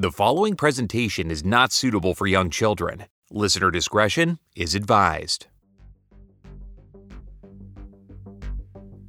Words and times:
The 0.00 0.10
following 0.10 0.56
presentation 0.56 1.30
is 1.30 1.44
not 1.44 1.72
suitable 1.72 2.14
for 2.14 2.26
young 2.26 2.48
children. 2.48 3.04
Listener 3.30 3.70
discretion 3.70 4.38
is 4.56 4.74
advised. 4.74 5.48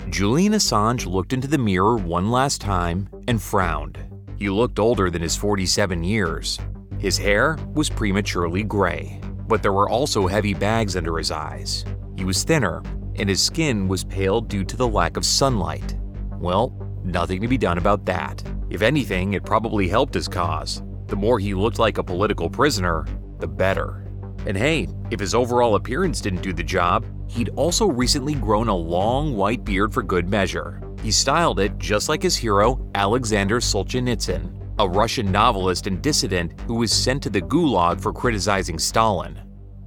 Julian 0.10 0.52
Assange 0.52 1.06
looked 1.06 1.32
into 1.32 1.48
the 1.48 1.58
mirror 1.58 1.96
one 1.96 2.30
last 2.30 2.60
time 2.60 3.08
and 3.30 3.42
frowned. 3.42 4.00
He 4.38 4.50
looked 4.50 4.80
older 4.80 5.10
than 5.10 5.22
his 5.22 5.38
47 5.38 6.04
years. 6.04 6.60
His 7.00 7.18
hair 7.18 7.58
was 7.74 7.90
prematurely 7.90 8.64
gray, 8.64 9.22
but 9.48 9.64
there 9.64 9.72
were 9.72 9.88
also 9.88 10.28
heavy 10.28 10.54
bags 10.54 10.98
under 10.98 11.18
his 11.18 11.32
eyes. 11.32 11.86
He 12.18 12.26
was 12.26 12.44
thinner, 12.44 12.84
and 13.16 13.30
his 13.30 13.42
skin 13.42 13.88
was 13.88 14.04
pale 14.04 14.42
due 14.42 14.66
to 14.66 14.76
the 14.76 14.90
lack 14.90 15.16
of 15.16 15.26
sunlight. 15.26 15.96
Well, 16.38 16.76
nothing 17.06 17.40
to 17.40 17.48
be 17.48 17.58
done 17.58 17.78
about 17.78 18.04
that. 18.08 18.44
If 18.72 18.82
anything, 18.82 19.34
it 19.34 19.44
probably 19.44 19.90
helped 19.90 20.14
his 20.14 20.30
cause. 20.30 20.82
The 21.08 21.16
more 21.18 21.40
he 21.40 21.54
looked 21.54 21.78
like 21.78 21.98
a 21.98 22.04
political 22.04 22.50
prisoner, 22.50 23.06
the 23.40 23.48
better. 23.48 24.08
And 24.48 24.58
hey, 24.58 24.88
if 25.12 25.20
his 25.20 25.36
overall 25.36 25.76
appearance 25.76 26.22
didn't 26.22 26.42
do 26.42 26.54
the 26.54 26.64
job, 26.64 27.06
he'd 27.30 27.50
also 27.50 27.86
recently 27.86 28.34
grown 28.34 28.70
a 28.70 28.76
long 28.76 29.36
white 29.36 29.66
beard 29.66 29.94
for 29.94 30.02
good 30.02 30.30
measure. 30.30 30.82
He 31.04 31.12
styled 31.12 31.60
it 31.60 31.78
just 31.80 32.08
like 32.08 32.24
his 32.24 32.38
hero, 32.38 32.90
Alexander 32.96 33.60
Solzhenitsyn, 33.60 34.74
a 34.80 34.88
Russian 34.88 35.34
novelist 35.34 35.88
and 35.88 36.02
dissident 36.02 36.58
who 36.62 36.76
was 36.76 36.94
sent 36.94 37.22
to 37.24 37.30
the 37.30 37.42
Gulag 37.42 38.00
for 38.00 38.14
criticizing 38.14 38.80
Stalin. 38.80 39.38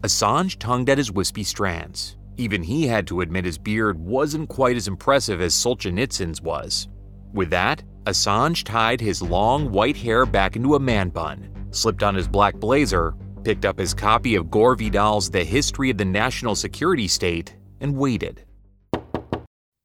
Assange 0.03 0.59
tongued 0.59 0.91
at 0.91 0.99
his 0.99 1.11
wispy 1.11 1.43
strands. 1.43 2.19
Even 2.37 2.63
he 2.63 2.87
had 2.87 3.07
to 3.07 3.23
admit 3.23 3.47
his 3.47 3.57
beard 3.57 3.99
wasn't 3.99 4.51
quite 4.51 4.77
as 4.77 4.89
impressive 4.89 5.41
as 5.41 5.55
Solzhenitsyn's 5.55 6.43
was. 6.43 6.89
With 7.33 7.49
that, 7.51 7.83
Assange 8.07 8.65
tied 8.65 9.01
his 9.01 9.23
long 9.23 9.71
white 9.71 9.97
hair 9.97 10.27
back 10.27 10.57
into 10.57 10.75
a 10.75 10.81
man 10.81 11.09
bun, 11.09 11.49
slipped 11.71 12.03
on 12.03 12.15
his 12.15 12.29
black 12.29 12.55
blazer, 12.57 13.15
picked 13.45 13.65
up 13.65 13.79
his 13.79 13.95
copy 13.95 14.35
of 14.35 14.51
Gore 14.51 14.75
Vidal's 14.75 15.31
The 15.31 15.45
History 15.45 15.91
of 15.91 15.97
the 15.97 16.05
National 16.05 16.55
Security 16.55 17.09
State, 17.09 17.57
and 17.81 17.97
waited. 17.97 18.45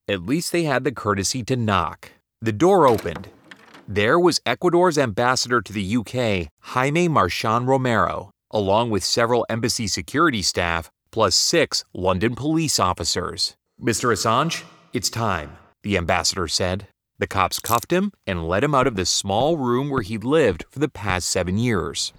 At 0.10 0.24
least 0.24 0.52
they 0.52 0.64
had 0.64 0.84
the 0.84 0.92
courtesy 0.92 1.44
to 1.44 1.56
knock. 1.56 2.12
The 2.42 2.52
door 2.52 2.88
opened. 2.88 3.30
There 3.88 4.20
was 4.20 4.42
Ecuador's 4.46 4.98
ambassador 4.98 5.62
to 5.62 5.74
the 5.74 5.98
UK, 5.98 6.50
Jaime 6.62 7.08
Marchan 7.08 7.68
Romero, 7.68 8.32
along 8.52 8.90
with 8.90 9.04
several 9.04 9.46
embassy 9.50 9.88
security 9.88 10.42
staff, 10.42 10.92
plus 11.12 11.36
six 11.36 11.86
London 11.94 12.36
police 12.36 12.80
officers. 12.80 13.56
Mr. 13.82 14.12
Assange, 14.12 14.64
it's 14.94 15.10
time, 15.10 15.58
the 15.84 15.98
ambassador 15.98 16.48
said. 16.48 16.88
The 17.20 17.28
cops 17.28 17.60
cuffed 17.60 17.92
him 17.92 18.14
and 18.26 18.48
led 18.48 18.64
him 18.64 18.74
out 18.74 18.88
of 18.88 18.96
the 18.96 19.06
small 19.06 19.58
room 19.58 19.90
where 19.90 20.02
he'd 20.02 20.24
lived 20.24 20.64
for 20.70 20.80
the 20.80 20.88
past 20.88 21.30
seven 21.30 21.58
years. 21.58 22.14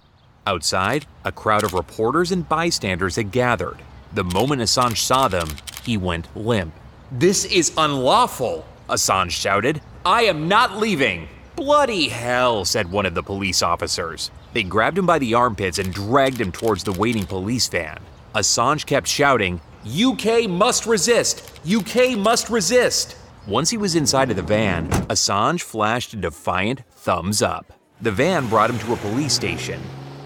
Outside, 0.47 1.07
a 1.25 1.33
crowd 1.33 1.65
of 1.65 1.73
reporters 1.73 2.31
and 2.31 2.47
bystanders 2.47 3.17
had 3.17 3.33
gathered. 3.33 3.79
The 4.13 4.25
moment 4.25 4.61
Assange 4.61 4.99
saw 4.99 5.27
them, 5.27 5.49
he 5.85 5.97
went 5.97 6.35
limp. 6.37 6.75
This 7.11 7.47
is 7.47 7.73
unlawful, 7.79 8.67
Assange 8.91 9.31
shouted. 9.31 9.81
I 10.05 10.25
am 10.25 10.49
not 10.49 10.77
leaving. 10.77 11.29
Bloody 11.57 12.09
hell, 12.09 12.67
said 12.67 12.91
one 12.91 13.07
of 13.07 13.15
the 13.15 13.23
police 13.23 13.63
officers. 13.63 14.31
They 14.53 14.63
grabbed 14.63 14.99
him 14.99 15.07
by 15.07 15.19
the 15.19 15.33
armpits 15.33 15.79
and 15.79 15.95
dragged 15.95 16.41
him 16.41 16.53
towards 16.53 16.85
the 16.85 16.93
waiting 16.93 17.25
police 17.25 17.69
van. 17.69 18.01
Assange 18.35 18.85
kept 18.85 19.07
shouting, 19.07 19.63
UK 19.87 20.49
must 20.49 20.85
resist! 20.85 21.59
UK 21.67 22.19
must 22.19 22.51
resist! 22.51 23.17
Once 23.47 23.71
he 23.71 23.79
was 23.79 23.95
inside 23.95 24.29
of 24.31 24.37
the 24.37 24.43
van, 24.43 24.87
Assange 25.09 25.63
flashed 25.63 26.13
a 26.13 26.17
defiant 26.17 26.83
thumbs 26.91 27.41
up. 27.41 27.73
The 28.03 28.13
van 28.13 28.47
brought 28.49 28.69
him 28.69 28.79
to 28.81 28.93
a 28.93 28.97
police 28.97 29.33
station, 29.33 29.81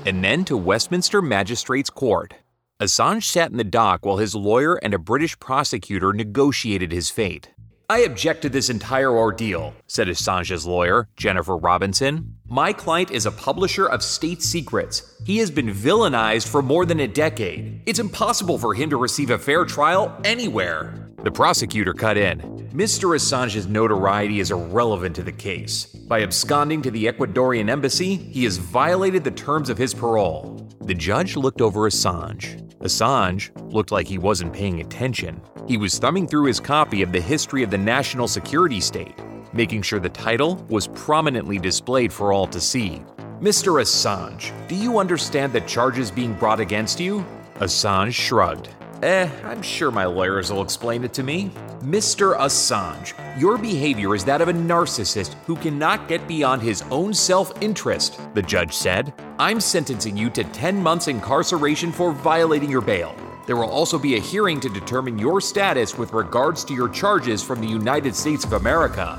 and 0.04 0.22
then 0.22 0.44
to 0.46 0.56
Westminster 0.56 1.22
Magistrates 1.22 1.90
Court. 1.90 2.34
Assange 2.80 3.22
sat 3.22 3.52
in 3.52 3.56
the 3.56 3.62
dock 3.62 4.04
while 4.04 4.16
his 4.16 4.34
lawyer 4.34 4.74
and 4.74 4.92
a 4.92 4.98
British 4.98 5.38
prosecutor 5.38 6.12
negotiated 6.12 6.90
his 6.90 7.08
fate. 7.08 7.50
I 7.90 7.98
object 7.98 8.40
to 8.42 8.48
this 8.48 8.70
entire 8.70 9.10
ordeal, 9.10 9.74
said 9.86 10.08
Assange's 10.08 10.64
lawyer, 10.64 11.06
Jennifer 11.16 11.54
Robinson. 11.54 12.36
My 12.48 12.72
client 12.72 13.10
is 13.10 13.26
a 13.26 13.30
publisher 13.30 13.86
of 13.86 14.02
state 14.02 14.42
secrets. 14.42 15.20
He 15.26 15.36
has 15.38 15.50
been 15.50 15.68
villainized 15.68 16.48
for 16.48 16.62
more 16.62 16.86
than 16.86 17.00
a 17.00 17.06
decade. 17.06 17.82
It's 17.84 17.98
impossible 17.98 18.56
for 18.56 18.72
him 18.72 18.88
to 18.88 18.96
receive 18.96 19.28
a 19.30 19.38
fair 19.38 19.66
trial 19.66 20.18
anywhere. 20.24 21.10
The 21.24 21.30
prosecutor 21.30 21.92
cut 21.92 22.16
in. 22.16 22.38
Mr. 22.72 23.14
Assange's 23.14 23.66
notoriety 23.66 24.40
is 24.40 24.50
irrelevant 24.50 25.14
to 25.16 25.22
the 25.22 25.32
case. 25.32 25.84
By 25.84 26.22
absconding 26.22 26.80
to 26.82 26.90
the 26.90 27.04
Ecuadorian 27.04 27.68
embassy, 27.68 28.16
he 28.16 28.44
has 28.44 28.56
violated 28.56 29.24
the 29.24 29.30
terms 29.30 29.68
of 29.68 29.76
his 29.76 29.92
parole. 29.92 30.66
The 30.80 30.94
judge 30.94 31.36
looked 31.36 31.60
over 31.60 31.80
Assange. 31.88 32.63
Assange 32.80 33.50
looked 33.72 33.92
like 33.92 34.06
he 34.06 34.18
wasn't 34.18 34.52
paying 34.52 34.80
attention. 34.80 35.40
He 35.66 35.76
was 35.76 35.98
thumbing 35.98 36.26
through 36.26 36.46
his 36.46 36.60
copy 36.60 37.02
of 37.02 37.12
the 37.12 37.20
History 37.20 37.62
of 37.62 37.70
the 37.70 37.78
National 37.78 38.28
Security 38.28 38.80
State, 38.80 39.14
making 39.52 39.82
sure 39.82 40.00
the 40.00 40.08
title 40.08 40.56
was 40.68 40.88
prominently 40.88 41.58
displayed 41.58 42.12
for 42.12 42.32
all 42.32 42.46
to 42.48 42.60
see. 42.60 43.02
Mr. 43.40 43.80
Assange, 43.80 44.52
do 44.68 44.74
you 44.74 44.98
understand 44.98 45.52
the 45.52 45.60
charges 45.62 46.10
being 46.10 46.34
brought 46.34 46.60
against 46.60 47.00
you? 47.00 47.24
Assange 47.56 48.12
shrugged. 48.12 48.68
Eh, 49.04 49.28
I'm 49.44 49.60
sure 49.60 49.90
my 49.90 50.06
lawyers 50.06 50.50
will 50.50 50.62
explain 50.62 51.04
it 51.04 51.12
to 51.12 51.22
me. 51.22 51.50
Mr. 51.82 52.38
Assange, 52.38 53.12
your 53.38 53.58
behavior 53.58 54.14
is 54.14 54.24
that 54.24 54.40
of 54.40 54.48
a 54.48 54.52
narcissist 54.54 55.34
who 55.44 55.56
cannot 55.56 56.08
get 56.08 56.26
beyond 56.26 56.62
his 56.62 56.80
own 56.90 57.12
self 57.12 57.52
interest, 57.62 58.18
the 58.32 58.40
judge 58.40 58.72
said. 58.72 59.12
I'm 59.38 59.60
sentencing 59.60 60.16
you 60.16 60.30
to 60.30 60.42
10 60.42 60.82
months 60.82 61.08
incarceration 61.08 61.92
for 61.92 62.12
violating 62.12 62.70
your 62.70 62.80
bail. 62.80 63.14
There 63.46 63.56
will 63.56 63.68
also 63.68 63.98
be 63.98 64.16
a 64.16 64.20
hearing 64.20 64.58
to 64.60 64.70
determine 64.70 65.18
your 65.18 65.38
status 65.38 65.98
with 65.98 66.14
regards 66.14 66.64
to 66.64 66.72
your 66.72 66.88
charges 66.88 67.42
from 67.42 67.60
the 67.60 67.68
United 67.68 68.16
States 68.16 68.46
of 68.46 68.54
America. 68.54 69.18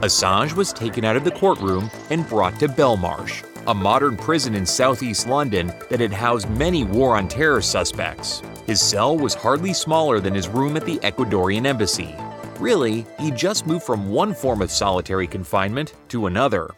Assange 0.00 0.54
was 0.54 0.72
taken 0.72 1.04
out 1.04 1.16
of 1.16 1.24
the 1.24 1.30
courtroom 1.30 1.90
and 2.08 2.26
brought 2.26 2.58
to 2.58 2.68
Belmarsh, 2.68 3.44
a 3.66 3.74
modern 3.74 4.16
prison 4.16 4.54
in 4.54 4.64
southeast 4.64 5.28
London 5.28 5.74
that 5.90 6.00
had 6.00 6.14
housed 6.14 6.48
many 6.48 6.84
war 6.84 7.18
on 7.18 7.28
terror 7.28 7.60
suspects. 7.60 8.40
His 8.66 8.80
cell 8.80 9.16
was 9.16 9.34
hardly 9.34 9.74
smaller 9.74 10.20
than 10.20 10.34
his 10.34 10.48
room 10.48 10.76
at 10.76 10.86
the 10.86 10.96
Ecuadorian 10.98 11.66
embassy. 11.66 12.14
Really, 12.58 13.04
he 13.20 13.30
just 13.30 13.66
moved 13.66 13.84
from 13.84 14.10
one 14.10 14.32
form 14.32 14.62
of 14.62 14.70
solitary 14.70 15.26
confinement 15.26 15.94
to 16.08 16.26
another. 16.26 16.70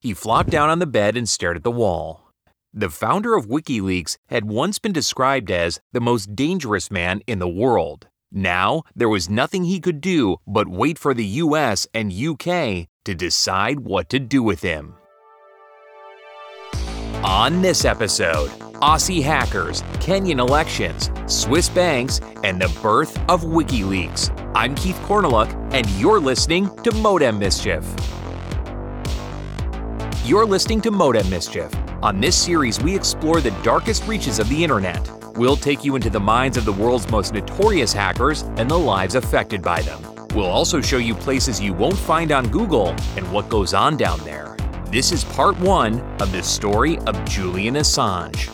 He 0.00 0.12
flopped 0.12 0.50
down 0.50 0.68
on 0.68 0.78
the 0.78 0.86
bed 0.86 1.16
and 1.16 1.28
stared 1.28 1.56
at 1.56 1.62
the 1.62 1.70
wall. 1.70 2.32
The 2.74 2.90
founder 2.90 3.34
of 3.34 3.46
WikiLeaks 3.46 4.18
had 4.28 4.44
once 4.44 4.78
been 4.78 4.92
described 4.92 5.50
as 5.50 5.80
the 5.92 6.00
most 6.00 6.36
dangerous 6.36 6.90
man 6.90 7.22
in 7.26 7.38
the 7.38 7.48
world. 7.48 8.08
Now, 8.30 8.82
there 8.94 9.08
was 9.08 9.30
nothing 9.30 9.64
he 9.64 9.80
could 9.80 10.02
do 10.02 10.36
but 10.46 10.68
wait 10.68 10.98
for 10.98 11.14
the 11.14 11.24
US 11.24 11.86
and 11.94 12.12
UK 12.12 12.88
to 13.06 13.14
decide 13.14 13.80
what 13.80 14.10
to 14.10 14.18
do 14.18 14.42
with 14.42 14.60
him. 14.60 14.94
On 17.24 17.62
this 17.62 17.86
episode, 17.86 18.50
Aussie 18.82 19.22
hackers, 19.22 19.80
Kenyan 20.00 20.38
elections, 20.38 21.10
Swiss 21.26 21.70
banks, 21.70 22.20
and 22.44 22.60
the 22.60 22.68
birth 22.82 23.16
of 23.30 23.42
WikiLeaks. 23.42 24.30
I'm 24.54 24.74
Keith 24.74 24.96
Korneluk, 25.06 25.50
and 25.72 25.88
you're 25.92 26.20
listening 26.20 26.68
to 26.82 26.92
Modem 26.92 27.38
Mischief. 27.38 27.82
You're 30.26 30.44
listening 30.44 30.82
to 30.82 30.90
Modem 30.90 31.30
Mischief. 31.30 31.70
On 32.02 32.20
this 32.20 32.36
series, 32.36 32.78
we 32.82 32.94
explore 32.94 33.40
the 33.40 33.52
darkest 33.62 34.06
reaches 34.06 34.38
of 34.38 34.48
the 34.50 34.62
internet. 34.62 35.10
We'll 35.36 35.56
take 35.56 35.82
you 35.82 35.96
into 35.96 36.10
the 36.10 36.20
minds 36.20 36.58
of 36.58 36.66
the 36.66 36.72
world's 36.72 37.10
most 37.10 37.32
notorious 37.32 37.94
hackers 37.94 38.42
and 38.42 38.70
the 38.70 38.78
lives 38.78 39.14
affected 39.14 39.62
by 39.62 39.80
them. 39.82 40.02
We'll 40.34 40.44
also 40.44 40.82
show 40.82 40.98
you 40.98 41.14
places 41.14 41.62
you 41.62 41.72
won't 41.72 41.96
find 41.96 42.30
on 42.30 42.48
Google 42.48 42.88
and 43.16 43.32
what 43.32 43.48
goes 43.48 43.72
on 43.72 43.96
down 43.96 44.20
there. 44.20 44.54
This 44.90 45.12
is 45.12 45.24
part 45.24 45.58
one 45.60 46.00
of 46.20 46.30
the 46.30 46.42
story 46.42 46.98
of 47.00 47.24
Julian 47.24 47.76
Assange. 47.76 48.52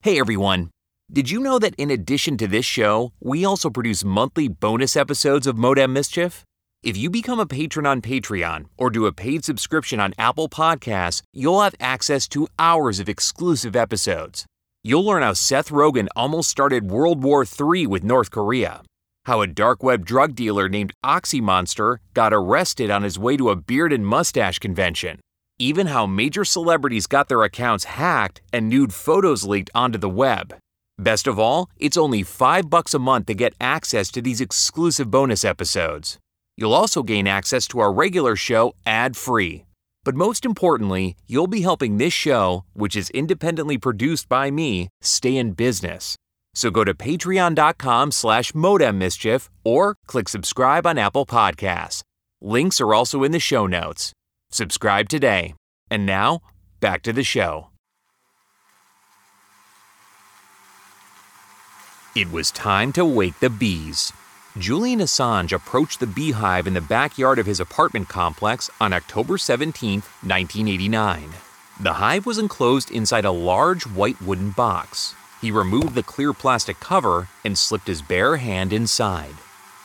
Hey 0.00 0.20
everyone! 0.20 0.70
Did 1.12 1.28
you 1.28 1.40
know 1.40 1.58
that 1.58 1.74
in 1.74 1.90
addition 1.90 2.36
to 2.36 2.46
this 2.46 2.64
show, 2.64 3.12
we 3.18 3.44
also 3.44 3.68
produce 3.68 4.04
monthly 4.04 4.46
bonus 4.46 4.96
episodes 4.96 5.44
of 5.44 5.58
Modem 5.58 5.92
Mischief? 5.92 6.44
If 6.84 6.96
you 6.96 7.10
become 7.10 7.40
a 7.40 7.46
patron 7.46 7.84
on 7.84 8.00
Patreon 8.00 8.66
or 8.76 8.90
do 8.90 9.06
a 9.06 9.12
paid 9.12 9.44
subscription 9.44 9.98
on 9.98 10.14
Apple 10.16 10.48
Podcasts, 10.48 11.22
you'll 11.32 11.62
have 11.62 11.74
access 11.80 12.28
to 12.28 12.46
hours 12.60 13.00
of 13.00 13.08
exclusive 13.08 13.74
episodes. 13.74 14.46
You'll 14.84 15.04
learn 15.04 15.24
how 15.24 15.32
Seth 15.32 15.70
Rogen 15.70 16.06
almost 16.14 16.48
started 16.48 16.92
World 16.92 17.24
War 17.24 17.44
III 17.44 17.88
with 17.88 18.04
North 18.04 18.30
Korea, 18.30 18.82
how 19.24 19.40
a 19.40 19.48
dark 19.48 19.82
web 19.82 20.06
drug 20.06 20.36
dealer 20.36 20.68
named 20.68 20.92
Oxy 21.02 21.40
Monster 21.40 21.98
got 22.14 22.32
arrested 22.32 22.88
on 22.88 23.02
his 23.02 23.18
way 23.18 23.36
to 23.36 23.50
a 23.50 23.56
beard 23.56 23.92
and 23.92 24.06
mustache 24.06 24.60
convention, 24.60 25.18
even 25.58 25.88
how 25.88 26.06
major 26.06 26.44
celebrities 26.44 27.06
got 27.06 27.28
their 27.28 27.42
accounts 27.42 27.84
hacked 27.84 28.40
and 28.52 28.68
nude 28.68 28.94
photos 28.94 29.44
leaked 29.44 29.70
onto 29.74 29.98
the 29.98 30.08
web. 30.08 30.54
Best 30.98 31.26
of 31.26 31.38
all, 31.38 31.68
it's 31.76 31.96
only 31.96 32.22
5 32.22 32.68
bucks 32.70 32.94
a 32.94 32.98
month 32.98 33.26
to 33.26 33.34
get 33.34 33.54
access 33.60 34.10
to 34.10 34.22
these 34.22 34.40
exclusive 34.40 35.10
bonus 35.10 35.44
episodes. 35.44 36.18
You'll 36.56 36.74
also 36.74 37.02
gain 37.02 37.26
access 37.26 37.68
to 37.68 37.78
our 37.78 37.92
regular 37.92 38.34
show 38.34 38.74
ad 38.84 39.16
free. 39.16 39.64
But 40.04 40.14
most 40.14 40.44
importantly, 40.44 41.16
you'll 41.26 41.46
be 41.46 41.60
helping 41.60 41.98
this 41.98 42.12
show, 42.12 42.64
which 42.72 42.96
is 42.96 43.10
independently 43.10 43.78
produced 43.78 44.28
by 44.28 44.50
me, 44.50 44.88
stay 45.00 45.36
in 45.36 45.52
business. 45.52 46.16
So 46.54 46.70
go 46.70 46.82
to 46.82 46.94
patreon.com 46.94 48.10
slash 48.10 48.52
modemmischief 48.52 49.48
or 49.64 49.94
click 50.06 50.28
subscribe 50.28 50.86
on 50.86 50.98
Apple 50.98 51.26
Podcasts. 51.26 52.02
Links 52.40 52.80
are 52.80 52.94
also 52.94 53.22
in 53.22 53.32
the 53.32 53.38
show 53.38 53.66
notes. 53.66 54.12
Subscribe 54.50 55.08
today. 55.08 55.54
And 55.90 56.06
now, 56.06 56.40
back 56.80 57.02
to 57.02 57.12
the 57.12 57.22
show. 57.22 57.68
It 62.16 62.32
was 62.32 62.50
time 62.50 62.92
to 62.94 63.04
wake 63.04 63.38
the 63.40 63.50
bees. 63.50 64.12
Julian 64.58 65.00
Assange 65.00 65.52
approached 65.52 66.00
the 66.00 66.06
beehive 66.06 66.66
in 66.66 66.74
the 66.74 66.80
backyard 66.80 67.38
of 67.38 67.46
his 67.46 67.60
apartment 67.60 68.08
complex 68.08 68.70
on 68.80 68.92
October 68.92 69.38
17, 69.38 70.00
1989. 70.00 71.30
The 71.80 71.92
hive 71.92 72.26
was 72.26 72.38
enclosed 72.38 72.90
inside 72.90 73.24
a 73.24 73.30
large 73.30 73.86
white 73.86 74.20
wooden 74.20 74.50
box. 74.50 75.14
He 75.40 75.52
removed 75.52 75.94
the 75.94 76.02
clear 76.02 76.32
plastic 76.32 76.80
cover 76.80 77.28
and 77.44 77.56
slipped 77.56 77.86
his 77.86 78.02
bare 78.02 78.38
hand 78.38 78.72
inside. 78.72 79.36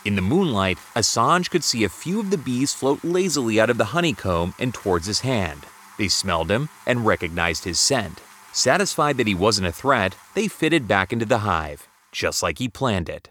In 0.05 0.15
the 0.15 0.21
moonlight, 0.21 0.77
Assange 0.95 1.49
could 1.49 1.63
see 1.63 1.85
a 1.85 1.89
few 1.89 2.19
of 2.19 2.29
the 2.29 2.37
bees 2.37 2.73
float 2.73 3.03
lazily 3.05 3.59
out 3.59 3.69
of 3.69 3.77
the 3.77 3.85
honeycomb 3.85 4.53
and 4.59 4.73
towards 4.73 5.07
his 5.07 5.21
hand. 5.21 5.65
They 5.97 6.09
smelled 6.09 6.51
him 6.51 6.67
and 6.85 7.05
recognized 7.05 7.63
his 7.63 7.79
scent. 7.79 8.21
Satisfied 8.51 9.15
that 9.17 9.27
he 9.27 9.35
wasn't 9.35 9.67
a 9.67 9.71
threat, 9.71 10.15
they 10.35 10.49
fitted 10.49 10.89
back 10.89 11.13
into 11.13 11.25
the 11.25 11.39
hive, 11.39 11.87
just 12.11 12.43
like 12.43 12.59
he 12.59 12.67
planned 12.67 13.07
it. 13.07 13.29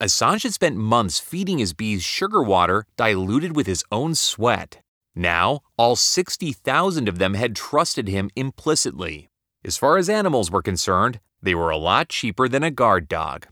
Assange 0.00 0.44
had 0.44 0.54
spent 0.54 0.76
months 0.76 1.18
feeding 1.18 1.58
his 1.58 1.74
bees 1.74 2.02
sugar 2.02 2.42
water 2.42 2.86
diluted 2.96 3.54
with 3.54 3.66
his 3.66 3.84
own 3.92 4.14
sweat. 4.14 4.78
Now, 5.14 5.60
all 5.76 5.96
60,000 5.96 7.08
of 7.08 7.18
them 7.18 7.34
had 7.34 7.54
trusted 7.54 8.08
him 8.08 8.30
implicitly. 8.34 9.28
As 9.64 9.76
far 9.76 9.98
as 9.98 10.08
animals 10.08 10.50
were 10.50 10.62
concerned, 10.62 11.20
they 11.42 11.54
were 11.54 11.70
a 11.70 11.76
lot 11.76 12.08
cheaper 12.08 12.48
than 12.48 12.62
a 12.62 12.70
guard 12.70 13.06
dog. 13.06 13.46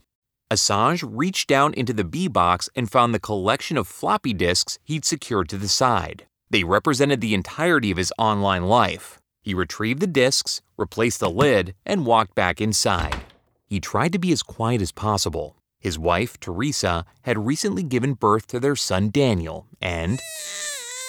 Assange 0.51 1.03
reached 1.07 1.47
down 1.47 1.73
into 1.73 1.91
the 1.91 2.03
bee 2.03 2.27
box 2.27 2.69
and 2.75 2.91
found 2.91 3.13
the 3.13 3.19
collection 3.19 3.77
of 3.77 3.87
floppy 3.87 4.33
disks 4.33 4.77
he'd 4.83 5.03
secured 5.03 5.49
to 5.49 5.57
the 5.57 5.67
side. 5.67 6.27
They 6.51 6.63
represented 6.63 7.19
the 7.19 7.33
entirety 7.33 7.89
of 7.89 7.97
his 7.97 8.13
online 8.19 8.65
life. 8.65 9.19
He 9.41 9.55
retrieved 9.55 10.01
the 10.01 10.07
disks, 10.07 10.61
replaced 10.77 11.19
the 11.19 11.31
lid, 11.31 11.73
and 11.85 12.05
walked 12.05 12.35
back 12.35 12.61
inside. 12.61 13.21
He 13.65 13.79
tried 13.79 14.11
to 14.11 14.19
be 14.19 14.31
as 14.31 14.43
quiet 14.43 14.81
as 14.81 14.91
possible. 14.91 15.55
His 15.79 15.97
wife, 15.97 16.39
Teresa, 16.39 17.05
had 17.23 17.45
recently 17.45 17.83
given 17.83 18.13
birth 18.13 18.45
to 18.47 18.59
their 18.59 18.75
son 18.75 19.09
Daniel, 19.09 19.65
and. 19.81 20.19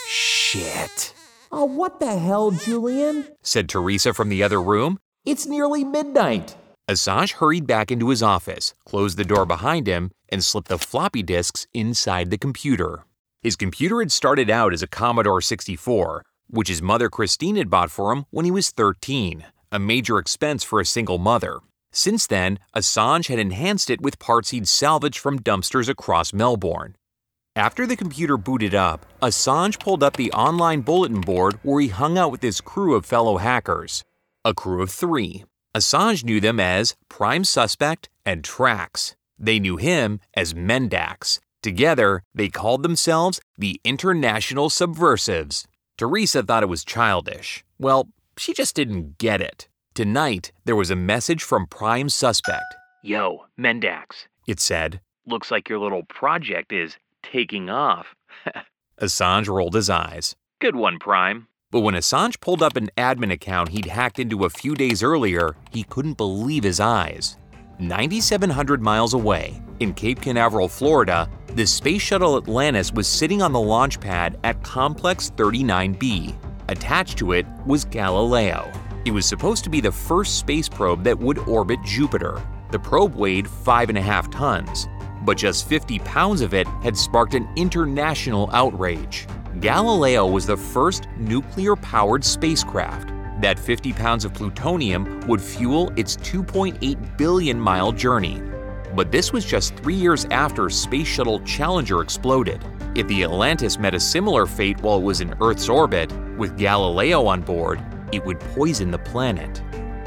Shit. 0.09 1.15
Oh, 1.53 1.65
what 1.65 2.00
the 2.00 2.19
hell, 2.19 2.50
Julian? 2.53 3.29
said 3.43 3.69
Teresa 3.69 4.15
from 4.15 4.31
the 4.31 4.43
other 4.43 4.61
room. 4.61 4.99
It's 5.25 5.47
nearly 5.47 5.85
midnight. 5.85 6.56
Assange 6.88 7.33
hurried 7.33 7.67
back 7.67 7.91
into 7.91 8.11
his 8.11 8.23
office, 8.23 8.73
closed 8.85 9.19
the 9.19 9.25
door 9.25 9.44
behind 9.44 9.88
him, 9.88 10.12
and 10.29 10.44
slipped 10.44 10.69
the 10.69 10.79
floppy 10.79 11.23
disks 11.23 11.67
inside 11.75 12.31
the 12.31 12.38
computer. 12.38 13.05
His 13.43 13.56
computer 13.56 13.99
had 13.99 14.12
started 14.12 14.49
out 14.49 14.73
as 14.73 14.83
a 14.83 14.87
Commodore 14.87 15.41
64, 15.41 16.23
which 16.49 16.69
his 16.69 16.81
mother 16.81 17.09
Christine 17.09 17.56
had 17.56 17.71
bought 17.71 17.91
for 17.91 18.12
him 18.12 18.25
when 18.31 18.44
he 18.44 18.53
was 18.53 18.71
13, 18.71 19.44
a 19.73 19.79
major 19.81 20.19
expense 20.19 20.62
for 20.62 20.79
a 20.79 20.87
single 20.87 21.19
mother. 21.19 21.59
Since 21.91 22.29
then, 22.29 22.61
Assange 22.75 23.27
had 23.27 23.41
enhanced 23.41 23.91
it 23.91 24.00
with 24.00 24.21
parts 24.21 24.50
he'd 24.50 24.69
salvaged 24.69 25.19
from 25.19 25.41
dumpsters 25.41 25.88
across 25.88 26.33
Melbourne. 26.33 26.94
After 27.56 27.85
the 27.87 27.97
computer 27.97 28.37
booted 28.37 28.75
up, 28.77 29.06
Assange 29.21 29.81
pulled 29.81 30.05
up 30.05 30.17
the 30.17 30.31
online 30.33 30.83
bulletin 30.83 31.21
board 31.21 31.59
where 31.65 31.81
he 31.81 31.88
hung 31.88 32.17
out 32.17 32.31
with 32.31 32.43
his 32.43 32.61
crew 32.61 32.94
of 32.94 33.06
fellow 33.06 33.38
hackers. 33.38 34.05
A 34.44 34.55
crew 34.55 34.83
of 34.83 34.91
three. 34.91 35.44
Assange 35.76 36.25
knew 36.25 36.40
them 36.40 36.58
as 36.58 36.96
Prime 37.11 37.44
Suspect 37.44 38.08
and 38.25 38.43
Trax. 38.43 39.14
They 39.38 39.61
knew 39.61 39.76
him 39.76 40.20
as 40.32 40.55
Mendax. 40.55 41.38
Together, 41.61 42.23
they 42.34 42.49
called 42.49 42.82
themselves 42.82 43.40
the 43.58 43.78
International 43.84 44.70
Subversives. 44.70 45.67
Teresa 45.99 46.43
thought 46.43 46.62
it 46.62 46.70
was 46.70 46.82
childish. 46.82 47.62
Well, 47.78 48.08
she 48.38 48.55
just 48.55 48.75
didn't 48.75 49.19
get 49.19 49.43
it. 49.43 49.69
Tonight, 49.93 50.50
there 50.64 50.76
was 50.76 50.90
a 50.90 50.96
message 50.96 51.43
from 51.43 51.67
Prime 51.67 52.08
Suspect. 52.08 52.75
Yo, 53.02 53.44
Mendax. 53.61 54.28
It 54.46 54.61
said, 54.61 55.02
Looks 55.26 55.50
like 55.50 55.69
your 55.69 55.78
little 55.78 56.05
project 56.05 56.73
is 56.73 56.96
taking 57.23 57.69
off. 57.69 58.14
Assange 58.99 59.49
rolled 59.49 59.75
his 59.75 59.90
eyes. 59.90 60.37
Good 60.58 60.76
one, 60.76 60.99
Prime. 60.99 61.49
But 61.76 61.82
when 61.82 61.94
Assange 61.94 62.40
pulled 62.40 62.62
up 62.62 62.78
an 62.78 62.88
admin 62.96 63.32
account 63.32 63.69
he'd 63.69 63.84
hacked 63.84 64.19
into 64.19 64.46
a 64.46 64.49
few 64.49 64.75
days 64.75 65.02
earlier, 65.02 65.58
he 65.70 65.82
couldn't 65.82 66.17
believe 66.17 66.64
his 66.64 66.81
eyes. 66.81 67.37
9,700 67.78 68.81
miles 68.81 69.12
away, 69.12 69.61
in 69.81 69.93
Cape 69.93 70.23
Canaveral, 70.23 70.69
Florida, 70.69 71.28
the 71.49 71.67
space 71.67 72.00
shuttle 72.00 72.38
Atlantis 72.38 72.93
was 72.94 73.06
sitting 73.06 73.43
on 73.43 73.52
the 73.52 73.61
launch 73.61 74.00
pad 74.00 74.38
at 74.43 74.62
Complex 74.62 75.31
39B. 75.37 76.34
Attached 76.70 77.19
to 77.19 77.32
it 77.32 77.44
was 77.67 77.84
Galileo. 77.84 78.73
It 79.05 79.11
was 79.11 79.26
supposed 79.26 79.62
to 79.64 79.69
be 79.69 79.82
the 79.82 79.93
first 79.93 80.38
space 80.38 80.70
probe 80.70 81.05
that 81.05 81.19
would 81.19 81.40
orbit 81.40 81.81
Jupiter. 81.84 82.40
The 82.70 82.78
probe 82.78 83.17
weighed 83.17 83.46
five 83.46 83.90
and 83.90 83.99
a 83.99 84.00
half 84.00 84.31
tons, 84.31 84.88
but 85.26 85.37
just 85.37 85.69
50 85.69 85.99
pounds 85.99 86.40
of 86.40 86.55
it 86.55 86.67
had 86.82 86.96
sparked 86.96 87.34
an 87.34 87.46
international 87.55 88.49
outrage. 88.55 89.26
Galileo 89.61 90.26
was 90.26 90.44
the 90.44 90.56
first 90.56 91.08
nuclear 91.17 91.76
powered 91.76 92.23
spacecraft. 92.23 93.08
That 93.41 93.58
50 93.58 93.93
pounds 93.94 94.26
of 94.26 94.35
plutonium 94.35 95.20
would 95.26 95.41
fuel 95.41 95.91
its 95.97 96.17
2.8 96.19 97.17
billion 97.17 97.58
mile 97.58 97.91
journey. 97.91 98.43
But 98.94 99.11
this 99.11 99.32
was 99.32 99.47
just 99.47 99.75
three 99.76 99.94
years 99.94 100.26
after 100.26 100.69
Space 100.69 101.06
Shuttle 101.06 101.41
Challenger 101.41 102.03
exploded. 102.03 102.62
If 102.94 103.08
the 103.08 103.25
Atlantis 103.25 103.79
met 103.79 103.94
a 103.94 104.00
similar 104.00 104.44
fate 104.44 104.81
while 104.82 104.99
it 104.99 105.05
was 105.05 105.23
in 105.23 105.35
Earth's 105.41 105.70
orbit, 105.70 106.12
with 106.37 106.59
Galileo 106.59 107.25
on 107.26 107.41
board, 107.41 107.82
it 108.12 108.23
would 108.26 108.41
poison 108.41 108.91
the 108.91 108.99
planet. 108.99 109.62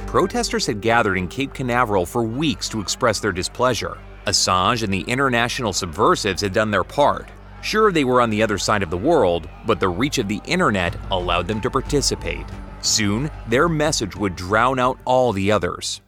Protesters 0.05 0.67
had 0.67 0.79
gathered 0.79 1.17
in 1.17 1.27
Cape 1.27 1.55
Canaveral 1.55 2.05
for 2.05 2.21
weeks 2.21 2.69
to 2.69 2.81
express 2.81 3.19
their 3.19 3.31
displeasure. 3.31 3.97
Assange 4.27 4.83
and 4.83 4.93
the 4.93 5.01
international 5.01 5.73
subversives 5.73 6.41
had 6.41 6.53
done 6.53 6.69
their 6.69 6.83
part. 6.83 7.27
Sure, 7.61 7.91
they 7.91 8.03
were 8.03 8.21
on 8.21 8.29
the 8.29 8.41
other 8.41 8.57
side 8.57 8.83
of 8.83 8.89
the 8.89 8.97
world, 8.97 9.49
but 9.65 9.79
the 9.79 9.89
reach 9.89 10.17
of 10.17 10.27
the 10.27 10.41
internet 10.45 10.95
allowed 11.11 11.47
them 11.47 11.61
to 11.61 11.69
participate. 11.69 12.45
Soon, 12.81 13.29
their 13.47 13.67
message 13.67 14.15
would 14.15 14.35
drown 14.35 14.79
out 14.79 14.97
all 15.05 15.33
the 15.33 15.51
others. 15.51 16.01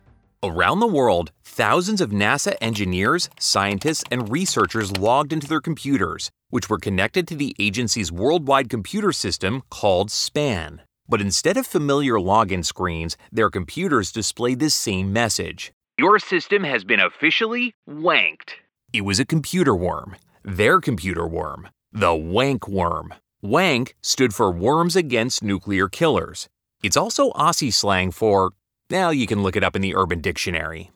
Around 0.43 0.79
the 0.79 0.87
world, 0.87 1.31
thousands 1.43 2.01
of 2.01 2.09
NASA 2.09 2.55
engineers, 2.61 3.29
scientists, 3.37 4.03
and 4.09 4.31
researchers 4.31 4.97
logged 4.97 5.33
into 5.33 5.47
their 5.47 5.61
computers, 5.61 6.31
which 6.49 6.69
were 6.69 6.79
connected 6.79 7.27
to 7.27 7.35
the 7.35 7.55
agency's 7.59 8.11
worldwide 8.11 8.69
computer 8.69 9.11
system 9.11 9.61
called 9.69 10.09
SPAN. 10.09 10.81
But 11.07 11.21
instead 11.21 11.57
of 11.57 11.67
familiar 11.67 12.13
login 12.13 12.65
screens, 12.65 13.17
their 13.31 13.49
computers 13.49 14.11
displayed 14.11 14.59
this 14.59 14.73
same 14.73 15.11
message 15.13 15.73
Your 15.99 16.17
system 16.17 16.63
has 16.63 16.83
been 16.83 17.01
officially 17.01 17.75
wanked. 17.87 18.53
It 18.93 19.01
was 19.01 19.19
a 19.19 19.25
computer 19.25 19.75
worm, 19.75 20.15
their 20.43 20.79
computer 20.79 21.27
worm, 21.27 21.69
the 21.91 22.13
Wank 22.15 22.67
worm. 22.67 23.13
Wank 23.41 23.95
stood 24.01 24.33
for 24.33 24.51
Worms 24.51 24.95
Against 24.95 25.43
Nuclear 25.43 25.87
Killers. 25.87 26.47
It's 26.83 26.97
also 26.97 27.31
Aussie 27.31 27.73
slang 27.73 28.11
for, 28.11 28.51
well, 28.89 29.13
you 29.13 29.27
can 29.27 29.43
look 29.43 29.55
it 29.55 29.63
up 29.63 29.75
in 29.75 29.81
the 29.81 29.95
Urban 29.95 30.21
Dictionary. 30.21 30.91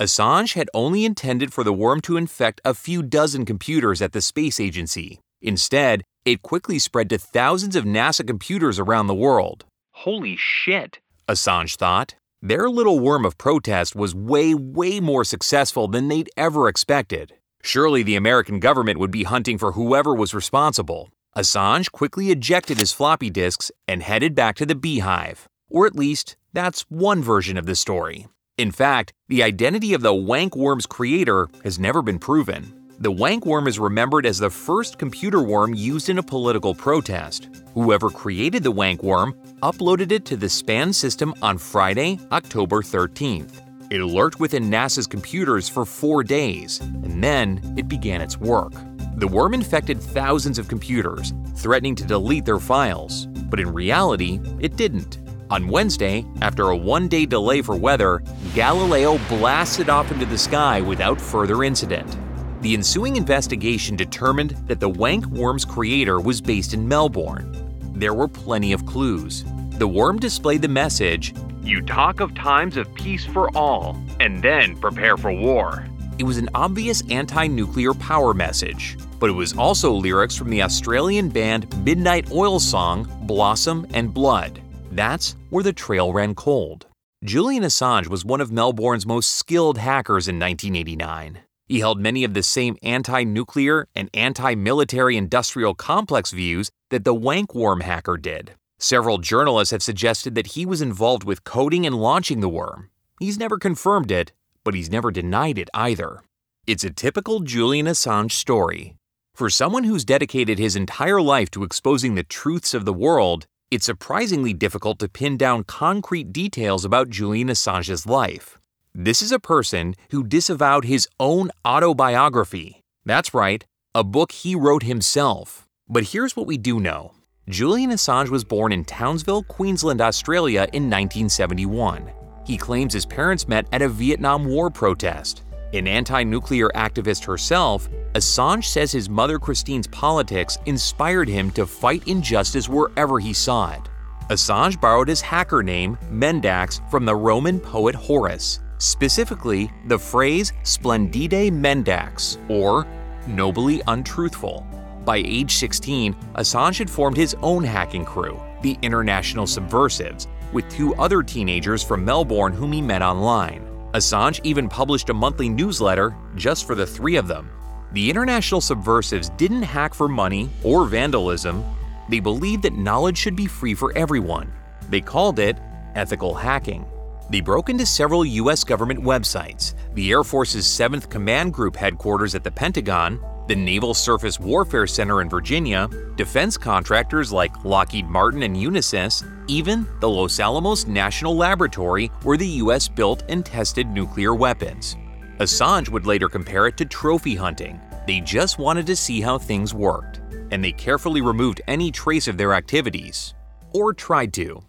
Assange 0.00 0.54
had 0.54 0.70
only 0.72 1.04
intended 1.04 1.52
for 1.52 1.62
the 1.62 1.72
worm 1.72 2.00
to 2.02 2.16
infect 2.16 2.60
a 2.64 2.74
few 2.74 3.02
dozen 3.02 3.44
computers 3.44 4.00
at 4.00 4.12
the 4.12 4.22
space 4.22 4.58
agency. 4.58 5.20
Instead, 5.42 6.02
it 6.24 6.42
quickly 6.42 6.78
spread 6.78 7.10
to 7.10 7.18
thousands 7.18 7.76
of 7.76 7.84
NASA 7.84 8.26
computers 8.26 8.78
around 8.78 9.08
the 9.08 9.14
world. 9.14 9.64
Holy 9.92 10.36
shit. 10.36 11.00
Assange 11.28 11.76
thought. 11.76 12.14
Their 12.42 12.70
little 12.70 12.98
worm 12.98 13.26
of 13.26 13.36
protest 13.36 13.94
was 13.94 14.14
way, 14.14 14.54
way 14.54 15.00
more 15.00 15.24
successful 15.24 15.88
than 15.88 16.08
they'd 16.08 16.30
ever 16.36 16.68
expected. 16.68 17.34
Surely 17.62 18.02
the 18.02 18.16
American 18.16 18.58
government 18.58 18.98
would 18.98 19.10
be 19.10 19.24
hunting 19.24 19.58
for 19.58 19.72
whoever 19.72 20.14
was 20.14 20.34
responsible. 20.34 21.10
Assange 21.36 21.92
quickly 21.92 22.30
ejected 22.30 22.78
his 22.78 22.92
floppy 22.92 23.30
disks 23.30 23.70
and 23.86 24.02
headed 24.02 24.34
back 24.34 24.56
to 24.56 24.66
the 24.66 24.74
beehive. 24.74 25.48
Or 25.68 25.86
at 25.86 25.94
least, 25.94 26.36
that's 26.52 26.82
one 26.88 27.22
version 27.22 27.56
of 27.56 27.66
the 27.66 27.76
story. 27.76 28.26
In 28.58 28.72
fact, 28.72 29.12
the 29.28 29.42
identity 29.42 29.94
of 29.94 30.02
the 30.02 30.14
Wank 30.14 30.56
worm's 30.56 30.86
creator 30.86 31.48
has 31.62 31.78
never 31.78 32.02
been 32.02 32.18
proven. 32.18 32.74
The 32.98 33.12
Wank 33.12 33.46
worm 33.46 33.66
is 33.66 33.78
remembered 33.78 34.26
as 34.26 34.38
the 34.38 34.50
first 34.50 34.98
computer 34.98 35.42
worm 35.42 35.72
used 35.72 36.10
in 36.10 36.18
a 36.18 36.22
political 36.22 36.74
protest. 36.74 37.48
Whoever 37.72 38.10
created 38.10 38.62
the 38.62 38.70
Wank 38.70 39.02
worm 39.02 39.32
uploaded 39.62 40.12
it 40.12 40.24
to 40.26 40.36
the 40.36 40.48
SPAN 40.48 40.92
system 40.92 41.32
on 41.40 41.56
Friday, 41.56 42.18
October 42.32 42.82
13th. 42.82 43.69
It 43.90 44.04
lurked 44.04 44.38
within 44.38 44.70
NASA's 44.70 45.08
computers 45.08 45.68
for 45.68 45.84
four 45.84 46.22
days, 46.22 46.78
and 46.78 47.24
then 47.24 47.74
it 47.76 47.88
began 47.88 48.20
its 48.20 48.38
work. 48.38 48.72
The 49.16 49.26
worm 49.26 49.52
infected 49.52 50.00
thousands 50.00 50.60
of 50.60 50.68
computers, 50.68 51.32
threatening 51.56 51.96
to 51.96 52.04
delete 52.04 52.44
their 52.44 52.60
files, 52.60 53.26
but 53.26 53.58
in 53.58 53.74
reality, 53.74 54.38
it 54.60 54.76
didn't. 54.76 55.18
On 55.50 55.66
Wednesday, 55.66 56.24
after 56.40 56.68
a 56.68 56.76
one 56.76 57.08
day 57.08 57.26
delay 57.26 57.62
for 57.62 57.74
weather, 57.74 58.22
Galileo 58.54 59.18
blasted 59.28 59.88
off 59.88 60.12
into 60.12 60.24
the 60.24 60.38
sky 60.38 60.80
without 60.80 61.20
further 61.20 61.64
incident. 61.64 62.16
The 62.62 62.74
ensuing 62.74 63.16
investigation 63.16 63.96
determined 63.96 64.50
that 64.68 64.78
the 64.78 64.88
Wank 64.88 65.26
worm's 65.26 65.64
creator 65.64 66.20
was 66.20 66.40
based 66.40 66.74
in 66.74 66.86
Melbourne. 66.86 67.50
There 67.96 68.14
were 68.14 68.28
plenty 68.28 68.72
of 68.72 68.86
clues. 68.86 69.44
The 69.70 69.88
worm 69.88 70.20
displayed 70.20 70.62
the 70.62 70.68
message 70.68 71.34
You 71.62 71.82
talk 71.82 72.20
of 72.20 72.34
times 72.34 72.76
of 72.78 72.92
peace 72.94 73.26
for 73.26 73.54
all, 73.56 74.02
and 74.18 74.42
then 74.42 74.76
prepare 74.76 75.18
for 75.18 75.30
war. 75.30 75.86
It 76.18 76.24
was 76.24 76.38
an 76.38 76.48
obvious 76.54 77.02
anti 77.10 77.46
nuclear 77.46 77.92
power 77.92 78.32
message, 78.32 78.96
but 79.18 79.28
it 79.28 79.34
was 79.34 79.56
also 79.56 79.92
lyrics 79.92 80.36
from 80.36 80.48
the 80.48 80.62
Australian 80.62 81.28
band 81.28 81.68
Midnight 81.84 82.32
Oil 82.32 82.58
song 82.60 83.06
Blossom 83.22 83.86
and 83.92 84.12
Blood. 84.12 84.62
That's 84.92 85.36
where 85.50 85.62
the 85.62 85.72
trail 85.72 86.12
ran 86.12 86.34
cold. 86.34 86.86
Julian 87.24 87.64
Assange 87.64 88.08
was 88.08 88.24
one 88.24 88.40
of 88.40 88.50
Melbourne's 88.50 89.06
most 89.06 89.30
skilled 89.32 89.76
hackers 89.76 90.28
in 90.28 90.38
1989. 90.38 91.40
He 91.68 91.80
held 91.80 92.00
many 92.00 92.24
of 92.24 92.32
the 92.32 92.42
same 92.42 92.78
anti 92.82 93.22
nuclear 93.24 93.86
and 93.94 94.08
anti 94.14 94.54
military 94.54 95.18
industrial 95.18 95.74
complex 95.74 96.30
views 96.30 96.70
that 96.88 97.04
the 97.04 97.14
Wankworm 97.14 97.82
hacker 97.82 98.16
did. 98.16 98.52
Several 98.82 99.18
journalists 99.18 99.72
have 99.72 99.82
suggested 99.82 100.34
that 100.34 100.56
he 100.56 100.64
was 100.64 100.80
involved 100.80 101.22
with 101.22 101.44
coding 101.44 101.84
and 101.84 101.94
launching 101.94 102.40
the 102.40 102.48
worm. 102.48 102.88
He's 103.18 103.38
never 103.38 103.58
confirmed 103.58 104.10
it, 104.10 104.32
but 104.64 104.72
he's 104.72 104.90
never 104.90 105.10
denied 105.10 105.58
it 105.58 105.68
either. 105.74 106.22
It's 106.66 106.82
a 106.82 106.90
typical 106.90 107.40
Julian 107.40 107.84
Assange 107.84 108.32
story. 108.32 108.96
For 109.34 109.50
someone 109.50 109.84
who's 109.84 110.06
dedicated 110.06 110.58
his 110.58 110.76
entire 110.76 111.20
life 111.20 111.50
to 111.50 111.62
exposing 111.62 112.14
the 112.14 112.22
truths 112.22 112.72
of 112.72 112.86
the 112.86 112.94
world, 112.94 113.46
it's 113.70 113.84
surprisingly 113.84 114.54
difficult 114.54 114.98
to 115.00 115.10
pin 115.10 115.36
down 115.36 115.64
concrete 115.64 116.32
details 116.32 116.82
about 116.82 117.10
Julian 117.10 117.48
Assange's 117.48 118.06
life. 118.06 118.58
This 118.94 119.20
is 119.20 119.30
a 119.30 119.38
person 119.38 119.94
who 120.10 120.24
disavowed 120.26 120.86
his 120.86 121.06
own 121.20 121.50
autobiography. 121.66 122.80
That's 123.04 123.34
right, 123.34 123.62
a 123.94 124.02
book 124.02 124.32
he 124.32 124.54
wrote 124.54 124.84
himself. 124.84 125.68
But 125.86 126.04
here's 126.04 126.34
what 126.34 126.46
we 126.46 126.56
do 126.56 126.80
know 126.80 127.12
Julian 127.50 127.90
Assange 127.90 128.28
was 128.28 128.44
born 128.44 128.70
in 128.70 128.84
Townsville, 128.84 129.42
Queensland, 129.42 130.00
Australia 130.00 130.68
in 130.72 130.84
1971. 130.84 132.08
He 132.46 132.56
claims 132.56 132.94
his 132.94 133.04
parents 133.04 133.48
met 133.48 133.66
at 133.72 133.82
a 133.82 133.88
Vietnam 133.88 134.44
War 134.44 134.70
protest. 134.70 135.42
An 135.72 135.88
anti 135.88 136.22
nuclear 136.22 136.68
activist 136.76 137.24
herself, 137.24 137.88
Assange 138.14 138.66
says 138.66 138.92
his 138.92 139.08
mother 139.08 139.40
Christine's 139.40 139.88
politics 139.88 140.58
inspired 140.66 141.28
him 141.28 141.50
to 141.52 141.66
fight 141.66 142.06
injustice 142.06 142.68
wherever 142.68 143.18
he 143.18 143.32
saw 143.32 143.72
it. 143.72 143.82
Assange 144.28 144.80
borrowed 144.80 145.08
his 145.08 145.20
hacker 145.20 145.64
name, 145.64 145.98
Mendax, 146.08 146.88
from 146.88 147.04
the 147.04 147.16
Roman 147.16 147.58
poet 147.58 147.96
Horace, 147.96 148.60
specifically 148.78 149.72
the 149.88 149.98
phrase 149.98 150.52
splendide 150.62 151.50
mendax, 151.50 152.38
or 152.48 152.86
nobly 153.26 153.82
untruthful. 153.88 154.64
By 155.04 155.16
age 155.16 155.54
16, 155.54 156.14
Assange 156.34 156.78
had 156.78 156.90
formed 156.90 157.16
his 157.16 157.34
own 157.42 157.64
hacking 157.64 158.04
crew, 158.04 158.40
the 158.62 158.78
International 158.82 159.46
Subversives, 159.46 160.28
with 160.52 160.68
two 160.70 160.94
other 160.96 161.22
teenagers 161.22 161.82
from 161.82 162.04
Melbourne 162.04 162.52
whom 162.52 162.72
he 162.72 162.82
met 162.82 163.02
online. 163.02 163.66
Assange 163.94 164.40
even 164.44 164.68
published 164.68 165.10
a 165.10 165.14
monthly 165.14 165.48
newsletter 165.48 166.14
just 166.36 166.66
for 166.66 166.74
the 166.74 166.86
three 166.86 167.16
of 167.16 167.26
them. 167.26 167.50
The 167.92 168.08
International 168.08 168.60
Subversives 168.60 169.30
didn't 169.30 169.62
hack 169.62 169.94
for 169.94 170.08
money 170.08 170.48
or 170.62 170.84
vandalism. 170.84 171.64
They 172.08 172.20
believed 172.20 172.62
that 172.62 172.74
knowledge 172.74 173.18
should 173.18 173.34
be 173.34 173.46
free 173.46 173.74
for 173.74 173.96
everyone. 173.96 174.52
They 174.90 175.00
called 175.00 175.38
it 175.38 175.56
ethical 175.94 176.34
hacking. 176.34 176.86
They 177.30 177.40
broke 177.40 177.68
into 177.68 177.86
several 177.86 178.24
U.S. 178.24 178.64
government 178.64 179.00
websites, 179.00 179.74
the 179.94 180.10
Air 180.10 180.24
Force's 180.24 180.66
7th 180.66 181.08
Command 181.08 181.52
Group 181.52 181.76
headquarters 181.76 182.34
at 182.34 182.44
the 182.44 182.50
Pentagon, 182.50 183.20
the 183.50 183.56
Naval 183.56 183.94
Surface 183.94 184.38
Warfare 184.38 184.86
Center 184.86 185.22
in 185.22 185.28
Virginia, 185.28 185.90
defense 186.14 186.56
contractors 186.56 187.32
like 187.32 187.64
Lockheed 187.64 188.06
Martin 188.06 188.44
and 188.44 188.54
Unisys, 188.54 189.28
even 189.48 189.88
the 189.98 190.08
Los 190.08 190.38
Alamos 190.38 190.86
National 190.86 191.34
Laboratory 191.34 192.12
where 192.22 192.36
the 192.36 192.46
U.S. 192.62 192.86
built 192.86 193.24
and 193.28 193.44
tested 193.44 193.88
nuclear 193.88 194.36
weapons. 194.36 194.94
Assange 195.40 195.88
would 195.88 196.06
later 196.06 196.28
compare 196.28 196.68
it 196.68 196.76
to 196.76 196.84
trophy 196.84 197.34
hunting. 197.34 197.80
They 198.06 198.20
just 198.20 198.60
wanted 198.60 198.86
to 198.86 198.94
see 198.94 199.20
how 199.20 199.36
things 199.36 199.74
worked, 199.74 200.20
and 200.52 200.62
they 200.62 200.70
carefully 200.70 201.20
removed 201.20 201.60
any 201.66 201.90
trace 201.90 202.28
of 202.28 202.38
their 202.38 202.54
activities. 202.54 203.34
Or 203.74 203.92
tried 203.92 204.32
to. 204.34 204.62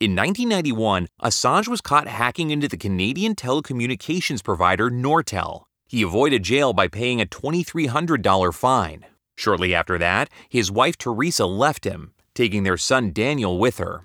In 0.00 0.16
1991, 0.16 1.08
Assange 1.22 1.68
was 1.68 1.82
caught 1.82 2.08
hacking 2.08 2.52
into 2.52 2.68
the 2.68 2.78
Canadian 2.78 3.34
telecommunications 3.34 4.42
provider 4.42 4.90
Nortel. 4.90 5.64
He 5.94 6.02
avoided 6.02 6.42
jail 6.42 6.72
by 6.72 6.88
paying 6.88 7.20
a 7.20 7.24
$2,300 7.24 8.52
fine. 8.52 9.06
Shortly 9.36 9.72
after 9.76 9.96
that, 9.96 10.28
his 10.48 10.68
wife 10.68 10.98
Teresa 10.98 11.46
left 11.46 11.84
him, 11.84 12.10
taking 12.34 12.64
their 12.64 12.76
son 12.76 13.12
Daniel 13.12 13.58
with 13.58 13.78
her. 13.78 14.02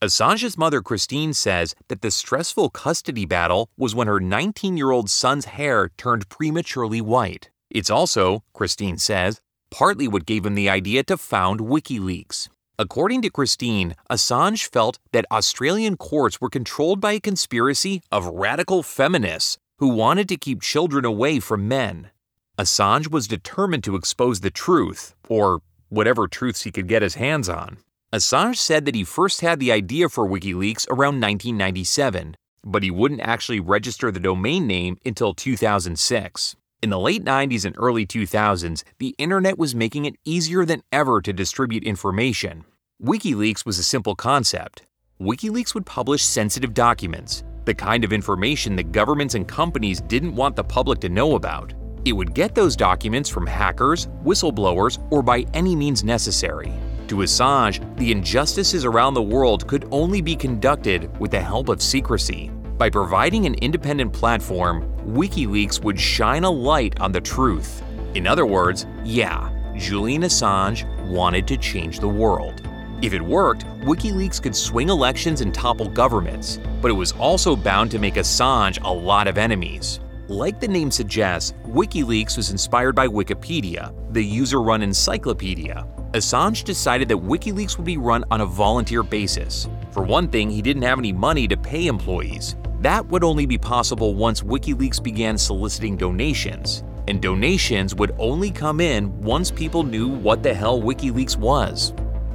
Assange's 0.00 0.56
mother 0.56 0.80
Christine 0.80 1.34
says 1.34 1.74
that 1.88 2.02
the 2.02 2.12
stressful 2.12 2.70
custody 2.70 3.24
battle 3.24 3.68
was 3.76 3.96
when 3.96 4.06
her 4.06 4.20
19 4.20 4.76
year 4.76 4.92
old 4.92 5.10
son's 5.10 5.46
hair 5.46 5.90
turned 5.98 6.28
prematurely 6.28 7.00
white. 7.00 7.50
It's 7.68 7.90
also, 7.90 8.44
Christine 8.52 8.98
says, 8.98 9.40
partly 9.72 10.06
what 10.06 10.26
gave 10.26 10.46
him 10.46 10.54
the 10.54 10.68
idea 10.70 11.02
to 11.02 11.16
found 11.16 11.58
WikiLeaks. 11.58 12.48
According 12.78 13.22
to 13.22 13.30
Christine, 13.30 13.96
Assange 14.08 14.68
felt 14.68 15.00
that 15.12 15.26
Australian 15.32 15.96
courts 15.96 16.40
were 16.40 16.48
controlled 16.48 17.00
by 17.00 17.14
a 17.14 17.20
conspiracy 17.20 18.02
of 18.12 18.24
radical 18.24 18.84
feminists 18.84 19.58
who 19.78 19.88
wanted 19.88 20.28
to 20.28 20.36
keep 20.36 20.62
children 20.62 21.04
away 21.04 21.40
from 21.40 21.68
men. 21.68 22.10
Assange 22.58 23.10
was 23.10 23.26
determined 23.26 23.82
to 23.84 23.96
expose 23.96 24.40
the 24.40 24.50
truth, 24.50 25.14
or 25.28 25.60
whatever 25.88 26.28
truths 26.28 26.62
he 26.62 26.70
could 26.70 26.86
get 26.86 27.02
his 27.02 27.14
hands 27.14 27.48
on. 27.48 27.78
Assange 28.12 28.56
said 28.56 28.84
that 28.84 28.94
he 28.94 29.02
first 29.02 29.40
had 29.40 29.58
the 29.58 29.72
idea 29.72 30.08
for 30.08 30.28
WikiLeaks 30.28 30.86
around 30.88 31.20
1997, 31.20 32.36
but 32.64 32.84
he 32.84 32.90
wouldn't 32.90 33.20
actually 33.20 33.58
register 33.58 34.12
the 34.12 34.20
domain 34.20 34.66
name 34.66 34.96
until 35.04 35.34
2006. 35.34 36.56
In 36.80 36.90
the 36.90 36.98
late 36.98 37.24
90s 37.24 37.64
and 37.64 37.74
early 37.78 38.06
2000s, 38.06 38.84
the 38.98 39.14
internet 39.18 39.58
was 39.58 39.74
making 39.74 40.04
it 40.04 40.14
easier 40.24 40.64
than 40.64 40.82
ever 40.92 41.20
to 41.22 41.32
distribute 41.32 41.82
information. 41.82 42.64
WikiLeaks 43.02 43.66
was 43.66 43.78
a 43.78 43.82
simple 43.82 44.14
concept. 44.14 44.82
WikiLeaks 45.20 45.74
would 45.74 45.86
publish 45.86 46.22
sensitive 46.22 46.74
documents, 46.74 47.42
the 47.64 47.74
kind 47.74 48.04
of 48.04 48.12
information 48.12 48.76
that 48.76 48.92
governments 48.92 49.34
and 49.34 49.48
companies 49.48 50.00
didn't 50.00 50.34
want 50.34 50.56
the 50.56 50.64
public 50.64 51.00
to 51.00 51.08
know 51.08 51.36
about. 51.36 51.74
It 52.04 52.12
would 52.12 52.34
get 52.34 52.54
those 52.54 52.76
documents 52.76 53.30
from 53.30 53.46
hackers, 53.46 54.08
whistleblowers, 54.24 55.04
or 55.10 55.22
by 55.22 55.46
any 55.54 55.74
means 55.74 56.04
necessary. 56.04 56.72
To 57.08 57.16
Assange, 57.16 57.96
the 57.96 58.12
injustices 58.12 58.84
around 58.84 59.14
the 59.14 59.22
world 59.22 59.66
could 59.66 59.88
only 59.90 60.20
be 60.20 60.36
conducted 60.36 61.10
with 61.18 61.30
the 61.30 61.40
help 61.40 61.68
of 61.68 61.82
secrecy. 61.82 62.50
By 62.76 62.90
providing 62.90 63.46
an 63.46 63.54
independent 63.56 64.12
platform, 64.12 64.90
WikiLeaks 65.06 65.82
would 65.84 65.98
shine 65.98 66.44
a 66.44 66.50
light 66.50 66.98
on 67.00 67.12
the 67.12 67.20
truth. 67.20 67.82
In 68.14 68.26
other 68.26 68.46
words, 68.46 68.86
yeah, 69.04 69.50
Julian 69.76 70.22
Assange 70.22 70.84
wanted 71.08 71.46
to 71.48 71.56
change 71.56 72.00
the 72.00 72.08
world. 72.08 72.68
If 73.04 73.12
it 73.12 73.20
worked, 73.20 73.66
WikiLeaks 73.82 74.42
could 74.42 74.56
swing 74.56 74.88
elections 74.88 75.42
and 75.42 75.52
topple 75.52 75.90
governments, 75.90 76.58
but 76.80 76.90
it 76.90 76.94
was 76.94 77.12
also 77.12 77.54
bound 77.54 77.90
to 77.90 77.98
make 77.98 78.14
Assange 78.14 78.82
a 78.82 78.90
lot 78.90 79.28
of 79.28 79.36
enemies. 79.36 80.00
Like 80.28 80.58
the 80.58 80.68
name 80.68 80.90
suggests, 80.90 81.52
WikiLeaks 81.66 82.38
was 82.38 82.50
inspired 82.50 82.94
by 82.94 83.06
Wikipedia, 83.06 83.92
the 84.14 84.24
user 84.24 84.62
run 84.62 84.80
encyclopedia. 84.80 85.86
Assange 86.12 86.64
decided 86.64 87.06
that 87.08 87.18
WikiLeaks 87.18 87.76
would 87.76 87.84
be 87.84 87.98
run 87.98 88.24
on 88.30 88.40
a 88.40 88.46
volunteer 88.46 89.02
basis. 89.02 89.68
For 89.90 90.02
one 90.02 90.28
thing, 90.28 90.48
he 90.48 90.62
didn't 90.62 90.80
have 90.84 90.98
any 90.98 91.12
money 91.12 91.46
to 91.48 91.58
pay 91.58 91.88
employees. 91.88 92.56
That 92.80 93.06
would 93.10 93.22
only 93.22 93.44
be 93.44 93.58
possible 93.58 94.14
once 94.14 94.40
WikiLeaks 94.40 95.02
began 95.02 95.36
soliciting 95.36 95.98
donations, 95.98 96.84
and 97.06 97.20
donations 97.20 97.94
would 97.94 98.16
only 98.18 98.50
come 98.50 98.80
in 98.80 99.20
once 99.20 99.50
people 99.50 99.82
knew 99.82 100.08
what 100.08 100.42
the 100.42 100.54
hell 100.54 100.80
WikiLeaks 100.80 101.36
was. 101.36 101.92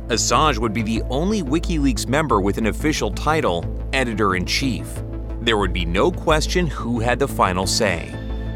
Assange 0.10 0.58
would 0.58 0.74
be 0.74 0.82
the 0.82 1.04
only 1.12 1.44
WikiLeaks 1.44 2.08
member 2.08 2.42
with 2.42 2.58
an 2.58 2.66
official 2.66 3.12
title, 3.12 3.64
editor 3.94 4.36
in 4.36 4.44
chief. 4.44 4.88
There 5.42 5.58
would 5.58 5.72
be 5.72 5.86
no 5.86 6.12
question 6.12 6.66
who 6.66 7.00
had 7.00 7.20
the 7.20 7.28
final 7.28 7.68
say. 7.68 8.12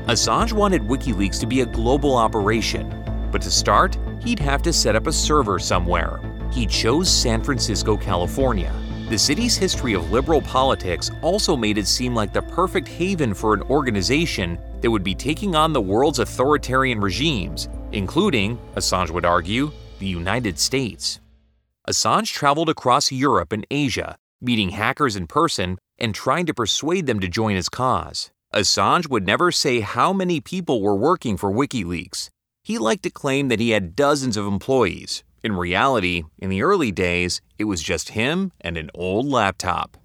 Assange 0.08 0.52
wanted 0.52 0.82
WikiLeaks 0.82 1.40
to 1.40 1.46
be 1.46 1.62
a 1.62 1.66
global 1.68 2.18
operation, 2.18 2.90
but 3.32 3.42
to 3.44 3.52
start, 3.52 4.00
he'd 4.24 4.40
have 4.40 4.64
to 4.64 4.74
set 4.74 4.96
up 4.96 5.06
a 5.06 5.12
server 5.12 5.60
somewhere. 5.60 6.20
He 6.52 6.66
chose 6.66 7.08
San 7.08 7.44
Francisco, 7.44 7.98
California. 7.98 8.74
The 9.10 9.20
city's 9.20 9.56
history 9.56 9.94
of 9.94 10.12
liberal 10.12 10.42
politics 10.42 11.12
also 11.22 11.56
made 11.56 11.78
it 11.78 11.88
seem 11.88 12.16
like 12.16 12.34
the 12.34 12.42
perfect 12.42 12.88
haven 12.88 13.36
for 13.36 13.54
an 13.54 13.62
organization 13.64 14.58
that 14.82 14.90
would 14.90 15.04
be 15.04 15.14
taking 15.14 15.54
on 15.54 15.72
the 15.72 15.82
world's 15.82 16.18
authoritarian 16.18 17.00
regimes 17.00 17.70
including, 17.92 18.58
Assange 18.76 19.12
would 19.12 19.24
argue, 19.24 19.72
the 20.00 20.08
United 20.08 20.58
States. 20.58 21.20
Assange 21.88 22.32
traveled 22.32 22.70
across 22.70 23.12
Europe 23.12 23.52
and 23.52 23.68
Asia, 23.70 24.18
meeting 24.40 24.70
hackers 24.70 25.16
in 25.16 25.28
person 25.28 25.78
and 25.98 26.16
trying 26.16 26.46
to 26.46 26.54
persuade 26.54 27.08
them 27.08 27.20
to 27.20 27.28
join 27.28 27.56
his 27.56 27.70
cause. 27.70 28.32
Assange 28.54 29.10
would 29.10 29.26
never 29.26 29.52
say 29.52 29.82
how 29.82 30.14
many 30.14 30.40
people 30.40 30.82
were 30.82 30.96
working 30.96 31.36
for 31.38 31.52
WikiLeaks. 31.52 32.30
He 32.64 32.78
liked 32.78 33.04
to 33.04 33.10
claim 33.10 33.50
that 33.50 33.60
he 33.60 33.72
had 33.72 33.96
dozens 33.96 34.38
of 34.38 34.48
employees. 34.48 35.24
In 35.44 35.58
reality, 35.58 36.24
in 36.40 36.50
the 36.50 36.62
early 36.62 36.92
days, 36.92 37.42
it 37.58 37.66
was 37.66 37.84
just 37.84 38.10
him 38.10 38.54
and 38.62 38.78
an 38.78 38.90
old 38.94 39.26
laptop. 39.26 39.98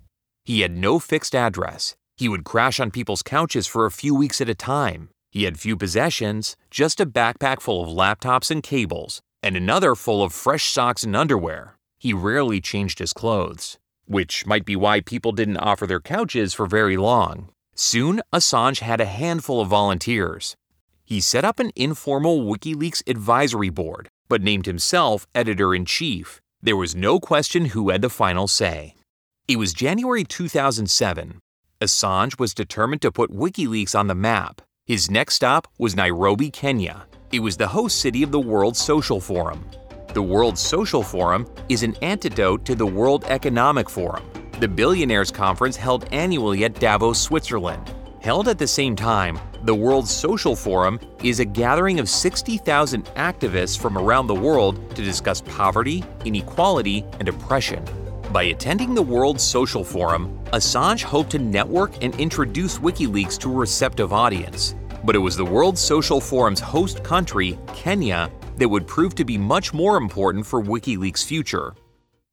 He 0.45 0.63
had 0.63 0.77
no 0.77 0.99
fixed 0.99 1.35
address. 1.35 1.95
He 2.17 2.29
would 2.29 2.43
crash 2.43 2.81
on 2.81 2.91
people's 2.91 3.23
couches 3.23 3.69
for 3.69 3.87
a 3.87 3.93
few 3.93 4.15
weeks 4.15 4.41
at 4.41 4.49
a 4.49 4.55
time. 4.55 5.11
He 5.31 5.45
had 5.45 5.61
few 5.61 5.77
possessions, 5.77 6.57
just 6.71 7.01
a 7.01 7.07
backpack 7.07 7.61
full 7.61 7.85
of 7.85 7.91
laptops 7.91 8.51
and 8.51 8.63
cables, 8.63 9.21
and 9.43 9.57
another 9.57 9.95
full 9.95 10.23
of 10.23 10.33
fresh 10.33 10.73
socks 10.73 11.05
and 11.05 11.17
underwear. 11.17 11.77
He 11.99 12.13
rarely 12.13 12.61
changed 12.61 12.99
his 12.99 13.13
clothes, 13.13 13.79
which 14.07 14.47
might 14.47 14.65
be 14.65 14.77
why 14.77 15.01
people 15.01 15.33
didn't 15.33 15.59
offer 15.59 15.87
their 15.87 16.01
couches 16.01 16.55
for 16.55 16.67
very 16.67 16.97
long. 16.97 17.51
Soon, 17.75 18.21
Assange 18.33 18.81
had 18.81 19.01
a 19.01 19.07
handful 19.07 19.61
of 19.61 19.69
volunteers. 19.69 20.57
He 21.05 21.21
set 21.21 21.45
up 21.45 21.59
an 21.59 21.71
informal 21.75 22.45
WikiLeaks 22.45 23.03
advisory 23.09 23.71
board, 23.71 24.09
but 24.29 24.43
named 24.43 24.67
himself 24.67 25.27
editor 25.35 25.75
in 25.75 25.85
chief. 25.85 26.41
There 26.61 26.77
was 26.77 26.95
no 26.95 27.21
question 27.21 27.67
who 27.67 27.91
had 27.91 28.03
the 28.03 28.11
final 28.11 28.49
say. 28.49 28.95
It 29.47 29.57
was 29.57 29.73
January 29.73 30.25
2007. 30.25 31.39
Assange 31.81 32.39
was 32.39 32.53
determined 32.53 33.03
to 33.03 33.13
put 33.13 33.31
WikiLeaks 33.31 33.99
on 33.99 34.09
the 34.09 34.15
map. 34.15 34.61
His 34.85 35.11
next 35.11 35.35
stop 35.35 35.69
was 35.79 35.95
Nairobi, 35.95 36.51
Kenya. 36.51 37.07
It 37.31 37.41
was 37.41 37.59
the 37.59 37.69
host 37.69 38.01
city 38.01 38.23
of 38.23 38.31
the 38.33 38.41
World 38.41 38.75
Social 38.75 39.21
Forum. 39.21 39.63
The 40.15 40.23
World 40.23 40.57
Social 40.57 41.03
Forum 41.03 41.47
is 41.69 41.83
an 41.83 41.95
antidote 42.01 42.65
to 42.65 42.75
the 42.75 42.87
World 42.87 43.27
Economic 43.27 43.91
Forum, 43.91 44.25
the 44.61 44.67
billionaires 44.67 45.31
conference 45.31 45.77
held 45.77 46.11
annually 46.11 46.65
at 46.65 46.81
Davos, 46.81 47.21
Switzerland. 47.21 47.93
Held 48.23 48.49
at 48.49 48.57
the 48.57 48.67
same 48.67 48.97
time, 48.97 49.39
the 49.65 49.75
World 49.75 50.09
Social 50.09 50.57
Forum 50.57 50.99
is 51.23 51.39
a 51.39 51.45
gathering 51.45 52.01
of 52.01 52.09
60,000 52.09 53.05
activists 53.17 53.79
from 53.79 53.99
around 53.99 54.27
the 54.27 54.35
world 54.35 54.89
to 54.97 55.03
discuss 55.03 55.43
poverty, 55.43 56.03
inequality, 56.25 57.05
and 57.21 57.29
oppression. 57.29 57.85
By 58.33 58.45
attending 58.45 58.95
the 58.95 59.03
World 59.03 59.39
Social 59.39 59.85
Forum, 59.85 60.43
Assange 60.55 61.03
hoped 61.03 61.33
to 61.33 61.39
network 61.39 62.03
and 62.03 62.19
introduce 62.19 62.79
WikiLeaks 62.79 63.39
to 63.41 63.53
a 63.53 63.55
receptive 63.55 64.15
audience. 64.15 64.75
But 65.09 65.17
it 65.17 65.21
was 65.21 65.39
the 65.39 65.45
World 65.47 65.79
Social 65.79 66.21
Forum's 66.21 66.61
host 66.61 67.03
country, 67.03 67.59
Kenya, 67.73 68.31
that 68.59 68.69
would 68.69 68.87
prove 68.87 69.15
to 69.15 69.25
be 69.25 69.39
much 69.39 69.73
more 69.73 69.97
important 69.97 70.45
for 70.45 70.63
WikiLeaks' 70.63 71.25
future. 71.25 71.75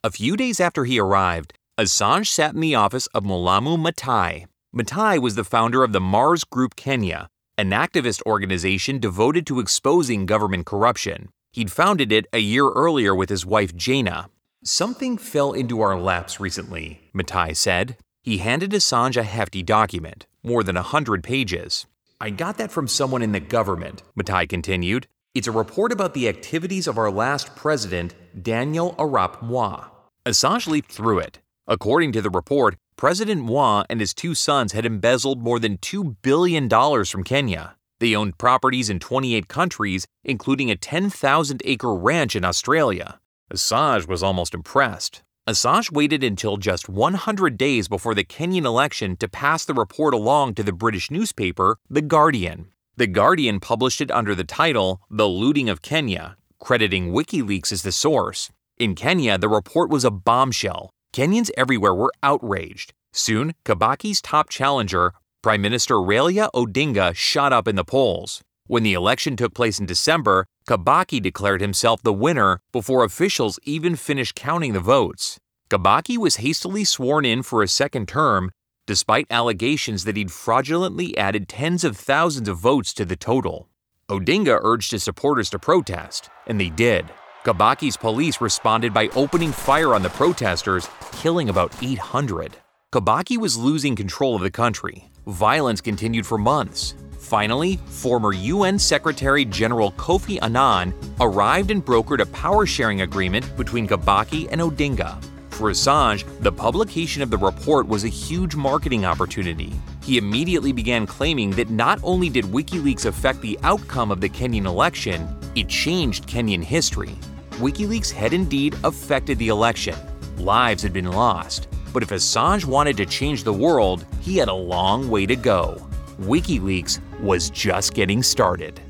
A 0.03 0.12
few 0.12 0.36
days 0.36 0.60
after 0.60 0.84
he 0.84 1.00
arrived, 1.00 1.53
Assange 1.79 2.27
sat 2.27 2.53
in 2.53 2.60
the 2.60 2.75
office 2.75 3.08
of 3.13 3.24
Mwalimu 3.24 3.79
Mati. 3.79 4.48
Mati 4.74 5.17
was 5.17 5.36
the 5.36 5.46
founder 5.46 5.86
of 5.86 5.94
the 5.94 6.01
Mars 6.01 6.44
Group 6.44 6.75
Kenya, 6.75 7.29
an 7.58 7.70
activist 7.70 8.22
organization 8.25 9.00
devoted 9.00 9.48
to 9.48 9.62
exposing 9.62 10.25
government 10.25 10.65
corruption. 10.65 11.29
He'd 11.53 11.72
founded 11.72 12.12
it 12.12 12.25
a 12.34 12.39
year 12.39 12.70
earlier 12.72 13.15
with 13.15 13.29
his 13.29 13.46
wife 13.46 13.74
Jana. 13.74 14.29
Something 14.65 15.17
fell 15.17 15.53
into 15.53 15.79
our 15.79 15.98
laps 15.98 16.41
recently, 16.41 17.10
Matai 17.13 17.53
said. 17.53 17.96
He 18.22 18.39
handed 18.39 18.72
Assange 18.72 19.15
a 19.15 19.24
hefty 19.24 19.63
document, 19.63 20.25
more 20.44 20.62
than 20.62 20.75
a 20.75 20.84
hundred 20.84 21.24
pages. 21.24 21.86
I 22.22 22.29
got 22.29 22.57
that 22.57 22.72
from 22.72 22.88
someone 22.88 23.22
in 23.22 23.34
the 23.34 23.41
government, 23.41 24.01
Mati 24.15 24.48
continued. 24.48 25.07
It's 25.34 25.48
a 25.48 25.51
report 25.51 25.91
about 25.91 26.13
the 26.13 26.29
activities 26.29 26.88
of 26.88 26.98
our 26.98 27.12
last 27.12 27.57
president, 27.57 28.15
Daniel 28.41 28.95
Arap 28.98 29.41
Moi. 29.41 29.84
Assange 30.25 30.67
leafed 30.67 30.93
through 30.93 31.19
it. 31.19 31.41
According 31.67 32.13
to 32.13 32.22
the 32.22 32.29
report, 32.29 32.77
President 32.96 33.42
Moi 33.42 33.83
and 33.90 34.00
his 34.00 34.13
two 34.13 34.33
sons 34.33 34.72
had 34.72 34.85
embezzled 34.85 35.42
more 35.42 35.59
than 35.59 35.77
$2 35.79 36.16
billion 36.22 36.70
from 36.70 37.25
Kenya. 37.25 37.75
They 38.00 38.16
owned 38.16 38.37
properties 38.37 38.90
in 38.90 39.00
28 39.00 39.50
countries, 39.50 40.07
including 40.24 40.72
a 40.72 40.77
10,000 40.77 41.61
acre 41.66 41.94
ranch 41.94 42.33
in 42.33 42.46
Australia. 42.46 43.20
Assange 43.53 44.07
was 44.07 44.24
almost 44.24 44.53
impressed. 44.53 45.22
Assange 45.48 45.92
waited 45.92 46.24
until 46.24 46.58
just 46.58 46.90
100 46.90 47.55
days 47.55 47.88
before 47.88 48.16
the 48.16 48.24
Kenyan 48.24 48.66
election 48.66 49.16
to 49.18 49.27
pass 49.27 49.64
the 49.64 49.75
report 49.75 50.12
along 50.12 50.55
to 50.55 50.64
the 50.64 50.74
British 50.74 51.12
newspaper, 51.12 51.77
The 51.88 52.01
Guardian. 52.01 52.70
The 52.98 53.05
Guardian 53.05 53.60
published 53.60 54.01
it 54.01 54.10
under 54.10 54.34
the 54.34 54.44
title 54.44 55.01
The 55.08 55.27
Looting 55.27 55.70
of 55.70 55.84
Kenya, 55.84 56.36
crediting 56.60 57.14
WikiLeaks 57.14 57.72
as 57.72 57.84
the 57.84 57.92
source. 57.92 58.50
In 58.79 58.96
Kenya, 58.96 59.38
the 59.38 59.48
report 59.48 59.92
was 59.92 60.03
a 60.03 60.10
bombshell. 60.10 60.90
Kenyans 61.14 61.51
everywhere 61.55 61.94
were 61.94 62.12
outraged. 62.24 62.96
Soon, 63.14 63.53
Kibaki's 63.66 64.24
top 64.24 64.50
challenger, 64.50 65.14
Prime 65.44 65.62
Minister 65.62 65.94
Raila 65.94 66.50
Odinga, 66.55 67.16
shot 67.16 67.53
up 67.53 67.68
in 67.68 67.75
the 67.75 67.86
polls. 67.86 68.42
When 68.68 68.84
the 68.84 68.94
election 68.94 69.36
took 69.36 69.54
place 69.54 69.80
in 69.80 69.86
December, 69.86 70.48
Kibaki 70.68 71.22
declared 71.22 71.62
himself 71.62 72.01
the 72.01 72.14
winner 72.14 72.62
before 72.72 73.04
officials 73.04 73.60
even 73.64 73.96
finished 73.96 74.36
counting 74.36 74.74
the 74.74 74.80
votes. 74.80 75.40
Kibaki 75.70 76.18
was 76.18 76.38
hastily 76.38 76.84
sworn 76.84 77.25
in 77.25 77.44
for 77.44 77.62
a 77.62 77.68
second 77.68 78.08
term 78.08 78.51
despite 78.88 79.25
allegations 79.30 80.04
that 80.04 80.16
he'd 80.16 80.32
fraudulently 80.32 81.18
added 81.18 81.48
tens 81.48 81.84
of 81.84 81.98
thousands 81.98 82.48
of 82.48 82.58
votes 82.58 82.94
to 82.94 83.06
the 83.06 83.16
total. 83.16 83.68
Odinga 84.10 84.60
urged 84.62 84.92
his 84.92 85.04
supporters 85.04 85.50
to 85.50 85.60
protest, 85.60 86.30
and 86.46 86.60
they 86.60 86.70
did. 86.70 87.06
Kibaki's 87.44 87.98
police 87.98 88.42
responded 88.42 88.94
by 88.94 89.08
opening 89.16 89.51
fire 89.51 89.96
on 89.96 90.04
the 90.04 90.10
protesters, 90.10 90.88
killing 91.14 91.50
about 91.50 91.74
800. 91.82 92.58
Kibaki 92.92 93.38
was 93.38 93.58
losing 93.58 93.96
control 93.96 94.36
of 94.36 94.42
the 94.42 94.51
country. 94.51 95.10
Violence 95.27 95.81
continued 95.81 96.25
for 96.25 96.38
months. 96.38 96.94
Finally, 97.18 97.77
former 97.88 98.31
UN 98.31 98.77
Secretary 98.77 99.44
General 99.44 99.92
Kofi 99.94 100.38
Annan 100.44 100.94
arrived 101.20 101.72
and 101.72 101.83
brokered 101.83 102.22
a 102.22 102.27
power 102.27 102.68
sharing 102.68 103.01
agreement 103.01 103.57
between 103.57 103.88
Kibaki 103.88 104.48
and 104.51 104.61
Odinga. 104.61 105.20
For 105.50 105.72
Assange, 105.72 106.25
the 106.42 106.51
publication 106.51 107.24
of 107.24 107.31
the 107.31 107.40
report 107.40 107.88
was 107.88 108.03
a 108.03 108.09
huge 108.09 108.55
marketing 108.55 109.03
opportunity. 109.05 109.74
He 110.03 110.20
immediately 110.20 110.72
began 110.72 111.07
claiming 111.07 111.50
that 111.51 111.72
not 111.72 112.00
only 112.03 112.29
did 112.29 112.46
WikiLeaks 112.46 113.05
affect 113.05 113.42
the 113.42 113.57
outcome 113.64 114.11
of 114.11 114.22
the 114.22 114.29
Kenyan 114.29 114.66
election, 114.66 115.27
it 115.55 115.68
changed 115.68 116.27
Kenyan 116.27 116.64
history. 116.64 117.16
WikiLeaks 117.53 118.11
had 118.11 118.33
indeed 118.33 118.75
affected 118.83 119.40
the 119.40 119.48
election. 119.48 119.96
Lives 120.38 120.83
had 120.83 120.94
been 120.94 121.09
lost. 121.09 121.68
But 121.96 122.03
if 122.03 122.10
Assange 122.10 122.66
wanted 122.66 122.98
to 122.98 123.05
change 123.05 123.46
the 123.46 123.53
world, 123.53 124.05
he 124.20 124.36
had 124.36 124.50
a 124.50 124.53
long 124.53 125.10
way 125.10 125.25
to 125.25 125.36
go. 125.38 125.77
WikiLeaks 126.20 127.00
was 127.22 127.50
just 127.50 127.94
getting 127.94 128.22
started. 128.22 128.81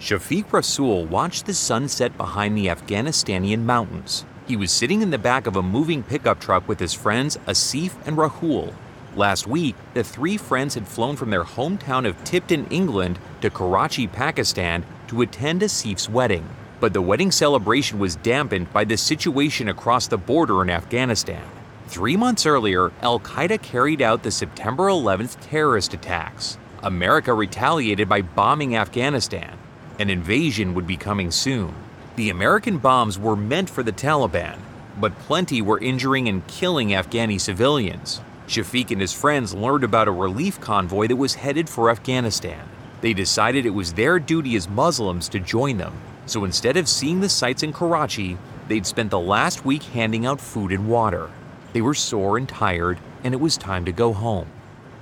Shafiq 0.00 0.50
Rasul 0.50 1.04
watched 1.04 1.44
the 1.44 1.52
sunset 1.52 2.16
behind 2.16 2.56
the 2.56 2.68
Afghanistanian 2.68 3.62
mountains. 3.62 4.24
He 4.46 4.56
was 4.56 4.72
sitting 4.72 5.02
in 5.02 5.10
the 5.10 5.18
back 5.18 5.46
of 5.46 5.56
a 5.56 5.62
moving 5.62 6.02
pickup 6.02 6.40
truck 6.40 6.66
with 6.66 6.80
his 6.80 6.94
friends 6.94 7.36
Asif 7.46 7.92
and 8.06 8.16
Ruhel. 8.16 8.72
Last 9.16 9.46
week, 9.46 9.76
the 9.92 10.02
three 10.02 10.38
friends 10.38 10.72
had 10.72 10.88
flown 10.88 11.14
from 11.14 11.28
their 11.28 11.44
hometown 11.44 12.08
of 12.08 12.24
Tipton, 12.24 12.66
England, 12.68 13.18
to 13.42 13.50
Karachi, 13.50 14.06
Pakistan, 14.06 14.82
to 15.08 15.20
attend 15.20 15.60
Asif's 15.60 16.08
wedding. 16.08 16.48
But 16.80 16.92
the 16.92 17.02
wedding 17.02 17.32
celebration 17.32 17.98
was 17.98 18.16
dampened 18.16 18.72
by 18.72 18.84
the 18.84 18.96
situation 18.96 19.68
across 19.68 20.06
the 20.06 20.16
border 20.16 20.62
in 20.62 20.70
Afghanistan. 20.70 21.42
Three 21.88 22.16
months 22.16 22.46
earlier, 22.46 22.92
Al 23.02 23.18
Qaeda 23.18 23.60
carried 23.62 24.00
out 24.00 24.22
the 24.22 24.30
September 24.30 24.84
11th 24.84 25.38
terrorist 25.40 25.94
attacks. 25.94 26.58
America 26.82 27.34
retaliated 27.34 28.08
by 28.08 28.22
bombing 28.22 28.76
Afghanistan. 28.76 29.58
An 29.98 30.10
invasion 30.10 30.74
would 30.74 30.86
be 30.86 30.96
coming 30.96 31.32
soon. 31.32 31.74
The 32.14 32.30
American 32.30 32.78
bombs 32.78 33.18
were 33.18 33.34
meant 33.34 33.68
for 33.68 33.82
the 33.82 33.92
Taliban, 33.92 34.58
but 35.00 35.18
plenty 35.20 35.60
were 35.60 35.80
injuring 35.80 36.28
and 36.28 36.46
killing 36.46 36.90
Afghani 36.90 37.40
civilians. 37.40 38.20
Shafiq 38.46 38.92
and 38.92 39.00
his 39.00 39.12
friends 39.12 39.54
learned 39.54 39.82
about 39.82 40.08
a 40.08 40.12
relief 40.12 40.60
convoy 40.60 41.08
that 41.08 41.16
was 41.16 41.34
headed 41.34 41.68
for 41.68 41.90
Afghanistan. 41.90 42.68
They 43.00 43.12
decided 43.12 43.66
it 43.66 43.70
was 43.70 43.92
their 43.92 44.18
duty 44.18 44.56
as 44.56 44.68
Muslims 44.68 45.28
to 45.30 45.38
join 45.38 45.78
them, 45.78 45.94
so 46.30 46.44
instead 46.44 46.76
of 46.76 46.88
seeing 46.88 47.20
the 47.20 47.28
sights 47.28 47.62
in 47.62 47.72
Karachi, 47.72 48.38
they'd 48.68 48.86
spent 48.86 49.10
the 49.10 49.18
last 49.18 49.64
week 49.64 49.82
handing 49.82 50.26
out 50.26 50.40
food 50.40 50.72
and 50.72 50.88
water. 50.88 51.30
They 51.72 51.80
were 51.80 51.94
sore 51.94 52.36
and 52.38 52.48
tired, 52.48 52.98
and 53.24 53.34
it 53.34 53.40
was 53.40 53.56
time 53.56 53.84
to 53.84 53.92
go 53.92 54.12
home. 54.12 54.48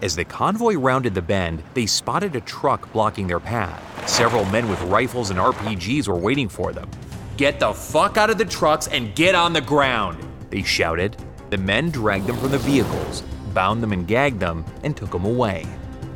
As 0.02 0.14
the 0.14 0.24
convoy 0.24 0.74
rounded 0.74 1.14
the 1.14 1.22
bend, 1.22 1.62
they 1.74 1.86
spotted 1.86 2.36
a 2.36 2.40
truck 2.40 2.92
blocking 2.92 3.26
their 3.26 3.40
path. 3.40 4.08
Several 4.08 4.44
men 4.46 4.68
with 4.68 4.80
rifles 4.82 5.30
and 5.30 5.38
RPGs 5.38 6.06
were 6.06 6.16
waiting 6.16 6.48
for 6.48 6.72
them. 6.72 6.90
Get 7.36 7.58
the 7.58 7.72
fuck 7.72 8.16
out 8.16 8.30
of 8.30 8.38
the 8.38 8.44
trucks 8.44 8.88
and 8.88 9.14
get 9.14 9.34
on 9.34 9.52
the 9.52 9.60
ground, 9.60 10.18
they 10.50 10.62
shouted. 10.62 11.16
The 11.50 11.58
men 11.58 11.90
dragged 11.90 12.26
them 12.26 12.36
from 12.36 12.50
the 12.50 12.58
vehicles, 12.58 13.22
bound 13.54 13.82
them 13.82 13.92
and 13.92 14.06
gagged 14.06 14.40
them, 14.40 14.64
and 14.84 14.96
took 14.96 15.10
them 15.10 15.24
away. 15.24 15.66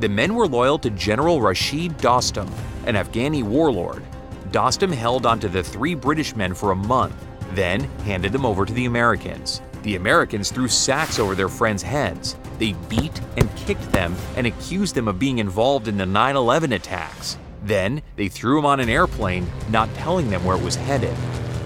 The 0.01 0.09
men 0.09 0.35
were 0.35 0.47
loyal 0.47 0.79
to 0.81 0.91
General 0.91 1.41
Rashid 1.41 1.97
Dostum, 1.99 2.51
an 2.87 2.95
Afghani 2.95 3.43
warlord. 3.43 4.03
Dostum 4.51 4.93
held 4.93 5.27
onto 5.27 5.49
the 5.49 5.63
three 5.63 5.95
British 5.95 6.35
men 6.35 6.55
for 6.55 6.73
a 6.73 6.77
month, 6.77 7.15
then 7.53 7.83
handed 8.05 8.33
them 8.33 8.45
over 8.45 8.65
to 8.65 8.73
the 8.73 8.87
Americans. 8.87 9.63
The 9.83 9.95
Americans 9.95 10.51
threw 10.51 10.67
sacks 10.67 11.21
over 11.21 11.37
their 11.37 11.49
friends' 11.49 11.83
heads. 11.83 12.37
They 12.59 12.73
beat 12.89 13.21
and 13.37 13.55
kicked 13.57 13.93
them 13.93 14.15
and 14.37 14.49
accused 14.49 14.97
them 14.97 15.07
of 15.07 15.21
being 15.21 15.39
involved 15.39 15.87
in 15.87 15.97
the 15.97 16.05
9 16.05 16.37
11 16.37 16.73
attacks. 16.73 17.39
Then 17.63 18.03
they 18.17 18.29
threw 18.29 18.57
them 18.57 18.67
on 18.67 18.81
an 18.81 18.89
airplane, 18.89 19.47
not 19.69 19.93
telling 19.95 20.29
them 20.29 20.45
where 20.45 20.57
it 20.57 20.65
was 20.65 20.75
headed. 20.75 21.17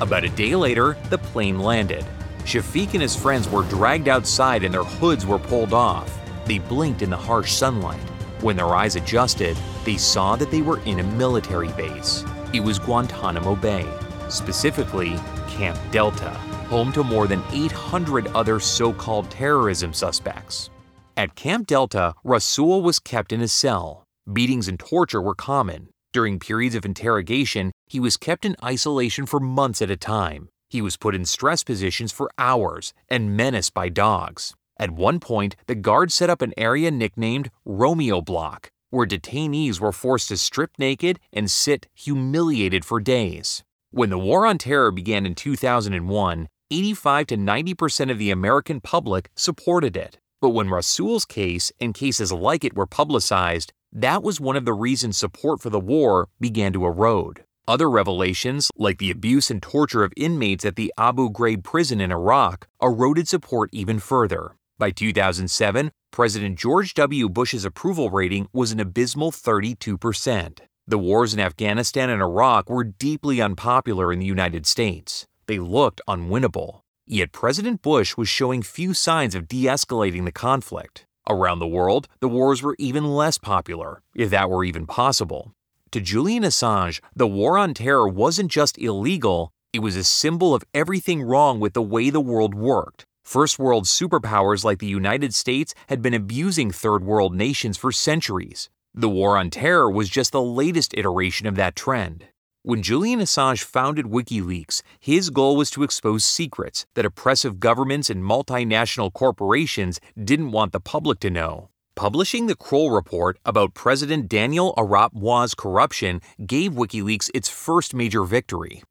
About 0.01 0.25
a 0.25 0.29
day 0.29 0.55
later, 0.55 0.97
the 1.09 1.19
plane 1.19 1.59
landed. 1.59 2.05
Shafiq 2.45 2.93
and 2.93 3.03
his 3.03 3.17
friends 3.17 3.49
were 3.49 3.63
dragged 3.65 4.09
outside 4.09 4.63
and 4.63 4.75
their 4.75 4.85
hoods 4.85 5.25
were 5.25 5.39
pulled 5.39 5.73
off. 5.73 6.21
They 6.45 6.59
blinked 6.59 7.01
in 7.01 7.09
the 7.09 7.17
harsh 7.17 7.53
sunlight. 7.53 8.01
When 8.43 8.57
their 8.57 8.75
eyes 8.75 8.97
adjusted, 8.97 9.57
they 9.85 9.97
saw 9.97 10.37
that 10.37 10.51
they 10.51 10.61
were 10.61 10.81
in 10.81 11.01
a 11.01 11.05
military 11.17 11.73
base. 11.73 12.25
It 12.55 12.63
was 12.63 12.79
Guantanamo 12.79 13.57
Bay, 13.57 13.85
specifically 14.29 15.19
Camp 15.49 15.77
Delta, 15.91 16.31
home 16.71 16.93
to 16.93 17.03
more 17.03 17.27
than 17.27 17.43
800 17.51 18.29
other 18.29 18.61
so 18.61 18.93
called 18.93 19.29
terrorism 19.29 19.93
suspects. 19.93 20.71
At 21.17 21.35
Camp 21.35 21.67
Delta, 21.67 22.15
Rasul 22.23 22.81
was 22.81 23.01
kept 23.01 23.33
in 23.33 23.41
a 23.41 23.49
cell. 23.49 24.05
Beatings 24.33 24.69
and 24.69 24.79
torture 24.79 25.21
were 25.21 25.35
common. 25.35 25.89
During 26.13 26.39
periods 26.39 26.77
of 26.77 26.85
interrogation, 26.85 27.73
he 27.89 27.99
was 27.99 28.17
kept 28.17 28.45
in 28.45 28.55
isolation 28.63 29.27
for 29.27 29.41
months 29.41 29.83
at 29.83 29.91
a 29.91 29.97
time. 29.97 30.49
He 30.71 30.81
was 30.81 30.97
put 30.97 31.17
in 31.17 31.25
stress 31.25 31.65
positions 31.65 32.13
for 32.13 32.31
hours 32.39 32.95
and 33.09 33.37
menaced 33.37 33.75
by 33.75 33.89
dogs. 33.89 34.55
At 34.79 34.93
one 34.93 35.19
point, 35.19 35.57
the 35.67 35.75
guards 35.75 36.15
set 36.15 36.31
up 36.31 36.41
an 36.41 36.55
area 36.57 36.93
nicknamed 36.93 37.51
Romeo 37.65 38.21
Block, 38.21 38.71
where 38.95 39.07
detainees 39.07 39.81
were 39.81 39.93
forced 39.93 40.29
to 40.29 40.37
strip 40.37 40.71
naked 40.79 41.19
and 41.33 41.51
sit 41.51 41.89
humiliated 41.95 42.85
for 42.85 43.01
days. 43.01 43.65
When 43.91 44.11
the 44.11 44.19
War 44.19 44.47
on 44.47 44.59
Terror 44.59 44.91
began 44.91 45.27
in 45.27 45.35
2001, 45.35 46.49
85 46.71 47.27
to 47.27 47.37
90% 47.37 48.11
of 48.11 48.19
the 48.19 48.31
American 48.31 48.81
public 48.81 49.31
supported 49.35 49.97
it. 49.97 50.19
But 50.41 50.51
when 50.51 50.71
Rasul's 50.71 51.25
case 51.25 51.73
and 51.81 51.95
cases 51.95 52.33
like 52.33 52.65
it 52.65 52.75
were 52.75 52.87
publicized, 52.87 53.73
that 53.93 54.23
was 54.23 54.41
one 54.41 54.57
of 54.57 54.65
the 54.65 54.73
reasons 54.73 55.17
support 55.17 55.61
for 55.61 55.71
the 55.71 55.81
war 55.81 56.29
began 56.41 56.73
to 56.73 56.85
erode. 56.85 57.45
Other 57.67 57.89
revelations, 57.89 58.71
like 58.77 58.99
the 58.99 59.11
abuse 59.11 59.51
and 59.51 59.63
torture 59.63 60.05
of 60.05 60.13
inmates 60.17 60.65
at 60.65 60.77
the 60.77 60.93
Abu 60.99 61.31
Ghraib 61.31 61.63
prison 61.63 62.01
in 62.01 62.13
Iraq, 62.13 62.67
eroded 62.83 63.27
support 63.27 63.71
even 63.73 63.99
further. 63.99 64.57
By 64.77 64.91
2007, 64.91 65.93
President 66.15 66.57
George 66.57 66.95
W. 66.95 67.29
Bush's 67.29 67.65
approval 67.65 68.09
rating 68.09 68.49
was 68.53 68.71
an 68.71 68.79
abysmal 68.79 69.33
32%. 69.33 70.61
The 70.87 70.97
wars 70.97 71.35
in 71.35 71.41
Afghanistan 71.41 72.09
and 72.09 72.23
Iraq 72.23 72.71
were 72.71 72.85
deeply 72.85 73.41
unpopular 73.41 74.13
in 74.13 74.21
the 74.21 74.25
United 74.25 74.65
States. 74.65 75.27
They 75.49 75.59
looked 75.59 76.01
unwinnable. 76.07 76.83
Yet 77.05 77.33
President 77.33 77.83
Bush 77.83 78.17
was 78.17 78.29
showing 78.29 78.63
few 78.63 78.95
signs 78.95 79.35
of 79.35 79.49
de 79.49 79.65
escalating 79.65 80.25
the 80.25 80.31
conflict. 80.31 81.05
Around 81.29 81.59
the 81.59 81.67
world, 81.67 82.07
the 82.21 82.29
wars 82.29 82.63
were 82.63 82.77
even 82.79 83.17
less 83.17 83.37
popular, 83.37 84.01
if 84.15 84.31
that 84.31 84.49
were 84.49 84.63
even 84.63 84.87
possible. 84.87 85.51
To 85.91 86.01
Julian 86.01 86.45
Assange, 86.45 87.01
the 87.17 87.27
war 87.27 87.59
on 87.59 87.75
terror 87.75 88.07
wasn't 88.07 88.53
just 88.53 88.79
illegal, 88.79 89.51
it 89.73 89.81
was 89.81 89.97
a 89.97 90.05
symbol 90.05 90.55
of 90.55 90.63
everything 90.73 91.23
wrong 91.23 91.59
with 91.59 91.73
the 91.73 91.83
way 91.83 92.09
the 92.09 92.21
world 92.21 92.55
worked. 92.55 93.05
First 93.25 93.59
world 93.59 93.85
superpowers 93.85 94.65
like 94.65 94.79
the 94.79 94.87
United 94.87 95.35
States 95.35 95.75
had 95.89 96.03
been 96.03 96.15
abusing 96.15 96.71
third 96.71 97.05
world 97.05 97.35
nations 97.35 97.77
for 97.77 97.91
centuries. 97.91 98.69
The 98.95 99.09
war 99.09 99.37
on 99.37 99.51
terror 99.51 99.91
was 99.91 100.09
just 100.09 100.33
the 100.33 100.43
latest 100.43 100.95
iteration 100.97 101.47
of 101.47 101.57
that 101.57 101.75
trend. 101.75 102.27
When 102.63 102.83
Julian 102.83 103.21
Assange 103.21 103.63
founded 103.63 104.07
WikiLeaks, 104.07 104.83
his 105.01 105.31
goal 105.31 105.57
was 105.57 105.71
to 105.71 105.83
expose 105.83 106.25
secrets 106.25 106.87
that 106.95 107.05
oppressive 107.05 107.61
governments 107.61 108.09
and 108.09 108.23
multinational 108.23 109.13
corporations 109.13 110.01
didn't 110.23 110.53
want 110.53 110.73
the 110.73 110.81
public 110.81 111.19
to 111.21 111.31
know. 111.31 111.71
Publishing 111.97 112.47
the 112.47 112.57
Kroll 112.57 112.91
report 112.91 113.39
about 113.45 113.75
President 113.75 114.29
Daniel 114.29 114.75
Arap 114.77 115.57
corruption 115.57 116.21
gave 116.47 116.73
WikiLeaks 116.73 117.31
its 117.35 117.49
first 117.49 117.95
major 117.95 118.25
victory. 118.25 118.83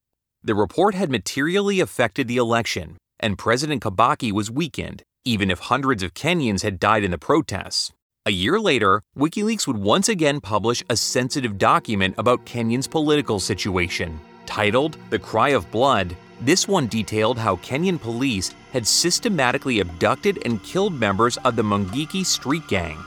The 0.44 0.56
report 0.56 0.96
had 0.96 1.10
materially 1.10 1.80
affected 1.80 2.28
the 2.28 2.38
election, 2.38 2.98
and 3.24 3.38
President 3.38 3.82
Kibaki 3.82 4.32
was 4.32 4.52
weakened, 4.52 5.02
even 5.24 5.50
if 5.50 5.60
hundreds 5.60 6.04
of 6.04 6.14
Kenyans 6.14 6.62
had 6.62 6.78
died 6.78 7.06
in 7.06 7.12
the 7.12 7.18
protests. 7.18 7.92
A 8.26 8.32
year 8.32 8.60
later, 8.60 9.02
WikiLeaks 9.18 9.66
would 9.66 9.78
once 9.78 10.10
again 10.10 10.42
publish 10.42 10.84
a 10.90 10.98
sensitive 10.98 11.58
document 11.58 12.16
about 12.18 12.46
Kenyan's 12.46 12.88
political 12.88 13.40
situation. 13.40 14.20
Titled 14.46 14.98
The 15.10 15.20
Cry 15.20 15.50
of 15.50 15.72
Blood, 15.72 16.16
this 16.42 16.68
one 16.68 16.88
detailed 16.88 17.38
how 17.38 17.56
Kenyan 17.58 18.00
police 18.00 18.54
had 18.74 18.86
systematically 18.86 19.80
abducted 19.80 20.40
and 20.46 20.62
killed 20.64 20.94
members 20.94 21.38
of 21.38 21.56
the 21.56 21.64
Mungiki 21.64 22.26
street 22.26 22.68
gang. 22.68 22.98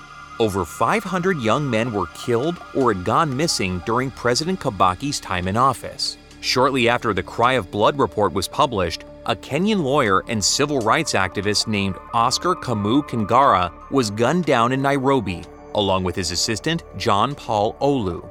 Over 0.41 0.65
500 0.65 1.39
young 1.41 1.69
men 1.69 1.93
were 1.93 2.07
killed 2.15 2.57
or 2.75 2.93
had 2.93 3.05
gone 3.05 3.37
missing 3.37 3.83
during 3.85 4.11
President 4.11 4.61
Kibaki's 4.61 5.21
time 5.21 5.47
in 5.49 5.57
office. 5.59 6.17
Shortly 6.41 6.89
after 6.89 7.13
the 7.13 7.23
Cry 7.23 7.55
of 7.55 7.71
Blood 7.71 7.99
report 7.99 8.33
was 8.33 8.49
published, 8.49 9.05
a 9.27 9.35
Kenyan 9.35 9.83
lawyer 9.83 10.23
and 10.29 10.43
civil 10.43 10.79
rights 10.81 11.13
activist 11.13 11.67
named 11.67 11.97
Oscar 12.15 12.55
Kamau 12.55 13.07
Kingara 13.09 13.73
was 13.91 14.11
gunned 14.11 14.45
down 14.45 14.71
in 14.71 14.81
Nairobi, 14.81 15.43
along 15.75 16.05
with 16.05 16.15
his 16.15 16.31
assistant 16.31 16.85
John 16.97 17.35
Paul 17.35 17.75
Olu. 17.81 18.23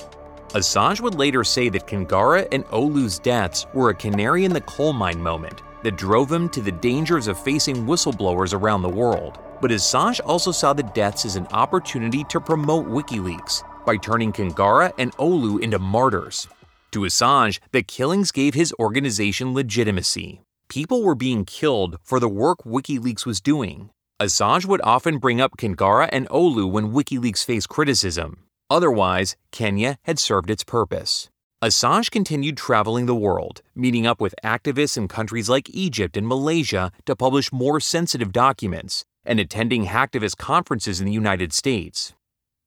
Assange 0.53 1.01
would 1.01 1.15
later 1.15 1.43
say 1.43 1.67
that 1.67 1.86
Kingara 1.86 2.47
and 2.53 2.63
Olu's 2.67 3.19
deaths 3.19 3.65
were 3.73 3.89
a 3.89 3.95
canary 3.95 4.45
in 4.45 4.53
the 4.53 4.62
coal 4.62 4.93
mine 4.93 5.21
moment 5.21 5.62
that 5.84 5.97
drove 5.97 6.31
him 6.31 6.47
to 6.49 6.62
the 6.62 6.71
dangers 6.71 7.27
of 7.27 7.38
facing 7.38 7.86
whistleblowers 7.86 8.53
around 8.53 8.81
the 8.81 8.89
world. 8.89 9.38
But 9.60 9.71
Assange 9.71 10.21
also 10.25 10.51
saw 10.53 10.71
the 10.71 10.84
deaths 10.84 11.25
as 11.25 11.36
an 11.36 11.47
opportunity 11.47 12.23
to 12.29 12.39
promote 12.39 12.88
WikiLeaks 12.88 13.63
by 13.86 13.97
turning 13.97 14.31
Kingara 14.31 14.93
and 14.97 15.12
Olu 15.17 15.62
into 15.62 15.77
martyrs. 15.77 16.47
To 16.91 17.01
Assange, 17.01 17.60
the 17.73 17.84
killings 17.84 18.31
gave 18.31 18.53
his 18.53 18.73
organization 18.79 19.53
legitimacy. 19.53 20.44
People 20.69 21.04
were 21.04 21.15
being 21.15 21.45
killed 21.45 21.97
for 22.04 22.19
the 22.19 22.30
work 22.30 22.63
WikiLeaks 22.63 23.25
was 23.25 23.39
doing. 23.39 23.89
Assange 24.19 24.65
would 24.65 24.82
often 24.84 25.19
bring 25.19 25.39
up 25.39 25.58
Kingara 25.58 26.10
and 26.12 26.28
Olu 26.30 26.69
when 26.69 26.91
WikiLeaks 26.91 27.45
faced 27.45 27.69
criticism. 27.69 28.39
Otherwise, 28.69 29.36
Kenya 29.51 29.97
had 30.04 30.19
served 30.19 30.49
its 30.49 30.63
purpose. 30.63 31.30
Assange 31.62 32.12
continued 32.12 32.58
traveling 32.58 33.06
the 33.06 33.15
world, 33.15 33.62
meeting 33.75 34.06
up 34.08 34.19
with 34.19 34.36
activists 34.43 34.97
in 34.97 35.08
countries 35.08 35.49
like 35.49 35.69
Egypt 35.69 36.17
and 36.17 36.28
Malaysia 36.28 36.91
to 37.06 37.15
publish 37.15 37.51
more 37.51 37.80
sensitive 37.80 38.32
documents, 38.32 39.06
and 39.23 39.39
attending 39.39 39.86
hacktivist 39.86 40.38
conferences 40.38 40.99
in 40.99 41.06
the 41.06 41.13
United 41.13 41.54
States. 41.54 42.13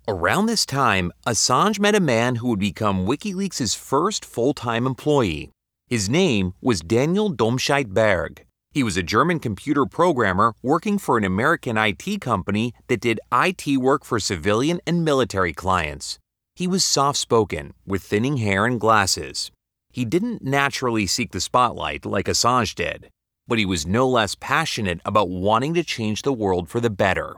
Around 0.06 0.46
this 0.46 0.64
time, 0.64 1.12
Assange 1.26 1.78
met 1.78 1.94
a 1.94 2.00
man 2.00 2.36
who 2.36 2.48
would 2.48 2.58
become 2.58 3.06
WikiLeaks' 3.06 3.76
first 3.76 4.24
full 4.24 4.54
time 4.54 4.86
employee. 4.86 5.50
His 5.88 6.10
name 6.10 6.52
was 6.60 6.82
Daniel 6.82 7.32
Domscheit 7.32 7.94
Berg. 7.94 8.44
He 8.72 8.82
was 8.82 8.98
a 8.98 9.02
German 9.02 9.40
computer 9.40 9.86
programmer 9.86 10.52
working 10.62 10.98
for 10.98 11.16
an 11.16 11.24
American 11.24 11.78
IT 11.78 12.20
company 12.20 12.74
that 12.88 13.00
did 13.00 13.20
IT 13.32 13.78
work 13.78 14.04
for 14.04 14.20
civilian 14.20 14.82
and 14.86 15.02
military 15.02 15.54
clients. 15.54 16.18
He 16.54 16.66
was 16.66 16.84
soft 16.84 17.18
spoken, 17.18 17.72
with 17.86 18.02
thinning 18.02 18.36
hair 18.36 18.66
and 18.66 18.78
glasses. 18.78 19.50
He 19.90 20.04
didn't 20.04 20.44
naturally 20.44 21.06
seek 21.06 21.32
the 21.32 21.40
spotlight 21.40 22.04
like 22.04 22.26
Assange 22.26 22.74
did, 22.74 23.08
but 23.46 23.58
he 23.58 23.64
was 23.64 23.86
no 23.86 24.06
less 24.06 24.34
passionate 24.38 25.00
about 25.06 25.30
wanting 25.30 25.72
to 25.72 25.82
change 25.82 26.20
the 26.20 26.34
world 26.34 26.68
for 26.68 26.80
the 26.80 26.90
better. 26.90 27.36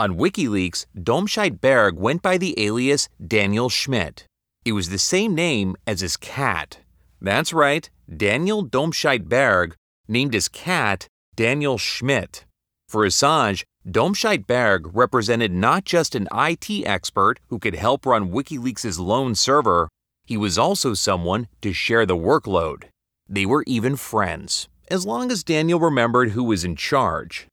On 0.00 0.18
WikiLeaks, 0.18 0.86
Domscheit 0.98 1.60
Berg 1.60 1.94
went 1.96 2.20
by 2.20 2.36
the 2.36 2.60
alias 2.60 3.08
Daniel 3.24 3.68
Schmidt. 3.68 4.26
It 4.64 4.72
was 4.72 4.88
the 4.88 4.98
same 4.98 5.36
name 5.36 5.76
as 5.86 6.00
his 6.00 6.16
cat. 6.16 6.81
That's 7.22 7.52
right, 7.52 7.88
Daniel 8.14 8.66
Domscheit 8.66 9.28
Berg 9.28 9.76
named 10.08 10.34
his 10.34 10.48
cat 10.48 11.06
Daniel 11.36 11.78
Schmidt. 11.78 12.46
For 12.88 13.06
Assange, 13.06 13.62
Domscheit 13.88 14.48
Berg 14.48 14.90
represented 14.92 15.52
not 15.52 15.84
just 15.84 16.16
an 16.16 16.26
IT 16.34 16.68
expert 16.84 17.38
who 17.48 17.60
could 17.60 17.76
help 17.76 18.06
run 18.06 18.32
WikiLeaks' 18.32 18.98
lone 18.98 19.36
server, 19.36 19.88
he 20.26 20.36
was 20.36 20.58
also 20.58 20.94
someone 20.94 21.46
to 21.60 21.72
share 21.72 22.04
the 22.04 22.16
workload. 22.16 22.86
They 23.28 23.46
were 23.46 23.62
even 23.68 23.94
friends, 23.94 24.68
as 24.90 25.06
long 25.06 25.30
as 25.30 25.44
Daniel 25.44 25.78
remembered 25.78 26.30
who 26.30 26.42
was 26.42 26.64
in 26.64 26.74
charge. 26.74 27.46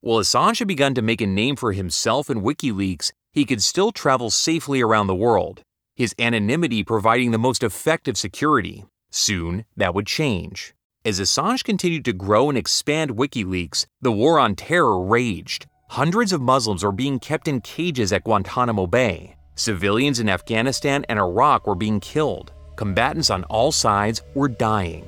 While 0.00 0.18
Assange 0.18 0.58
had 0.58 0.66
begun 0.66 0.96
to 0.96 1.02
make 1.02 1.20
a 1.20 1.28
name 1.28 1.54
for 1.54 1.70
himself 1.70 2.28
in 2.28 2.42
WikiLeaks, 2.42 3.12
he 3.32 3.44
could 3.44 3.62
still 3.62 3.92
travel 3.92 4.30
safely 4.30 4.80
around 4.80 5.06
the 5.06 5.14
world, 5.14 5.62
his 5.94 6.12
anonymity 6.18 6.82
providing 6.82 7.30
the 7.30 7.38
most 7.38 7.62
effective 7.62 8.18
security. 8.18 8.84
Soon, 9.12 9.66
that 9.76 9.94
would 9.94 10.06
change. 10.06 10.74
As 11.04 11.20
Assange 11.20 11.62
continued 11.62 12.04
to 12.06 12.14
grow 12.14 12.48
and 12.48 12.56
expand 12.56 13.10
WikiLeaks, 13.10 13.84
the 14.00 14.10
war 14.10 14.38
on 14.38 14.56
terror 14.56 14.98
raged. 15.00 15.66
Hundreds 15.90 16.32
of 16.32 16.40
Muslims 16.40 16.82
were 16.82 16.92
being 16.92 17.18
kept 17.20 17.46
in 17.46 17.60
cages 17.60 18.10
at 18.12 18.24
Guantanamo 18.24 18.86
Bay. 18.86 19.36
Civilians 19.54 20.18
in 20.18 20.30
Afghanistan 20.30 21.04
and 21.10 21.18
Iraq 21.18 21.66
were 21.66 21.74
being 21.74 22.00
killed. 22.00 22.52
Combatants 22.76 23.28
on 23.28 23.44
all 23.44 23.70
sides 23.70 24.22
were 24.34 24.48
dying. 24.48 25.06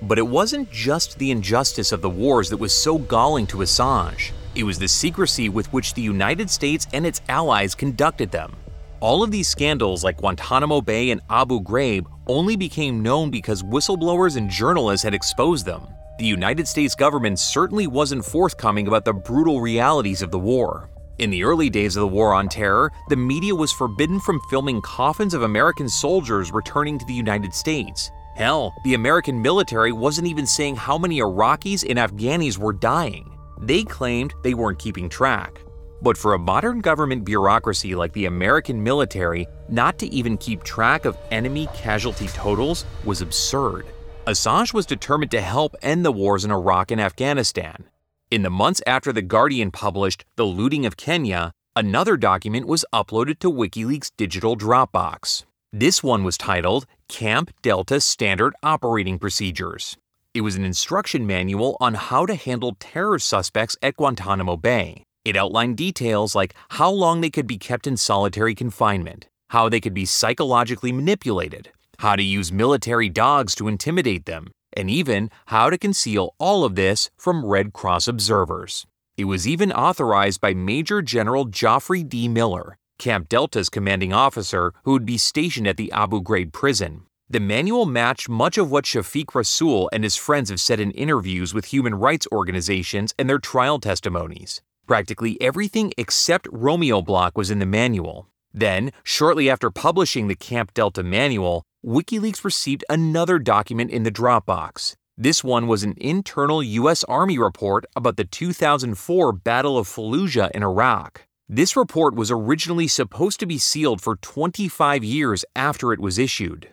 But 0.00 0.18
it 0.18 0.26
wasn't 0.26 0.70
just 0.70 1.18
the 1.18 1.30
injustice 1.30 1.92
of 1.92 2.00
the 2.00 2.08
wars 2.08 2.48
that 2.48 2.56
was 2.56 2.72
so 2.72 2.96
galling 2.96 3.46
to 3.48 3.58
Assange. 3.58 4.30
It 4.54 4.64
was 4.64 4.78
the 4.78 4.88
secrecy 4.88 5.50
with 5.50 5.70
which 5.74 5.92
the 5.92 6.02
United 6.02 6.48
States 6.48 6.86
and 6.94 7.06
its 7.06 7.20
allies 7.28 7.74
conducted 7.74 8.30
them. 8.30 8.56
All 9.02 9.24
of 9.24 9.32
these 9.32 9.48
scandals, 9.48 10.04
like 10.04 10.18
Guantanamo 10.18 10.80
Bay 10.80 11.10
and 11.10 11.20
Abu 11.28 11.60
Ghraib, 11.60 12.06
only 12.28 12.54
became 12.54 13.02
known 13.02 13.32
because 13.32 13.60
whistleblowers 13.64 14.36
and 14.36 14.48
journalists 14.48 15.02
had 15.02 15.12
exposed 15.12 15.66
them. 15.66 15.88
The 16.20 16.24
United 16.24 16.68
States 16.68 16.94
government 16.94 17.40
certainly 17.40 17.88
wasn't 17.88 18.24
forthcoming 18.24 18.86
about 18.86 19.04
the 19.04 19.12
brutal 19.12 19.60
realities 19.60 20.22
of 20.22 20.30
the 20.30 20.38
war. 20.38 20.88
In 21.18 21.30
the 21.30 21.42
early 21.42 21.68
days 21.68 21.96
of 21.96 22.02
the 22.02 22.06
War 22.06 22.32
on 22.32 22.48
Terror, 22.48 22.92
the 23.08 23.16
media 23.16 23.52
was 23.52 23.72
forbidden 23.72 24.20
from 24.20 24.40
filming 24.48 24.80
coffins 24.82 25.34
of 25.34 25.42
American 25.42 25.88
soldiers 25.88 26.52
returning 26.52 26.96
to 26.96 27.04
the 27.06 27.12
United 27.12 27.52
States. 27.52 28.08
Hell, 28.36 28.72
the 28.84 28.94
American 28.94 29.42
military 29.42 29.90
wasn't 29.90 30.28
even 30.28 30.46
saying 30.46 30.76
how 30.76 30.96
many 30.96 31.18
Iraqis 31.18 31.84
and 31.90 31.98
Afghanis 31.98 32.56
were 32.56 32.72
dying. 32.72 33.36
They 33.62 33.82
claimed 33.82 34.32
they 34.44 34.54
weren't 34.54 34.78
keeping 34.78 35.08
track. 35.08 35.60
But 36.02 36.18
for 36.18 36.34
a 36.34 36.38
modern 36.38 36.80
government 36.80 37.24
bureaucracy 37.24 37.94
like 37.94 38.12
the 38.12 38.26
American 38.26 38.82
military, 38.82 39.46
not 39.68 39.98
to 40.00 40.12
even 40.12 40.36
keep 40.36 40.64
track 40.64 41.04
of 41.04 41.16
enemy 41.30 41.68
casualty 41.74 42.26
totals 42.26 42.84
was 43.04 43.22
absurd. 43.22 43.86
Assange 44.26 44.74
was 44.74 44.84
determined 44.84 45.30
to 45.30 45.40
help 45.40 45.76
end 45.80 46.04
the 46.04 46.10
wars 46.10 46.44
in 46.44 46.50
Iraq 46.50 46.90
and 46.90 47.00
Afghanistan. 47.00 47.84
In 48.32 48.42
the 48.42 48.50
months 48.50 48.82
after 48.84 49.12
The 49.12 49.22
Guardian 49.22 49.70
published 49.70 50.24
The 50.34 50.44
Looting 50.44 50.86
of 50.86 50.96
Kenya, 50.96 51.52
another 51.76 52.16
document 52.16 52.66
was 52.66 52.84
uploaded 52.92 53.38
to 53.38 53.52
WikiLeaks' 53.52 54.10
digital 54.16 54.56
Dropbox. 54.56 55.44
This 55.72 56.02
one 56.02 56.24
was 56.24 56.36
titled 56.36 56.86
Camp 57.08 57.52
Delta 57.62 58.00
Standard 58.00 58.54
Operating 58.62 59.20
Procedures. 59.20 59.96
It 60.34 60.40
was 60.40 60.56
an 60.56 60.64
instruction 60.64 61.26
manual 61.26 61.76
on 61.78 61.94
how 61.94 62.26
to 62.26 62.34
handle 62.34 62.76
terror 62.80 63.20
suspects 63.20 63.76
at 63.82 63.96
Guantanamo 63.96 64.56
Bay. 64.56 65.04
It 65.24 65.36
outlined 65.36 65.76
details 65.76 66.34
like 66.34 66.54
how 66.70 66.90
long 66.90 67.20
they 67.20 67.30
could 67.30 67.46
be 67.46 67.58
kept 67.58 67.86
in 67.86 67.96
solitary 67.96 68.54
confinement, 68.56 69.28
how 69.50 69.68
they 69.68 69.80
could 69.80 69.94
be 69.94 70.04
psychologically 70.04 70.90
manipulated, 70.90 71.70
how 71.98 72.16
to 72.16 72.22
use 72.22 72.50
military 72.50 73.08
dogs 73.08 73.54
to 73.54 73.68
intimidate 73.68 74.26
them, 74.26 74.50
and 74.72 74.90
even 74.90 75.30
how 75.46 75.70
to 75.70 75.78
conceal 75.78 76.34
all 76.38 76.64
of 76.64 76.74
this 76.74 77.08
from 77.16 77.46
Red 77.46 77.72
Cross 77.72 78.08
observers. 78.08 78.84
It 79.16 79.26
was 79.26 79.46
even 79.46 79.70
authorized 79.70 80.40
by 80.40 80.54
Major 80.54 81.02
General 81.02 81.44
Geoffrey 81.44 82.02
D. 82.02 82.26
Miller, 82.26 82.76
Camp 82.98 83.28
Delta's 83.28 83.68
commanding 83.68 84.12
officer 84.12 84.72
who 84.84 84.92
would 84.92 85.06
be 85.06 85.18
stationed 85.18 85.68
at 85.68 85.76
the 85.76 85.92
Abu 85.92 86.20
Ghraib 86.20 86.52
prison. 86.52 87.02
The 87.30 87.40
manual 87.40 87.86
matched 87.86 88.28
much 88.28 88.58
of 88.58 88.70
what 88.70 88.84
Shafiq 88.84 89.34
Rasul 89.34 89.88
and 89.92 90.02
his 90.02 90.16
friends 90.16 90.50
have 90.50 90.60
said 90.60 90.80
in 90.80 90.90
interviews 90.90 91.54
with 91.54 91.66
human 91.66 91.94
rights 91.94 92.26
organizations 92.32 93.14
and 93.18 93.28
their 93.28 93.38
trial 93.38 93.78
testimonies. 93.78 94.60
Practically 94.86 95.40
everything 95.40 95.92
except 95.96 96.48
Romeo 96.50 97.02
Block 97.02 97.36
was 97.36 97.50
in 97.50 97.58
the 97.60 97.66
manual. 97.66 98.28
Then, 98.52 98.90
shortly 99.02 99.48
after 99.48 99.70
publishing 99.70 100.28
the 100.28 100.34
Camp 100.34 100.74
Delta 100.74 101.02
manual, 101.02 101.62
WikiLeaks 101.84 102.44
received 102.44 102.84
another 102.88 103.38
document 103.38 103.90
in 103.90 104.02
the 104.02 104.10
Dropbox. 104.10 104.94
This 105.16 105.44
one 105.44 105.66
was 105.66 105.82
an 105.82 105.94
internal 105.98 106.62
U.S. 106.62 107.04
Army 107.04 107.38
report 107.38 107.84
about 107.94 108.16
the 108.16 108.24
2004 108.24 109.32
Battle 109.32 109.78
of 109.78 109.86
Fallujah 109.86 110.50
in 110.52 110.62
Iraq. 110.62 111.26
This 111.48 111.76
report 111.76 112.14
was 112.14 112.30
originally 112.30 112.88
supposed 112.88 113.38
to 113.40 113.46
be 113.46 113.58
sealed 113.58 114.00
for 114.00 114.16
25 114.16 115.04
years 115.04 115.44
after 115.54 115.92
it 115.92 116.00
was 116.00 116.18
issued. 116.18 116.70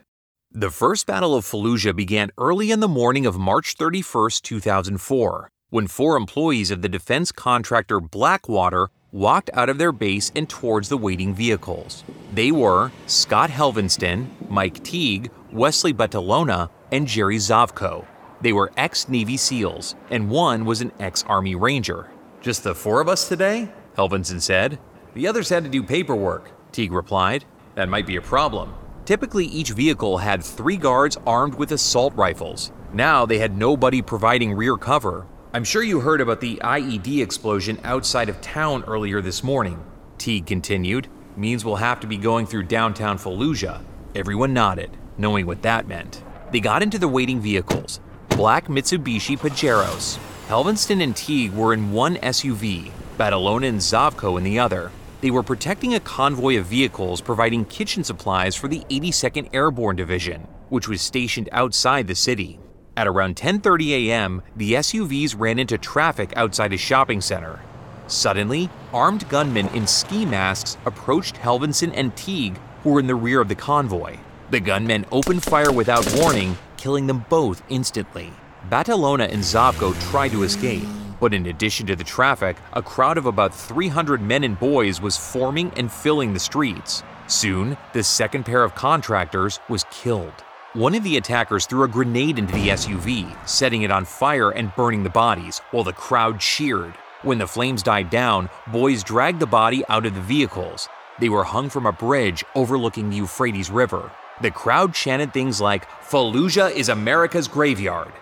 The 0.52 0.72
First 0.72 1.06
Battle 1.06 1.36
of 1.36 1.46
Fallujah 1.46 1.96
began 1.96 2.32
early 2.38 2.72
in 2.72 2.80
the 2.80 2.88
morning 2.88 3.26
of 3.26 3.38
March 3.38 3.76
31, 3.76 4.32
2004, 4.42 5.52
when 5.70 5.88
four 5.88 6.18
employees 6.18 6.72
of 6.72 6.82
the 6.82 6.90
defense 6.90 7.32
contractor 7.32 8.00
Blackwater 8.00 8.90
walked 9.12 9.50
out 9.54 9.70
of 9.70 9.78
their 9.78 9.92
base 9.92 10.32
and 10.36 10.50
towards 10.50 10.90
the 10.90 10.98
waiting 10.98 11.34
vehicles. 11.34 12.04
They 12.34 12.52
were 12.52 12.92
Scott 13.06 13.50
Helvenston, 13.50 14.28
Mike 14.50 14.84
Teague, 14.84 15.32
Wesley 15.52 15.94
Batalona, 15.94 16.70
and 16.92 17.08
Jerry 17.08 17.38
Zovko. 17.38 18.06
They 18.42 18.54
were 18.54 18.72
ex 18.78 19.10
Navy 19.10 19.38
SEALs, 19.38 19.96
and 20.10 20.30
one 20.30 20.66
was 20.66 20.82
an 20.82 20.92
ex 21.00 21.24
Army 21.28 21.56
Ranger. 21.56 22.10
Just 22.42 22.64
the 22.64 22.74
four 22.74 23.02
of 23.02 23.10
us 23.10 23.28
today? 23.28 23.72
Helvenston 23.98 24.42
said. 24.42 24.80
The 25.14 25.28
others 25.28 25.50
had 25.50 25.64
to 25.64 25.70
do 25.70 25.84
paperwork, 25.84 26.52
Teague 26.72 26.92
replied. 26.92 27.46
That 27.76 27.90
might 27.90 28.08
be 28.08 28.16
a 28.16 28.22
problem. 28.22 28.74
Typically, 29.06 29.46
each 29.46 29.72
vehicle 29.72 30.20
had 30.20 30.44
three 30.44 30.78
guards 30.78 31.18
armed 31.26 31.56
with 31.56 31.72
assault 31.72 32.14
rifles. 32.16 32.72
Now 32.94 33.26
they 33.26 33.40
had 33.40 33.58
nobody 33.58 34.02
providing 34.02 34.54
rear 34.54 34.78
cover, 34.78 35.28
I'm 35.52 35.64
sure 35.64 35.82
you 35.82 36.00
heard 36.00 36.22
about 36.22 36.42
the 36.42 36.62
IED 36.64 37.24
explosion 37.24 37.80
outside 37.84 38.30
of 38.30 38.40
town 38.40 38.84
earlier 38.84 39.20
this 39.20 39.44
morning. 39.44 39.84
Teague 40.20 40.46
continued. 40.46 41.08
Means 41.36 41.66
we'll 41.66 41.78
have 41.78 42.00
to 42.02 42.08
be 42.08 42.18
going 42.18 42.46
through 42.46 42.64
downtown 42.64 43.18
Fallujah. 43.18 43.82
Everyone 44.14 44.54
nodded, 44.54 44.96
knowing 45.18 45.48
what 45.48 45.64
that 45.64 45.88
meant. 45.88 46.24
They 46.52 46.60
got 46.60 46.84
into 46.84 47.00
the 47.00 47.08
waiting 47.08 47.42
vehicles 47.42 48.00
black 48.30 48.68
Mitsubishi 48.68 49.40
Pajeros. 49.40 50.20
Helvenston 50.48 51.02
and 51.02 51.16
Teague 51.16 51.54
were 51.54 51.74
in 51.74 51.92
one 51.92 52.18
SUV, 52.18 52.92
Batalona 53.18 53.70
and 53.70 53.80
Zovko 53.80 54.38
in 54.38 54.44
the 54.44 54.60
other. 54.60 54.92
They 55.22 55.32
were 55.32 55.42
protecting 55.42 55.96
a 55.96 56.00
convoy 56.00 56.60
of 56.60 56.68
vehicles 56.68 57.22
providing 57.22 57.66
kitchen 57.66 58.04
supplies 58.04 58.56
for 58.56 58.68
the 58.68 58.82
82nd 58.92 59.50
Airborne 59.52 59.96
Division, 59.96 60.48
which 60.70 60.88
was 60.88 61.02
stationed 61.02 61.50
outside 61.52 62.06
the 62.06 62.14
city. 62.14 62.60
At 62.98 63.08
around 63.08 63.36
10:30 63.36 64.10
a.m., 64.10 64.42
the 64.56 64.74
SUVs 64.74 65.36
ran 65.38 65.60
into 65.60 65.78
traffic 65.78 66.34
outside 66.36 66.74
a 66.74 66.78
shopping 66.78 67.22
center. 67.22 67.60
Suddenly, 68.08 68.70
armed 68.92 69.30
gunmen 69.30 69.68
in 69.70 69.88
ski 69.88 70.26
masks 70.26 70.78
approached 70.86 71.36
Helvenston 71.36 71.92
and 71.94 72.16
Teague, 72.16 72.60
who 72.84 72.92
were 72.92 73.00
in 73.00 73.08
the 73.08 73.16
rear 73.16 73.40
of 73.40 73.48
the 73.48 73.56
convoy. 73.56 74.18
The 74.50 74.60
gunmen 74.60 75.06
opened 75.12 75.44
fire 75.44 75.72
without 75.72 76.12
warning, 76.18 76.58
killing 76.76 77.08
them 77.08 77.26
both 77.30 77.62
instantly. 77.70 78.34
Batalona 78.70 79.32
and 79.32 79.44
Zovko 79.44 79.94
tried 80.10 80.32
to 80.32 80.44
escape, 80.44 80.88
but 81.20 81.34
in 81.34 81.46
addition 81.46 81.86
to 81.88 81.96
the 81.96 82.04
traffic, 82.04 82.58
a 82.74 82.82
crowd 82.82 83.18
of 83.18 83.26
about 83.26 83.54
300 83.54 84.22
men 84.22 84.44
and 84.44 84.60
boys 84.60 85.00
was 85.00 85.18
forming 85.18 85.72
and 85.78 85.92
filling 85.92 86.34
the 86.34 86.40
streets. 86.40 87.04
Soon, 87.28 87.78
the 87.94 88.04
second 88.04 88.44
pair 88.46 88.64
of 88.64 88.74
contractors 88.74 89.60
was 89.70 89.86
killed. 89.92 90.34
One 90.74 90.94
of 90.94 91.04
the 91.04 91.18
attackers 91.18 91.66
threw 91.66 91.82
a 91.82 91.88
grenade 91.88 92.38
into 92.38 92.54
the 92.54 92.68
SUV, 92.68 93.36
setting 93.48 93.82
it 93.82 93.90
on 93.90 94.06
fire 94.06 94.52
and 94.52 94.72
burning 94.76 95.02
the 95.02 95.10
bodies, 95.10 95.58
while 95.72 95.84
the 95.84 95.92
crowd 95.92 96.40
cheered. 96.40 96.94
When 97.24 97.40
the 97.40 97.48
flames 97.48 97.82
died 97.82 98.12
down, 98.12 98.52
boys 98.72 99.04
dragged 99.04 99.40
the 99.40 99.48
body 99.48 99.84
out 99.90 100.06
of 100.06 100.14
the 100.14 100.22
vehicles. 100.22 100.88
They 101.20 101.28
were 101.28 101.44
hung 101.44 101.70
from 101.72 101.88
a 101.88 101.92
bridge 101.92 102.46
overlooking 102.54 103.10
the 103.10 103.16
Euphrates 103.16 103.72
River. 103.72 104.12
The 104.42 104.52
crowd 104.52 104.94
chanted 104.94 105.34
things 105.34 105.60
like, 105.60 105.90
Fallujah 106.04 106.72
is 106.72 106.90
America's 106.90 107.48
graveyard. 107.48 108.14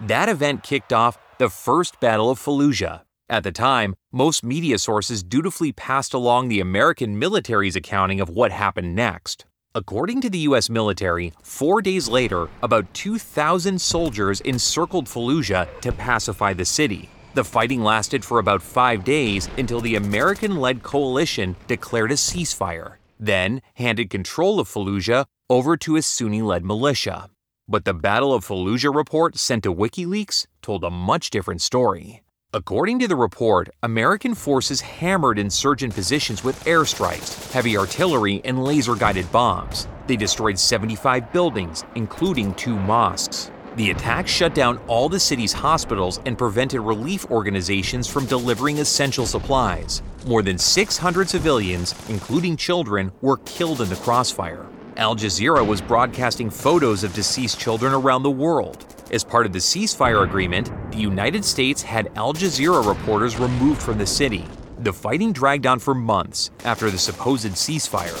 That 0.00 0.28
event 0.28 0.62
kicked 0.62 0.92
off 0.92 1.18
the 1.38 1.48
First 1.48 1.98
Battle 1.98 2.30
of 2.30 2.38
Fallujah. 2.38 3.02
At 3.28 3.42
the 3.42 3.50
time, 3.50 3.96
most 4.12 4.44
media 4.44 4.78
sources 4.78 5.24
dutifully 5.24 5.72
passed 5.72 6.14
along 6.14 6.46
the 6.46 6.60
American 6.60 7.18
military's 7.18 7.74
accounting 7.74 8.20
of 8.20 8.28
what 8.28 8.52
happened 8.52 8.94
next. 8.94 9.44
According 9.76 10.22
to 10.22 10.30
the 10.30 10.38
US 10.48 10.70
military, 10.70 11.34
four 11.42 11.82
days 11.82 12.08
later, 12.08 12.48
about 12.62 12.94
2,000 12.94 13.78
soldiers 13.78 14.40
encircled 14.40 15.04
Fallujah 15.04 15.68
to 15.82 15.92
pacify 15.92 16.54
the 16.54 16.64
city. 16.64 17.10
The 17.34 17.44
fighting 17.44 17.84
lasted 17.84 18.24
for 18.24 18.38
about 18.38 18.62
five 18.62 19.04
days 19.04 19.50
until 19.58 19.82
the 19.82 19.96
American 19.96 20.56
led 20.56 20.82
coalition 20.82 21.56
declared 21.66 22.10
a 22.10 22.14
ceasefire, 22.14 22.94
then 23.20 23.60
handed 23.74 24.08
control 24.08 24.60
of 24.60 24.66
Fallujah 24.66 25.26
over 25.50 25.76
to 25.76 25.96
a 25.96 26.00
Sunni 26.00 26.40
led 26.40 26.64
militia. 26.64 27.28
But 27.68 27.84
the 27.84 27.92
Battle 27.92 28.32
of 28.32 28.46
Fallujah 28.46 28.94
report 28.94 29.36
sent 29.36 29.62
to 29.64 29.74
WikiLeaks 29.74 30.46
told 30.62 30.84
a 30.84 30.90
much 30.90 31.28
different 31.28 31.60
story. 31.60 32.22
According 32.56 33.00
to 33.00 33.06
the 33.06 33.16
report, 33.16 33.68
American 33.82 34.34
forces 34.34 34.80
hammered 34.80 35.38
insurgent 35.38 35.92
positions 35.92 36.42
with 36.42 36.64
airstrikes, 36.64 37.52
heavy 37.52 37.76
artillery, 37.76 38.40
and 38.46 38.64
laser 38.64 38.94
guided 38.94 39.30
bombs. 39.30 39.86
They 40.06 40.16
destroyed 40.16 40.58
75 40.58 41.34
buildings, 41.34 41.84
including 41.96 42.54
two 42.54 42.74
mosques. 42.74 43.50
The 43.76 43.90
attack 43.90 44.26
shut 44.26 44.54
down 44.54 44.78
all 44.86 45.10
the 45.10 45.20
city's 45.20 45.52
hospitals 45.52 46.20
and 46.24 46.38
prevented 46.38 46.80
relief 46.80 47.30
organizations 47.30 48.08
from 48.08 48.24
delivering 48.24 48.78
essential 48.78 49.26
supplies. 49.26 50.00
More 50.26 50.40
than 50.40 50.56
600 50.56 51.28
civilians, 51.28 51.94
including 52.08 52.56
children, 52.56 53.12
were 53.20 53.36
killed 53.44 53.82
in 53.82 53.90
the 53.90 53.96
crossfire. 53.96 54.64
Al 54.96 55.14
Jazeera 55.14 55.66
was 55.66 55.82
broadcasting 55.82 56.48
photos 56.48 57.04
of 57.04 57.12
deceased 57.12 57.60
children 57.60 57.92
around 57.92 58.22
the 58.22 58.30
world. 58.30 58.95
As 59.16 59.24
part 59.24 59.46
of 59.46 59.54
the 59.54 59.58
ceasefire 59.58 60.24
agreement, 60.24 60.70
the 60.92 60.98
United 60.98 61.42
States 61.42 61.80
had 61.80 62.12
Al 62.16 62.34
Jazeera 62.34 62.86
reporters 62.86 63.38
removed 63.38 63.80
from 63.80 63.96
the 63.96 64.06
city. 64.06 64.44
The 64.80 64.92
fighting 64.92 65.32
dragged 65.32 65.66
on 65.66 65.78
for 65.78 65.94
months 65.94 66.50
after 66.66 66.90
the 66.90 66.98
supposed 66.98 67.52
ceasefire. 67.52 68.18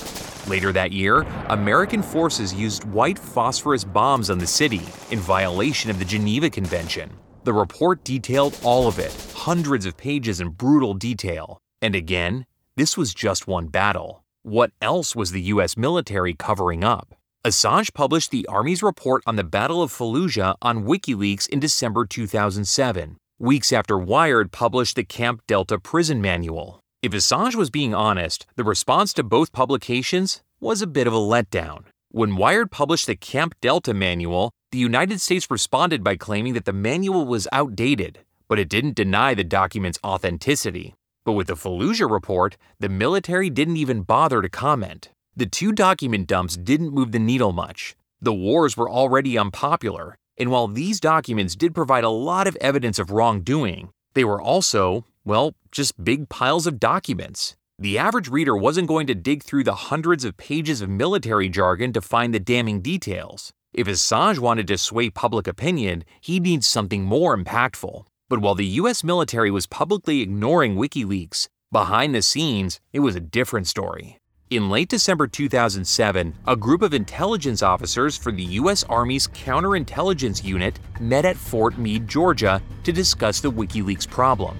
Later 0.48 0.72
that 0.72 0.92
year, 0.92 1.26
American 1.50 2.00
forces 2.00 2.54
used 2.54 2.84
white 2.84 3.18
phosphorus 3.18 3.84
bombs 3.84 4.30
on 4.30 4.38
the 4.38 4.46
city 4.46 4.80
in 5.10 5.18
violation 5.18 5.90
of 5.90 5.98
the 5.98 6.04
Geneva 6.06 6.48
Convention. 6.48 7.10
The 7.44 7.52
report 7.52 8.02
detailed 8.02 8.58
all 8.62 8.88
of 8.88 8.98
it, 8.98 9.14
hundreds 9.34 9.84
of 9.84 9.98
pages 9.98 10.40
in 10.40 10.48
brutal 10.48 10.94
detail. 10.94 11.58
And 11.82 11.94
again, 11.94 12.46
this 12.76 12.96
was 12.96 13.12
just 13.12 13.46
one 13.46 13.66
battle. 13.66 14.24
What 14.44 14.70
else 14.80 15.14
was 15.14 15.32
the 15.32 15.52
US 15.52 15.76
military 15.76 16.32
covering 16.32 16.84
up? 16.84 17.14
Assange 17.44 17.94
published 17.94 18.32
the 18.32 18.46
Army's 18.48 18.82
report 18.82 19.22
on 19.26 19.36
the 19.36 19.44
Battle 19.44 19.82
of 19.82 19.92
Fallujah 19.92 20.56
on 20.60 20.84
WikiLeaks 20.84 21.48
in 21.48 21.60
December 21.60 22.04
2007, 22.04 23.16
weeks 23.38 23.72
after 23.72 23.96
Wired 23.96 24.50
published 24.50 24.96
the 24.96 25.04
Camp 25.04 25.42
Delta 25.46 25.78
Prison 25.78 26.20
Manual. 26.20 26.80
If 27.02 27.12
Assange 27.12 27.54
was 27.54 27.70
being 27.70 27.94
honest, 27.94 28.46
the 28.56 28.64
response 28.64 29.12
to 29.12 29.22
both 29.22 29.52
publications 29.52 30.42
was 30.58 30.82
a 30.82 30.88
bit 30.88 31.06
of 31.06 31.12
a 31.12 31.18
letdown. 31.18 31.84
When 32.10 32.34
Wired 32.34 32.72
published 32.72 33.06
the 33.06 33.14
Camp 33.14 33.54
Delta 33.60 33.94
Manual, 33.94 34.50
the 34.72 34.78
United 34.78 35.20
States 35.20 35.50
responded 35.50 36.02
by 36.02 36.16
claiming 36.16 36.54
that 36.54 36.64
the 36.64 36.72
manual 36.72 37.26
was 37.26 37.46
outdated, 37.52 38.18
but 38.48 38.58
it 38.58 38.68
didn't 38.68 38.96
deny 38.96 39.34
the 39.34 39.44
document's 39.44 40.00
authenticity. 40.04 40.94
But 41.24 41.34
with 41.34 41.46
the 41.46 41.54
Fallujah 41.54 42.10
report, 42.10 42.56
the 42.80 42.88
military 42.88 43.50
didn't 43.50 43.76
even 43.76 44.02
bother 44.02 44.42
to 44.42 44.48
comment. 44.48 45.10
The 45.38 45.44
two 45.44 45.72
document 45.72 46.28
dumps 46.28 46.56
didn't 46.56 46.94
move 46.94 47.12
the 47.12 47.18
needle 47.18 47.52
much. 47.52 47.94
The 48.22 48.32
wars 48.32 48.74
were 48.74 48.88
already 48.88 49.36
unpopular, 49.36 50.16
and 50.38 50.50
while 50.50 50.66
these 50.66 50.98
documents 50.98 51.54
did 51.54 51.74
provide 51.74 52.04
a 52.04 52.08
lot 52.08 52.46
of 52.46 52.56
evidence 52.56 52.98
of 52.98 53.10
wrongdoing, 53.10 53.90
they 54.14 54.24
were 54.24 54.40
also, 54.40 55.04
well, 55.26 55.52
just 55.70 56.02
big 56.02 56.30
piles 56.30 56.66
of 56.66 56.80
documents. 56.80 57.54
The 57.78 57.98
average 57.98 58.30
reader 58.30 58.56
wasn't 58.56 58.88
going 58.88 59.06
to 59.08 59.14
dig 59.14 59.42
through 59.42 59.64
the 59.64 59.74
hundreds 59.74 60.24
of 60.24 60.38
pages 60.38 60.80
of 60.80 60.88
military 60.88 61.50
jargon 61.50 61.92
to 61.92 62.00
find 62.00 62.32
the 62.32 62.40
damning 62.40 62.80
details. 62.80 63.52
If 63.74 63.88
Assange 63.88 64.38
wanted 64.38 64.66
to 64.68 64.78
sway 64.78 65.10
public 65.10 65.46
opinion, 65.46 66.04
he 66.22 66.40
needs 66.40 66.66
something 66.66 67.04
more 67.04 67.36
impactful. 67.36 68.06
But 68.30 68.38
while 68.38 68.54
the 68.54 68.80
US 68.80 69.04
military 69.04 69.50
was 69.50 69.66
publicly 69.66 70.22
ignoring 70.22 70.76
WikiLeaks, 70.76 71.48
behind 71.70 72.14
the 72.14 72.22
scenes, 72.22 72.80
it 72.94 73.00
was 73.00 73.14
a 73.14 73.20
different 73.20 73.66
story. 73.66 74.18
In 74.48 74.70
late 74.70 74.88
December 74.88 75.26
2007, 75.26 76.32
a 76.46 76.54
group 76.54 76.82
of 76.82 76.94
intelligence 76.94 77.64
officers 77.64 78.16
for 78.16 78.30
the 78.30 78.44
U.S. 78.44 78.84
Army's 78.84 79.26
Counterintelligence 79.26 80.44
Unit 80.44 80.78
met 81.00 81.24
at 81.24 81.36
Fort 81.36 81.78
Meade, 81.78 82.06
Georgia, 82.06 82.62
to 82.84 82.92
discuss 82.92 83.40
the 83.40 83.50
WikiLeaks 83.50 84.08
problem. 84.08 84.56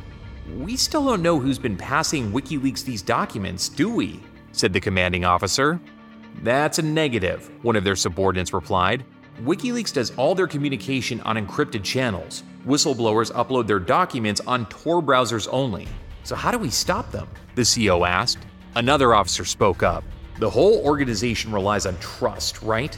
We 0.58 0.76
still 0.76 1.04
don't 1.04 1.22
know 1.22 1.38
who's 1.38 1.60
been 1.60 1.76
passing 1.76 2.32
WikiLeaks 2.32 2.84
these 2.84 3.00
documents, 3.00 3.68
do 3.68 3.88
we? 3.88 4.20
said 4.50 4.72
the 4.72 4.80
commanding 4.80 5.24
officer. 5.24 5.80
That's 6.42 6.80
a 6.80 6.82
negative, 6.82 7.48
one 7.62 7.76
of 7.76 7.84
their 7.84 7.94
subordinates 7.94 8.52
replied. 8.52 9.04
WikiLeaks 9.44 9.92
does 9.92 10.10
all 10.16 10.34
their 10.34 10.48
communication 10.48 11.20
on 11.20 11.36
encrypted 11.36 11.84
channels. 11.84 12.42
Whistleblowers 12.66 13.30
upload 13.34 13.68
their 13.68 13.78
documents 13.78 14.40
on 14.48 14.66
Tor 14.66 15.00
browsers 15.00 15.46
only. 15.52 15.86
So, 16.24 16.34
how 16.34 16.50
do 16.50 16.58
we 16.58 16.70
stop 16.70 17.12
them? 17.12 17.28
The 17.54 17.62
CO 17.64 18.04
asked. 18.04 18.38
Another 18.76 19.14
officer 19.14 19.46
spoke 19.46 19.82
up. 19.82 20.04
The 20.38 20.50
whole 20.50 20.84
organization 20.84 21.50
relies 21.50 21.86
on 21.86 21.96
trust, 21.96 22.60
right? 22.60 22.96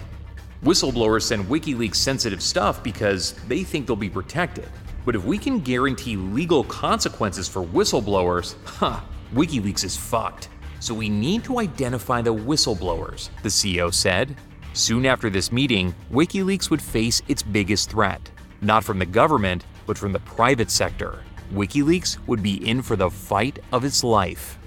Whistleblowers 0.65 1.23
send 1.23 1.45
WikiLeaks 1.45 1.95
sensitive 1.95 2.43
stuff 2.43 2.83
because 2.83 3.35
they 3.47 3.63
think 3.63 3.87
they'll 3.87 3.95
be 3.95 4.11
protected. 4.11 4.69
But 5.07 5.15
if 5.15 5.25
we 5.25 5.39
can 5.39 5.61
guarantee 5.61 6.17
legal 6.17 6.65
consequences 6.65 7.49
for 7.49 7.65
whistleblowers, 7.65 8.57
huh, 8.65 8.99
WikiLeaks 9.33 9.85
is 9.85 9.97
fucked. 9.97 10.49
So 10.81 10.95
we 10.95 11.09
need 11.09 11.45
to 11.45 11.61
identify 11.61 12.23
the 12.23 12.35
whistleblowers, 12.35 13.31
the 13.45 13.49
CEO 13.49 13.95
said. 13.95 14.35
Soon 14.73 15.07
after 15.07 15.31
this 15.31 15.53
meeting, 15.53 15.95
WikiLeaks 16.11 16.71
would 16.71 16.83
face 16.83 17.23
its 17.29 17.45
biggest 17.45 17.91
threat. 17.91 18.29
Not 18.63 18.83
from 18.83 18.99
the 18.99 19.07
government, 19.07 19.65
but 19.87 19.97
from 19.97 20.11
the 20.13 20.19
private 20.21 20.73
sector. 20.73 21.21
WikiLeaks 21.55 22.19
would 22.27 22.43
be 22.43 22.69
in 22.69 22.83
for 22.83 22.97
the 22.97 23.09
fight 23.09 23.61
of 23.71 23.85
its 23.85 24.03
life. 24.03 24.59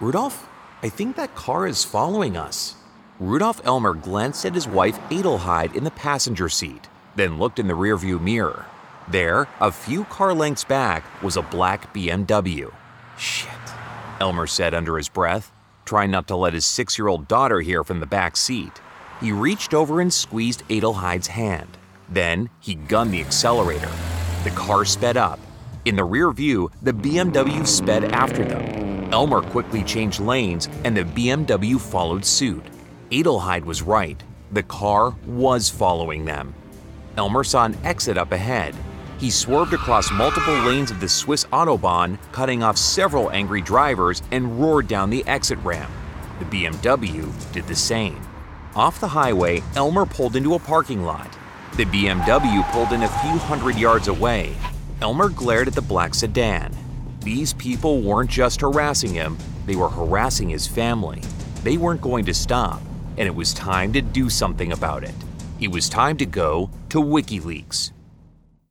Rudolf, 0.00 0.48
I 0.80 0.88
think 0.88 1.16
that 1.16 1.34
car 1.34 1.66
is 1.66 1.84
following 1.84 2.36
us. 2.36 2.76
Rudolf 3.18 3.60
Elmer 3.64 3.94
glanced 3.94 4.46
at 4.46 4.54
his 4.54 4.68
wife 4.68 4.96
Adelheid 5.10 5.74
in 5.74 5.82
the 5.82 5.90
passenger 5.90 6.48
seat, 6.48 6.88
then 7.16 7.38
looked 7.38 7.58
in 7.58 7.66
the 7.66 7.74
rearview 7.74 8.20
mirror. 8.20 8.66
There, 9.08 9.48
a 9.60 9.72
few 9.72 10.04
car 10.04 10.34
lengths 10.34 10.62
back, 10.62 11.02
was 11.20 11.36
a 11.36 11.42
black 11.42 11.92
BMW. 11.92 12.72
Shit, 13.18 13.50
Elmer 14.20 14.46
said 14.46 14.72
under 14.72 14.96
his 14.96 15.08
breath, 15.08 15.50
trying 15.84 16.12
not 16.12 16.28
to 16.28 16.36
let 16.36 16.54
his 16.54 16.64
six 16.64 16.96
year 16.96 17.08
old 17.08 17.26
daughter 17.26 17.60
hear 17.60 17.82
from 17.82 17.98
the 17.98 18.06
back 18.06 18.36
seat. 18.36 18.80
He 19.20 19.32
reached 19.32 19.74
over 19.74 20.00
and 20.00 20.12
squeezed 20.12 20.62
Adelheid's 20.68 21.26
hand. 21.26 21.76
Then 22.08 22.50
he 22.60 22.76
gunned 22.76 23.12
the 23.12 23.20
accelerator. 23.20 23.90
The 24.44 24.50
car 24.50 24.84
sped 24.84 25.16
up. 25.16 25.40
In 25.84 25.96
the 25.96 26.04
rear 26.04 26.30
view, 26.30 26.70
the 26.82 26.92
BMW 26.92 27.66
sped 27.66 28.04
after 28.04 28.44
them. 28.44 28.97
Elmer 29.10 29.40
quickly 29.40 29.82
changed 29.82 30.20
lanes 30.20 30.68
and 30.84 30.96
the 30.96 31.04
BMW 31.04 31.80
followed 31.80 32.24
suit. 32.24 32.64
Adelheid 33.10 33.64
was 33.64 33.82
right. 33.82 34.22
The 34.52 34.62
car 34.62 35.14
was 35.26 35.70
following 35.70 36.24
them. 36.24 36.54
Elmer 37.16 37.42
saw 37.42 37.64
an 37.64 37.76
exit 37.84 38.18
up 38.18 38.32
ahead. 38.32 38.74
He 39.18 39.30
swerved 39.30 39.72
across 39.72 40.12
multiple 40.12 40.54
lanes 40.54 40.90
of 40.90 41.00
the 41.00 41.08
Swiss 41.08 41.44
Autobahn, 41.46 42.18
cutting 42.32 42.62
off 42.62 42.76
several 42.76 43.30
angry 43.30 43.60
drivers, 43.60 44.22
and 44.30 44.60
roared 44.60 44.86
down 44.86 45.10
the 45.10 45.26
exit 45.26 45.58
ramp. 45.64 45.90
The 46.38 46.44
BMW 46.44 47.52
did 47.52 47.66
the 47.66 47.74
same. 47.74 48.20
Off 48.76 49.00
the 49.00 49.08
highway, 49.08 49.62
Elmer 49.74 50.06
pulled 50.06 50.36
into 50.36 50.54
a 50.54 50.58
parking 50.58 51.02
lot. 51.02 51.36
The 51.76 51.84
BMW 51.86 52.70
pulled 52.70 52.92
in 52.92 53.02
a 53.02 53.08
few 53.08 53.38
hundred 53.38 53.76
yards 53.76 54.06
away. 54.06 54.54
Elmer 55.00 55.30
glared 55.30 55.66
at 55.66 55.74
the 55.74 55.82
black 55.82 56.14
sedan. 56.14 56.72
These 57.28 57.52
people 57.52 58.00
weren't 58.00 58.30
just 58.30 58.62
harassing 58.62 59.12
him, 59.12 59.36
they 59.66 59.76
were 59.76 59.90
harassing 59.90 60.48
his 60.48 60.66
family. 60.66 61.20
They 61.62 61.76
weren't 61.76 62.00
going 62.00 62.24
to 62.24 62.32
stop, 62.32 62.80
and 63.18 63.26
it 63.26 63.34
was 63.34 63.52
time 63.52 63.92
to 63.92 64.00
do 64.00 64.30
something 64.30 64.72
about 64.72 65.04
it. 65.04 65.14
It 65.60 65.70
was 65.70 65.90
time 65.90 66.16
to 66.16 66.24
go 66.24 66.70
to 66.88 67.02
WikiLeaks. 67.02 67.92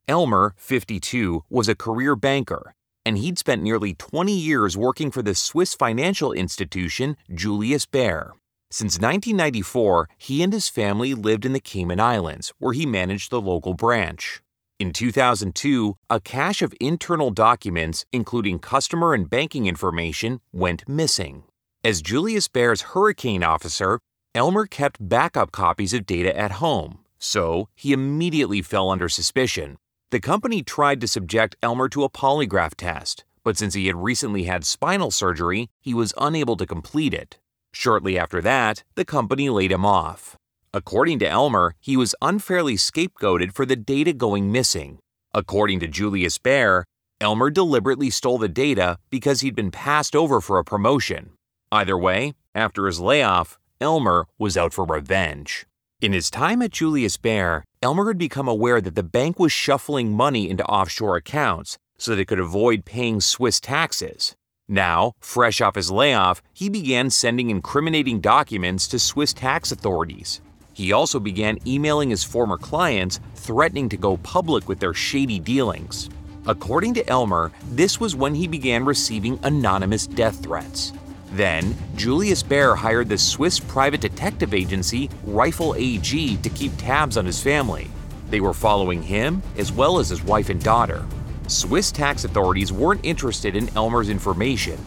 Elmer, 0.08 0.56
52, 0.58 1.44
was 1.52 1.70
a 1.70 1.76
career 1.76 2.16
banker, 2.16 2.74
and 3.06 3.20
he'd 3.20 3.38
spent 3.38 3.62
nearly 3.62 3.94
20 3.94 4.36
years 4.36 4.76
working 4.76 5.12
for 5.12 5.22
the 5.22 5.36
Swiss 5.36 5.76
financial 5.76 6.34
institution 6.34 7.16
Julius 7.32 7.86
Baer. 7.86 8.32
Since 8.72 8.96
1994, 8.96 10.10
he 10.18 10.42
and 10.42 10.52
his 10.52 10.68
family 10.68 11.14
lived 11.14 11.46
in 11.46 11.54
the 11.54 11.60
Cayman 11.60 12.00
Islands, 12.00 12.52
where 12.58 12.74
he 12.74 12.88
managed 12.88 13.30
the 13.30 13.40
local 13.40 13.76
branch. 13.76 14.42
In 14.80 14.94
2002, 14.94 15.96
a 16.08 16.20
cache 16.20 16.62
of 16.62 16.72
internal 16.80 17.32
documents, 17.32 18.06
including 18.14 18.60
customer 18.60 19.16
and 19.16 19.28
banking 19.28 19.66
information, 19.66 20.40
went 20.54 20.88
missing. 20.88 21.46
As 21.84 22.04
Julius 22.04 22.48
Baer's 22.48 22.94
hurricane 22.94 23.44
officer, 23.44 24.00
Elmer 24.36 24.68
kept 24.68 25.10
backup 25.10 25.52
copies 25.52 25.94
of 25.96 26.06
data 26.06 26.38
at 26.38 26.62
home, 26.64 27.00
so 27.18 27.70
he 27.74 27.92
immediately 27.92 28.62
fell 28.62 28.92
under 28.92 29.10
suspicion. 29.10 29.78
The 30.12 30.20
company 30.20 30.62
tried 30.62 31.02
to 31.02 31.08
subject 31.08 31.56
Elmer 31.64 31.90
to 31.90 32.04
a 32.04 32.10
polygraph 32.10 32.76
test, 32.76 33.26
but 33.44 33.58
since 33.58 33.74
he 33.74 33.88
had 33.88 33.96
recently 33.96 34.44
had 34.44 34.64
spinal 34.64 35.10
surgery, 35.10 35.72
he 35.82 35.96
was 35.96 36.14
unable 36.20 36.56
to 36.56 36.68
complete 36.68 37.16
it. 37.16 37.40
Shortly 37.74 38.16
after 38.20 38.42
that, 38.42 38.84
the 38.94 39.06
company 39.06 39.50
laid 39.50 39.72
him 39.72 39.88
off. 39.88 40.37
According 40.74 41.20
to 41.20 41.30
Elmer, 41.30 41.76
he 41.80 41.96
was 41.96 42.16
unfairly 42.22 42.76
scapegoated 42.76 43.54
for 43.54 43.66
the 43.66 43.76
data 43.76 44.14
going 44.14 44.52
missing. 44.52 45.00
According 45.34 45.80
to 45.80 45.88
Julius 45.88 46.38
Baer, 46.38 46.86
Elmer 47.22 47.50
deliberately 47.50 48.10
stole 48.10 48.38
the 48.38 48.50
data 48.50 48.98
because 49.10 49.42
he'd 49.42 49.56
been 49.56 49.72
passed 49.72 50.16
over 50.16 50.42
for 50.42 50.60
a 50.60 50.64
promotion. 50.64 51.32
Either 51.72 51.98
way, 51.98 52.34
after 52.54 52.86
his 52.86 53.00
layoff, 53.00 53.58
Elmer 53.80 54.28
was 54.38 54.58
out 54.58 54.74
for 54.74 54.86
revenge. 54.86 55.66
In 56.00 56.14
his 56.14 56.30
time 56.30 56.62
at 56.62 56.72
Julius 56.72 57.18
Baer, 57.18 57.64
Elmer 57.82 58.08
had 58.08 58.18
become 58.18 58.48
aware 58.48 58.82
that 58.82 58.96
the 58.96 59.04
bank 59.04 59.40
was 59.40 59.52
shuffling 59.52 60.14
money 60.14 60.50
into 60.50 60.66
offshore 60.66 61.16
accounts 61.16 61.78
so 61.98 62.12
that 62.12 62.22
it 62.22 62.28
could 62.28 62.40
avoid 62.40 62.86
paying 62.86 63.20
Swiss 63.22 63.60
taxes. 63.60 64.36
Now, 64.68 65.14
fresh 65.20 65.62
off 65.62 65.76
his 65.76 65.90
layoff, 65.90 66.42
he 66.54 66.70
began 66.70 67.10
sending 67.10 67.50
incriminating 67.50 68.20
documents 68.20 68.88
to 68.90 69.00
Swiss 69.00 69.34
tax 69.34 69.72
authorities. 69.72 70.42
He 70.78 70.92
also 70.92 71.20
began 71.20 71.58
emailing 71.66 72.12
his 72.12 72.24
former 72.24 72.56
clients, 72.56 73.20
threatening 73.34 73.90
to 73.90 73.98
go 73.98 74.18
public 74.18 74.70
with 74.70 74.80
their 74.80 74.94
shady 74.94 75.40
dealings. 75.40 76.08
According 76.46 76.94
to 76.94 77.10
Elmer, 77.10 77.52
this 77.72 78.00
was 78.00 78.16
when 78.16 78.36
he 78.36 78.48
began 78.48 78.86
receiving 78.86 79.40
anonymous 79.42 80.06
death 80.06 80.44
threats. 80.44 80.94
Then, 81.32 81.76
Julius 81.96 82.44
Baer 82.44 82.76
hired 82.76 83.10
the 83.10 83.18
Swiss 83.18 83.60
private 83.60 84.02
detective 84.02 84.54
agency 84.54 85.10
Ryfle 85.26 85.76
AG 85.76 86.38
to 86.38 86.50
keep 86.50 86.78
tabs 86.78 87.18
on 87.18 87.26
his 87.26 87.42
family. 87.42 87.88
They 88.30 88.40
were 88.40 88.54
following 88.54 89.02
him 89.02 89.42
as 89.58 89.72
well 89.72 89.98
as 89.98 90.10
his 90.10 90.24
wife 90.24 90.50
and 90.50 90.64
daughter. 90.64 91.04
Swiss 91.48 91.92
tax 91.92 92.24
authorities 92.24 92.72
weren't 92.72 93.04
interested 93.04 93.56
in 93.56 93.76
Elmer's 93.76 94.10
information, 94.10 94.78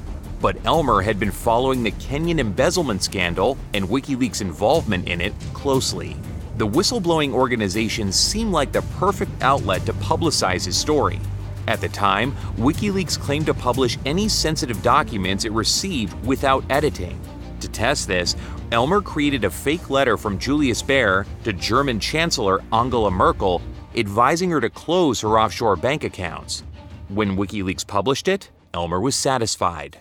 but 0.40 0.64
Elmer 0.64 1.02
had 1.02 1.20
been 1.20 1.30
following 1.30 1.82
the 1.82 1.92
Kenyan 1.92 2.40
embezzlement 2.40 3.02
scandal 3.02 3.58
and 3.74 3.84
WikiLeaks' 3.86 4.40
involvement 4.40 5.08
in 5.08 5.20
it 5.20 5.34
closely. 5.52 6.16
The 6.56 6.66
whistleblowing 6.66 7.32
organization 7.32 8.12
seemed 8.12 8.52
like 8.52 8.72
the 8.72 8.82
perfect 8.98 9.30
outlet 9.42 9.86
to 9.86 9.92
publicize 9.94 10.64
his 10.64 10.76
story. 10.76 11.20
At 11.68 11.80
the 11.80 11.88
time, 11.88 12.32
WikiLeaks 12.56 13.18
claimed 13.18 13.46
to 13.46 13.54
publish 13.54 13.98
any 14.04 14.28
sensitive 14.28 14.82
documents 14.82 15.44
it 15.44 15.52
received 15.52 16.14
without 16.26 16.64
editing. 16.70 17.20
To 17.60 17.68
test 17.68 18.08
this, 18.08 18.36
Elmer 18.72 19.00
created 19.00 19.44
a 19.44 19.50
fake 19.50 19.90
letter 19.90 20.16
from 20.16 20.38
Julius 20.38 20.82
Baer 20.82 21.26
to 21.44 21.52
German 21.52 22.00
Chancellor 22.00 22.62
Angela 22.72 23.10
Merkel 23.10 23.60
advising 23.96 24.50
her 24.50 24.60
to 24.60 24.70
close 24.70 25.20
her 25.20 25.38
offshore 25.38 25.76
bank 25.76 26.04
accounts. 26.04 26.62
When 27.08 27.36
WikiLeaks 27.36 27.86
published 27.86 28.28
it, 28.28 28.50
Elmer 28.72 29.00
was 29.00 29.16
satisfied. 29.16 29.98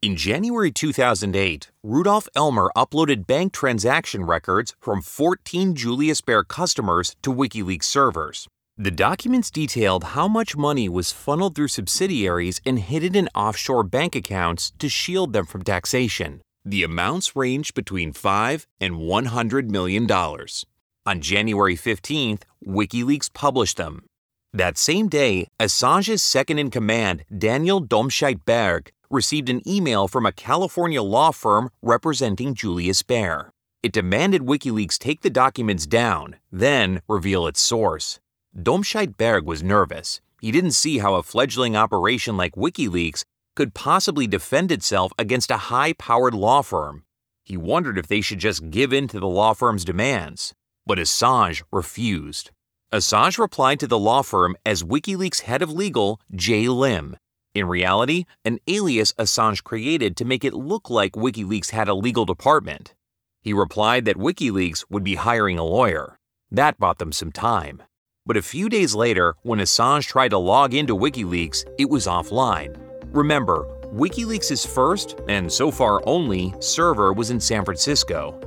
In 0.00 0.14
January 0.14 0.70
2008, 0.70 1.72
Rudolf 1.82 2.28
Elmer 2.36 2.70
uploaded 2.76 3.26
bank 3.26 3.52
transaction 3.52 4.24
records 4.24 4.76
from 4.78 5.02
14 5.02 5.74
Julius 5.74 6.20
Baer 6.20 6.44
customers 6.44 7.16
to 7.22 7.34
WikiLeaks 7.34 7.82
servers. 7.82 8.46
The 8.76 8.92
documents 8.92 9.50
detailed 9.50 10.14
how 10.14 10.28
much 10.28 10.56
money 10.56 10.88
was 10.88 11.10
funneled 11.10 11.56
through 11.56 11.66
subsidiaries 11.66 12.60
and 12.64 12.78
hidden 12.78 13.16
in 13.16 13.28
offshore 13.34 13.82
bank 13.82 14.14
accounts 14.14 14.72
to 14.78 14.88
shield 14.88 15.32
them 15.32 15.46
from 15.46 15.64
taxation. 15.64 16.42
The 16.64 16.84
amounts 16.84 17.34
ranged 17.34 17.74
between 17.74 18.12
5 18.12 18.68
and 18.80 19.00
100 19.00 19.68
million 19.72 20.06
dollars. 20.06 20.64
On 21.06 21.20
January 21.20 21.74
15th, 21.74 22.42
WikiLeaks 22.64 23.32
published 23.32 23.78
them. 23.78 24.04
That 24.52 24.78
same 24.78 25.08
day, 25.08 25.48
Assange's 25.58 26.22
second 26.22 26.60
in 26.60 26.70
command, 26.70 27.24
Daniel 27.36 27.84
Domscheit 27.84 28.44
Berg, 28.44 28.92
received 29.10 29.48
an 29.48 29.66
email 29.66 30.08
from 30.08 30.26
a 30.26 30.32
California 30.32 31.02
law 31.02 31.30
firm 31.30 31.70
representing 31.82 32.54
Julius 32.54 33.02
Baer. 33.02 33.52
It 33.82 33.92
demanded 33.92 34.42
WikiLeaks 34.42 34.98
take 34.98 35.20
the 35.20 35.30
documents 35.30 35.86
down, 35.86 36.36
then 36.50 37.00
reveal 37.08 37.46
its 37.46 37.60
source. 37.60 38.18
Domscheit 38.56 39.16
Berg 39.16 39.44
was 39.44 39.62
nervous. 39.62 40.20
He 40.40 40.50
didn't 40.50 40.72
see 40.72 40.98
how 40.98 41.14
a 41.14 41.22
fledgling 41.22 41.76
operation 41.76 42.36
like 42.36 42.54
WikiLeaks 42.56 43.24
could 43.54 43.74
possibly 43.74 44.26
defend 44.26 44.72
itself 44.72 45.12
against 45.18 45.50
a 45.50 45.56
high 45.56 45.92
powered 45.92 46.34
law 46.34 46.62
firm. 46.62 47.04
He 47.44 47.56
wondered 47.56 47.98
if 47.98 48.06
they 48.06 48.20
should 48.20 48.38
just 48.38 48.70
give 48.70 48.92
in 48.92 49.08
to 49.08 49.20
the 49.20 49.28
law 49.28 49.52
firm's 49.54 49.84
demands. 49.84 50.54
But 50.86 50.98
Assange 50.98 51.62
refused. 51.72 52.50
Assange 52.92 53.38
replied 53.38 53.80
to 53.80 53.86
the 53.86 53.98
law 53.98 54.22
firm 54.22 54.56
as 54.64 54.82
WikiLeaks 54.82 55.42
head 55.42 55.62
of 55.62 55.70
legal, 55.70 56.20
Jay 56.34 56.68
Lim, 56.68 57.16
in 57.54 57.66
reality, 57.66 58.24
an 58.44 58.58
alias 58.66 59.12
Assange 59.14 59.64
created 59.64 60.16
to 60.16 60.24
make 60.24 60.44
it 60.44 60.54
look 60.54 60.90
like 60.90 61.12
WikiLeaks 61.12 61.70
had 61.70 61.88
a 61.88 61.94
legal 61.94 62.24
department. 62.24 62.94
He 63.40 63.52
replied 63.52 64.04
that 64.04 64.16
WikiLeaks 64.16 64.84
would 64.90 65.02
be 65.02 65.14
hiring 65.14 65.58
a 65.58 65.64
lawyer. 65.64 66.18
That 66.50 66.78
bought 66.78 66.98
them 66.98 67.12
some 67.12 67.32
time. 67.32 67.82
But 68.26 68.36
a 68.36 68.42
few 68.42 68.68
days 68.68 68.94
later, 68.94 69.34
when 69.42 69.58
Assange 69.58 70.06
tried 70.06 70.28
to 70.30 70.38
log 70.38 70.74
into 70.74 70.94
WikiLeaks, 70.94 71.64
it 71.78 71.88
was 71.88 72.06
offline. 72.06 72.76
Remember, 73.14 73.66
WikiLeaks' 73.86 74.66
first, 74.66 75.18
and 75.28 75.50
so 75.50 75.70
far 75.70 76.02
only, 76.06 76.54
server 76.60 77.12
was 77.14 77.30
in 77.30 77.40
San 77.40 77.64
Francisco. 77.64 78.38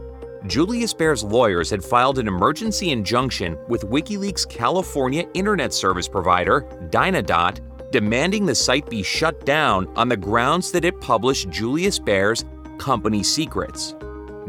Julius 0.47 0.93
Baer's 0.93 1.23
lawyers 1.23 1.69
had 1.69 1.83
filed 1.83 2.17
an 2.17 2.27
emergency 2.27 2.91
injunction 2.91 3.57
with 3.67 3.83
WikiLeaks' 3.83 4.47
California 4.49 5.25
internet 5.33 5.73
service 5.73 6.07
provider, 6.07 6.61
Dynadot, 6.89 7.70
demanding 7.91 8.45
the 8.45 8.55
site 8.55 8.89
be 8.89 9.03
shut 9.03 9.45
down 9.45 9.87
on 9.95 10.09
the 10.09 10.17
grounds 10.17 10.71
that 10.71 10.85
it 10.85 10.99
published 11.01 11.49
Julius 11.49 11.99
Baer's 11.99 12.45
company 12.77 13.21
secrets. 13.21 13.95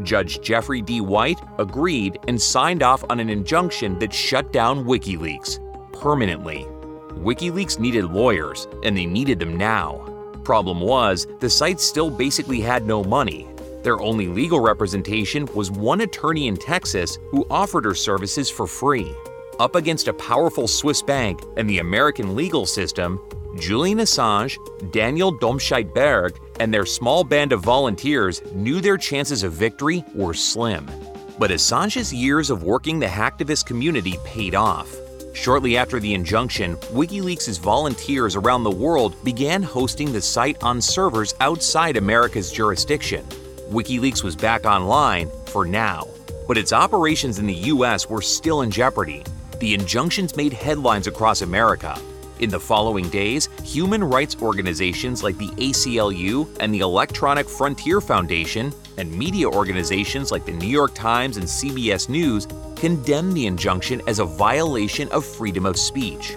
Judge 0.01 0.41
Jeffrey 0.41 0.81
D. 0.81 1.01
White 1.01 1.39
agreed 1.59 2.17
and 2.27 2.41
signed 2.41 2.81
off 2.81 3.03
on 3.09 3.19
an 3.19 3.29
injunction 3.29 3.99
that 3.99 4.13
shut 4.13 4.51
down 4.51 4.85
WikiLeaks 4.85 5.59
permanently. 5.93 6.65
WikiLeaks 7.11 7.79
needed 7.79 8.05
lawyers, 8.05 8.67
and 8.83 8.97
they 8.97 9.05
needed 9.05 9.39
them 9.39 9.55
now. 9.55 9.99
Problem 10.43 10.81
was, 10.81 11.27
the 11.39 11.49
site 11.49 11.79
still 11.79 12.09
basically 12.09 12.59
had 12.59 12.85
no 12.85 13.03
money. 13.03 13.47
Their 13.83 14.01
only 14.01 14.27
legal 14.27 14.59
representation 14.59 15.47
was 15.53 15.69
one 15.69 16.01
attorney 16.01 16.47
in 16.47 16.57
Texas 16.57 17.19
who 17.29 17.45
offered 17.49 17.85
her 17.85 17.93
services 17.93 18.49
for 18.49 18.65
free. 18.65 19.13
Up 19.59 19.75
against 19.75 20.07
a 20.07 20.13
powerful 20.13 20.67
Swiss 20.67 21.03
bank 21.03 21.43
and 21.57 21.69
the 21.69 21.77
American 21.77 22.35
legal 22.35 22.65
system, 22.65 23.19
Julian 23.59 23.99
Assange, 23.99 24.57
Daniel 24.91 25.31
Domscheit 25.31 25.93
Berg, 25.93 26.39
and 26.59 26.73
their 26.73 26.87
small 26.87 27.23
band 27.23 27.51
of 27.51 27.61
volunteers 27.61 28.41
knew 28.53 28.81
their 28.81 28.97
chances 28.97 29.43
of 29.43 29.53
victory 29.53 30.03
were 30.15 30.33
slim. 30.33 30.89
But 31.37 31.51
Assange's 31.51 32.11
years 32.11 32.49
of 32.49 32.63
working 32.63 32.99
the 32.99 33.05
hacktivist 33.05 33.67
community 33.67 34.17
paid 34.25 34.55
off. 34.55 34.91
Shortly 35.33 35.77
after 35.77 35.99
the 35.99 36.15
injunction, 36.15 36.75
WikiLeaks' 36.91 37.59
volunteers 37.59 38.35
around 38.35 38.63
the 38.63 38.71
world 38.71 39.23
began 39.23 39.61
hosting 39.61 40.11
the 40.11 40.21
site 40.21 40.61
on 40.63 40.81
servers 40.81 41.35
outside 41.41 41.97
America's 41.97 42.51
jurisdiction. 42.51 43.23
WikiLeaks 43.69 44.23
was 44.23 44.35
back 44.35 44.65
online 44.65 45.29
for 45.45 45.63
now, 45.63 46.07
but 46.47 46.57
its 46.57 46.73
operations 46.73 47.37
in 47.37 47.45
the 47.45 47.53
US 47.53 48.09
were 48.09 48.21
still 48.21 48.61
in 48.61 48.71
jeopardy. 48.71 49.23
The 49.63 49.75
injunctions 49.75 50.35
made 50.35 50.51
headlines 50.51 51.07
across 51.07 51.41
America, 51.41 51.97
in 52.39 52.49
the 52.49 52.59
following 52.59 53.07
days, 53.07 53.47
human 53.63 54.03
rights 54.03 54.35
organizations 54.41 55.23
like 55.23 55.37
the 55.37 55.47
ACLU 55.51 56.49
and 56.59 56.73
the 56.73 56.81
Electronic 56.81 57.47
Frontier 57.47 58.01
Foundation, 58.01 58.73
and 58.97 59.09
media 59.17 59.47
organizations 59.47 60.33
like 60.33 60.45
the 60.45 60.51
New 60.51 60.67
York 60.67 60.93
Times 60.93 61.37
and 61.37 61.45
CBS 61.45 62.09
News 62.09 62.45
condemned 62.75 63.37
the 63.37 63.47
injunction 63.47 64.01
as 64.05 64.19
a 64.19 64.25
violation 64.25 65.07
of 65.13 65.25
freedom 65.25 65.65
of 65.65 65.77
speech. 65.77 66.35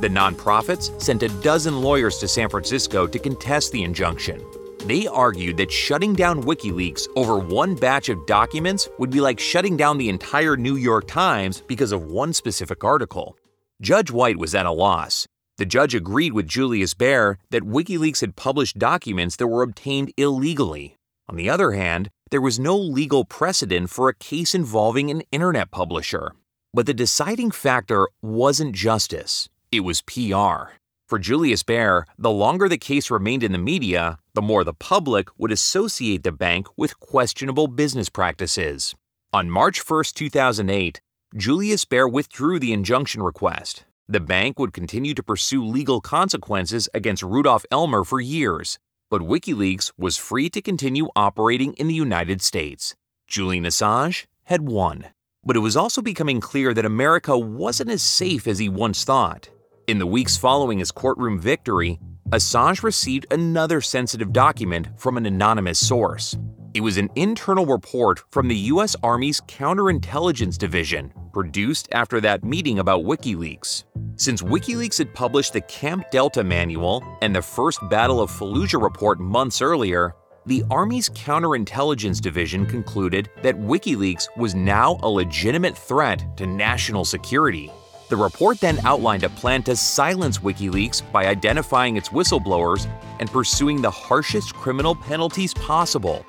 The 0.00 0.08
nonprofits 0.08 1.00
sent 1.00 1.22
a 1.22 1.28
dozen 1.42 1.80
lawyers 1.80 2.18
to 2.18 2.26
San 2.26 2.48
Francisco 2.48 3.06
to 3.06 3.18
contest 3.20 3.70
the 3.70 3.84
injunction. 3.84 4.44
They 4.86 5.06
argued 5.06 5.56
that 5.56 5.72
shutting 5.72 6.12
down 6.14 6.42
WikiLeaks 6.42 7.08
over 7.16 7.38
one 7.38 7.74
batch 7.74 8.10
of 8.10 8.26
documents 8.26 8.86
would 8.98 9.08
be 9.08 9.20
like 9.22 9.40
shutting 9.40 9.78
down 9.78 9.96
the 9.96 10.10
entire 10.10 10.58
New 10.58 10.76
York 10.76 11.06
Times 11.08 11.62
because 11.66 11.90
of 11.90 12.04
one 12.04 12.34
specific 12.34 12.84
article. 12.84 13.34
Judge 13.80 14.10
White 14.10 14.36
was 14.36 14.54
at 14.54 14.66
a 14.66 14.70
loss. 14.72 15.26
The 15.56 15.64
judge 15.64 15.94
agreed 15.94 16.34
with 16.34 16.46
Julius 16.46 16.92
Baer 16.92 17.38
that 17.48 17.62
WikiLeaks 17.62 18.20
had 18.20 18.36
published 18.36 18.78
documents 18.78 19.36
that 19.36 19.46
were 19.46 19.62
obtained 19.62 20.12
illegally. 20.18 20.96
On 21.30 21.36
the 21.36 21.48
other 21.48 21.72
hand, 21.72 22.10
there 22.30 22.42
was 22.42 22.58
no 22.58 22.76
legal 22.76 23.24
precedent 23.24 23.88
for 23.88 24.10
a 24.10 24.14
case 24.14 24.54
involving 24.54 25.10
an 25.10 25.22
internet 25.32 25.70
publisher. 25.70 26.32
But 26.74 26.84
the 26.84 26.92
deciding 26.92 27.52
factor 27.52 28.06
wasn't 28.20 28.74
justice, 28.74 29.48
it 29.72 29.80
was 29.80 30.02
PR. 30.02 30.74
For 31.14 31.20
Julius 31.20 31.62
Baer, 31.62 32.06
the 32.18 32.28
longer 32.28 32.68
the 32.68 32.76
case 32.76 33.08
remained 33.08 33.44
in 33.44 33.52
the 33.52 33.66
media, 33.72 34.18
the 34.34 34.42
more 34.42 34.64
the 34.64 34.74
public 34.74 35.28
would 35.38 35.52
associate 35.52 36.24
the 36.24 36.32
bank 36.32 36.66
with 36.76 36.98
questionable 36.98 37.68
business 37.68 38.08
practices. 38.08 38.96
On 39.32 39.48
March 39.48 39.88
1, 39.88 40.06
2008, 40.12 41.00
Julius 41.36 41.84
Baer 41.84 42.08
withdrew 42.08 42.58
the 42.58 42.72
injunction 42.72 43.22
request. 43.22 43.84
The 44.08 44.18
bank 44.18 44.58
would 44.58 44.72
continue 44.72 45.14
to 45.14 45.22
pursue 45.22 45.64
legal 45.64 46.00
consequences 46.00 46.88
against 46.92 47.22
Rudolf 47.22 47.64
Elmer 47.70 48.02
for 48.02 48.20
years, 48.20 48.80
but 49.08 49.22
WikiLeaks 49.22 49.92
was 49.96 50.16
free 50.16 50.50
to 50.50 50.60
continue 50.60 51.10
operating 51.14 51.74
in 51.74 51.86
the 51.86 51.94
United 51.94 52.42
States. 52.42 52.96
Julian 53.28 53.62
Assange 53.62 54.26
had 54.46 54.62
won. 54.62 55.10
But 55.44 55.54
it 55.54 55.60
was 55.60 55.76
also 55.76 56.02
becoming 56.02 56.40
clear 56.40 56.74
that 56.74 56.84
America 56.84 57.38
wasn't 57.38 57.90
as 57.90 58.02
safe 58.02 58.48
as 58.48 58.58
he 58.58 58.68
once 58.68 59.04
thought. 59.04 59.48
In 59.86 59.98
the 59.98 60.06
weeks 60.06 60.34
following 60.34 60.78
his 60.78 60.90
courtroom 60.90 61.38
victory, 61.38 62.00
Assange 62.30 62.82
received 62.82 63.26
another 63.30 63.82
sensitive 63.82 64.32
document 64.32 64.88
from 64.96 65.18
an 65.18 65.26
anonymous 65.26 65.78
source. 65.78 66.38
It 66.72 66.80
was 66.80 66.96
an 66.96 67.10
internal 67.16 67.66
report 67.66 68.22
from 68.30 68.48
the 68.48 68.56
U.S. 68.72 68.96
Army's 69.02 69.42
Counterintelligence 69.42 70.56
Division, 70.56 71.12
produced 71.34 71.88
after 71.92 72.18
that 72.22 72.44
meeting 72.44 72.78
about 72.78 73.04
WikiLeaks. 73.04 73.84
Since 74.16 74.40
WikiLeaks 74.40 74.96
had 74.96 75.12
published 75.12 75.52
the 75.52 75.60
Camp 75.60 76.10
Delta 76.10 76.42
Manual 76.42 77.04
and 77.20 77.36
the 77.36 77.42
first 77.42 77.86
Battle 77.90 78.22
of 78.22 78.30
Fallujah 78.30 78.82
report 78.82 79.20
months 79.20 79.60
earlier, 79.60 80.14
the 80.46 80.64
Army's 80.70 81.10
Counterintelligence 81.10 82.22
Division 82.22 82.64
concluded 82.64 83.28
that 83.42 83.60
WikiLeaks 83.60 84.34
was 84.38 84.54
now 84.54 84.98
a 85.02 85.10
legitimate 85.10 85.76
threat 85.76 86.24
to 86.38 86.46
national 86.46 87.04
security. 87.04 87.70
The 88.08 88.16
report 88.16 88.60
then 88.60 88.78
outlined 88.84 89.24
a 89.24 89.30
plan 89.30 89.62
to 89.62 89.74
silence 89.74 90.38
WikiLeaks 90.38 91.10
by 91.10 91.26
identifying 91.26 91.96
its 91.96 92.10
whistleblowers 92.10 92.86
and 93.18 93.30
pursuing 93.30 93.80
the 93.80 93.90
harshest 93.90 94.54
criminal 94.54 94.94
penalties 94.94 95.54
possible. 95.54 96.24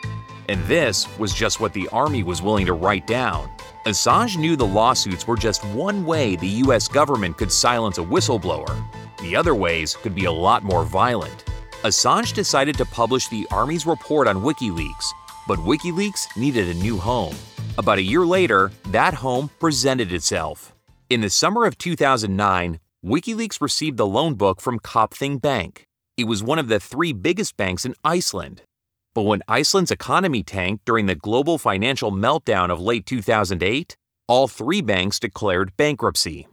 And 0.48 0.64
this 0.66 1.06
was 1.18 1.34
just 1.34 1.60
what 1.60 1.74
the 1.74 1.90
Army 1.90 2.24
was 2.24 2.42
willing 2.42 2.66
to 2.68 2.74
write 2.74 3.08
down. 3.08 3.50
Assange 3.86 4.38
knew 4.38 4.56
the 4.56 4.66
lawsuits 4.66 5.28
were 5.28 5.36
just 5.36 5.66
one 5.66 6.06
way 6.06 6.36
the 6.36 6.48
US 6.48 6.88
government 6.88 7.38
could 7.38 7.52
silence 7.52 7.98
a 7.98 8.02
whistleblower. 8.02 8.84
The 9.20 9.36
other 9.36 9.54
ways 9.54 9.96
could 9.96 10.16
be 10.16 10.26
a 10.26 10.32
lot 10.32 10.64
more 10.64 10.86
violent. 10.86 11.44
Assange 11.84 12.34
decided 12.34 12.78
to 12.78 12.86
publish 12.86 13.28
the 13.28 13.46
Army's 13.52 13.86
report 13.86 14.28
on 14.28 14.42
WikiLeaks, 14.42 15.12
but 15.48 15.60
WikiLeaks 15.60 16.38
needed 16.38 16.70
a 16.70 16.80
new 16.80 16.98
home. 16.98 17.36
About 17.78 17.98
a 17.98 18.04
year 18.04 18.26
later, 18.26 18.72
that 18.88 19.14
home 19.14 19.50
presented 19.60 20.14
itself. 20.14 20.75
In 21.08 21.22
the 21.22 21.30
summer 21.30 21.66
of 21.66 21.78
2009, 21.78 22.80
WikiLeaks 23.06 23.62
received 23.62 23.98
the 23.98 24.08
loan 24.08 24.34
book 24.34 24.60
from 24.60 24.80
Kaupthing 24.80 25.40
Bank. 25.40 25.86
It 26.18 26.24
was 26.24 26.42
one 26.42 26.58
of 26.58 26.68
the 26.68 26.80
three 26.80 27.14
biggest 27.14 27.56
banks 27.58 27.86
in 27.86 27.94
Iceland. 28.04 28.64
But 29.14 29.22
when 29.22 29.44
Iceland's 29.48 29.92
economy 29.92 30.42
tanked 30.42 30.84
during 30.84 31.06
the 31.06 31.14
global 31.14 31.60
financial 31.60 32.12
meltdown 32.12 32.72
of 32.72 32.82
late 32.82 33.06
2008, 33.06 33.96
all 34.28 34.48
three 34.48 34.82
banks 34.82 35.20
declared 35.20 35.78
bankruptcy. 35.78 36.48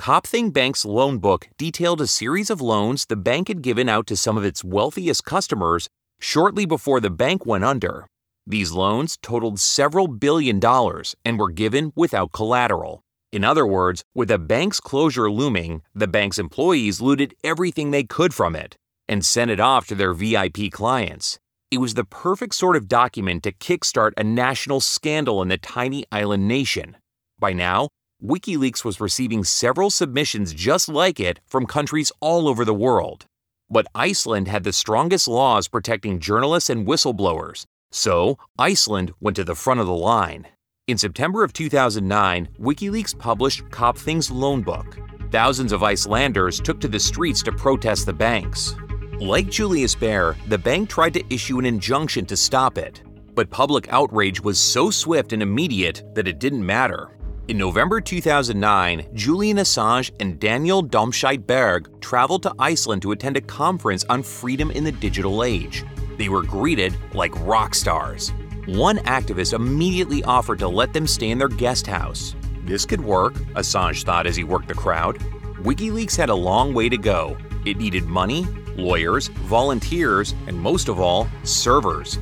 Kaupthing 0.00 0.54
Bank's 0.54 0.86
loan 0.86 1.18
book 1.18 1.50
detailed 1.58 2.00
a 2.00 2.06
series 2.06 2.48
of 2.48 2.62
loans 2.62 3.04
the 3.04 3.14
bank 3.14 3.48
had 3.48 3.60
given 3.60 3.90
out 3.90 4.06
to 4.06 4.16
some 4.16 4.38
of 4.38 4.44
its 4.44 4.64
wealthiest 4.64 5.26
customers 5.26 5.90
shortly 6.18 6.64
before 6.64 7.00
the 7.00 7.10
bank 7.10 7.44
went 7.44 7.62
under. 7.62 8.06
These 8.46 8.72
loans 8.72 9.18
totaled 9.20 9.60
several 9.60 10.08
billion 10.08 10.58
dollars 10.60 11.14
and 11.26 11.38
were 11.38 11.50
given 11.50 11.92
without 11.94 12.32
collateral. 12.32 13.02
In 13.32 13.44
other 13.44 13.66
words, 13.66 14.04
with 14.14 14.28
the 14.28 14.38
bank's 14.38 14.78
closure 14.78 15.30
looming, 15.30 15.80
the 15.94 16.06
bank's 16.06 16.38
employees 16.38 17.00
looted 17.00 17.34
everything 17.42 17.90
they 17.90 18.04
could 18.04 18.34
from 18.34 18.54
it 18.54 18.76
and 19.08 19.24
sent 19.24 19.50
it 19.50 19.58
off 19.58 19.86
to 19.86 19.94
their 19.94 20.12
VIP 20.12 20.70
clients. 20.70 21.38
It 21.70 21.78
was 21.78 21.94
the 21.94 22.04
perfect 22.04 22.54
sort 22.54 22.76
of 22.76 22.88
document 22.88 23.42
to 23.44 23.52
kickstart 23.52 24.12
a 24.18 24.22
national 24.22 24.80
scandal 24.80 25.40
in 25.40 25.48
the 25.48 25.56
tiny 25.56 26.04
island 26.12 26.46
nation. 26.46 26.98
By 27.38 27.54
now, 27.54 27.88
WikiLeaks 28.22 28.84
was 28.84 29.00
receiving 29.00 29.44
several 29.44 29.88
submissions 29.88 30.52
just 30.52 30.90
like 30.90 31.18
it 31.18 31.40
from 31.46 31.64
countries 31.64 32.12
all 32.20 32.46
over 32.46 32.66
the 32.66 32.74
world. 32.74 33.24
But 33.70 33.86
Iceland 33.94 34.46
had 34.48 34.64
the 34.64 34.74
strongest 34.74 35.26
laws 35.26 35.68
protecting 35.68 36.20
journalists 36.20 36.68
and 36.68 36.86
whistleblowers, 36.86 37.64
so 37.90 38.36
Iceland 38.58 39.14
went 39.20 39.36
to 39.36 39.44
the 39.44 39.54
front 39.54 39.80
of 39.80 39.86
the 39.86 39.94
line. 39.94 40.48
In 40.92 40.98
September 40.98 41.42
of 41.42 41.54
2009, 41.54 42.48
WikiLeaks 42.60 43.18
published 43.18 43.64
Kaupthing's 43.70 44.30
loan 44.30 44.60
book. 44.60 44.98
Thousands 45.30 45.72
of 45.72 45.82
Icelanders 45.82 46.60
took 46.60 46.78
to 46.82 46.86
the 46.86 47.00
streets 47.00 47.42
to 47.44 47.50
protest 47.50 48.04
the 48.04 48.12
banks. 48.12 48.74
Like 49.18 49.48
Julius 49.48 49.94
Baer, 49.94 50.36
the 50.48 50.58
bank 50.58 50.90
tried 50.90 51.14
to 51.14 51.24
issue 51.32 51.58
an 51.58 51.64
injunction 51.64 52.26
to 52.26 52.36
stop 52.36 52.76
it. 52.76 53.02
But 53.34 53.48
public 53.48 53.90
outrage 53.90 54.42
was 54.42 54.58
so 54.58 54.90
swift 54.90 55.32
and 55.32 55.42
immediate 55.42 56.02
that 56.14 56.28
it 56.28 56.38
didn't 56.38 56.66
matter. 56.66 57.16
In 57.48 57.56
November 57.56 57.98
2009, 57.98 59.06
Julian 59.14 59.56
Assange 59.56 60.10
and 60.20 60.38
Daniel 60.38 60.86
Domscheit 60.86 61.46
Berg 61.46 61.88
traveled 62.02 62.42
to 62.42 62.54
Iceland 62.58 63.00
to 63.00 63.12
attend 63.12 63.38
a 63.38 63.40
conference 63.40 64.04
on 64.10 64.22
freedom 64.22 64.70
in 64.70 64.84
the 64.84 64.92
digital 64.92 65.42
age. 65.42 65.86
They 66.18 66.28
were 66.28 66.42
greeted 66.42 66.94
like 67.14 67.32
rock 67.46 67.74
stars. 67.74 68.30
One 68.66 68.98
activist 68.98 69.54
immediately 69.54 70.22
offered 70.22 70.60
to 70.60 70.68
let 70.68 70.92
them 70.92 71.08
stay 71.08 71.30
in 71.30 71.38
their 71.38 71.48
guest 71.48 71.84
house. 71.84 72.36
This 72.64 72.86
could 72.86 73.00
work, 73.00 73.34
Assange 73.56 74.04
thought 74.04 74.24
as 74.24 74.36
he 74.36 74.44
worked 74.44 74.68
the 74.68 74.74
crowd. 74.74 75.18
WikiLeaks 75.62 76.16
had 76.16 76.28
a 76.28 76.34
long 76.34 76.72
way 76.72 76.88
to 76.88 76.96
go. 76.96 77.36
It 77.64 77.78
needed 77.78 78.04
money, 78.04 78.46
lawyers, 78.76 79.28
volunteers, 79.28 80.34
and 80.46 80.56
most 80.56 80.88
of 80.88 81.00
all, 81.00 81.26
servers. 81.42 82.20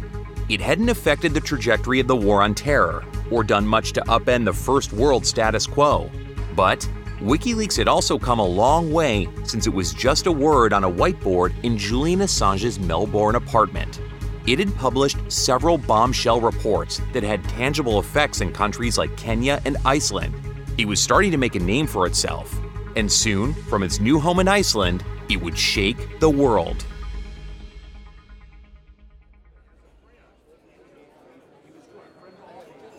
It 0.49 0.62
hadn't 0.62 0.88
affected 0.88 1.34
the 1.34 1.41
trajectory 1.41 2.01
of 2.01 2.09
the 2.09 2.16
war 2.16 2.43
on 2.43 2.55
terror 2.55 3.05
or 3.30 3.45
done 3.45 3.66
much 3.66 3.93
to 3.93 4.01
upend 4.03 4.47
the 4.47 4.53
first 4.53 4.95
world 4.95 5.26
status 5.26 5.66
quo. 5.66 6.11
But 6.57 6.88
WikiLeaks 7.20 7.76
had 7.76 7.86
also 7.86 8.18
come 8.18 8.38
a 8.38 8.47
long 8.47 8.91
way 8.93 9.28
since 9.45 9.66
it 9.66 9.74
was 9.74 9.93
just 9.93 10.26
a 10.26 10.32
word 10.32 10.72
on 10.72 10.84
a 10.84 10.91
whiteboard 10.91 11.53
in 11.64 11.76
Julian 11.76 12.20
Assange's 12.20 12.80
Melbourne 12.80 13.34
apartment. 13.34 14.01
It 14.51 14.59
had 14.59 14.74
published 14.74 15.18
several 15.28 15.78
bombshell 15.78 16.40
reports 16.40 17.01
that 17.12 17.22
had 17.22 17.44
tangible 17.44 18.01
effects 18.01 18.40
in 18.40 18.53
countries 18.53 18.98
like 18.98 19.16
Kenya 19.16 19.62
and 19.64 19.76
Iceland. 19.84 20.34
It 20.76 20.86
was 20.86 21.01
starting 21.01 21.30
to 21.30 21.36
make 21.36 21.55
a 21.55 21.61
name 21.61 21.86
for 21.86 22.05
itself, 22.05 22.59
and 22.96 23.11
soon, 23.12 23.55
from 23.55 23.84
its 23.84 24.01
new 24.01 24.18
home 24.18 24.40
in 24.40 24.48
Iceland, 24.48 25.05
it 25.28 25.40
would 25.40 25.57
shake 25.57 26.18
the 26.18 26.28
world. 26.28 26.84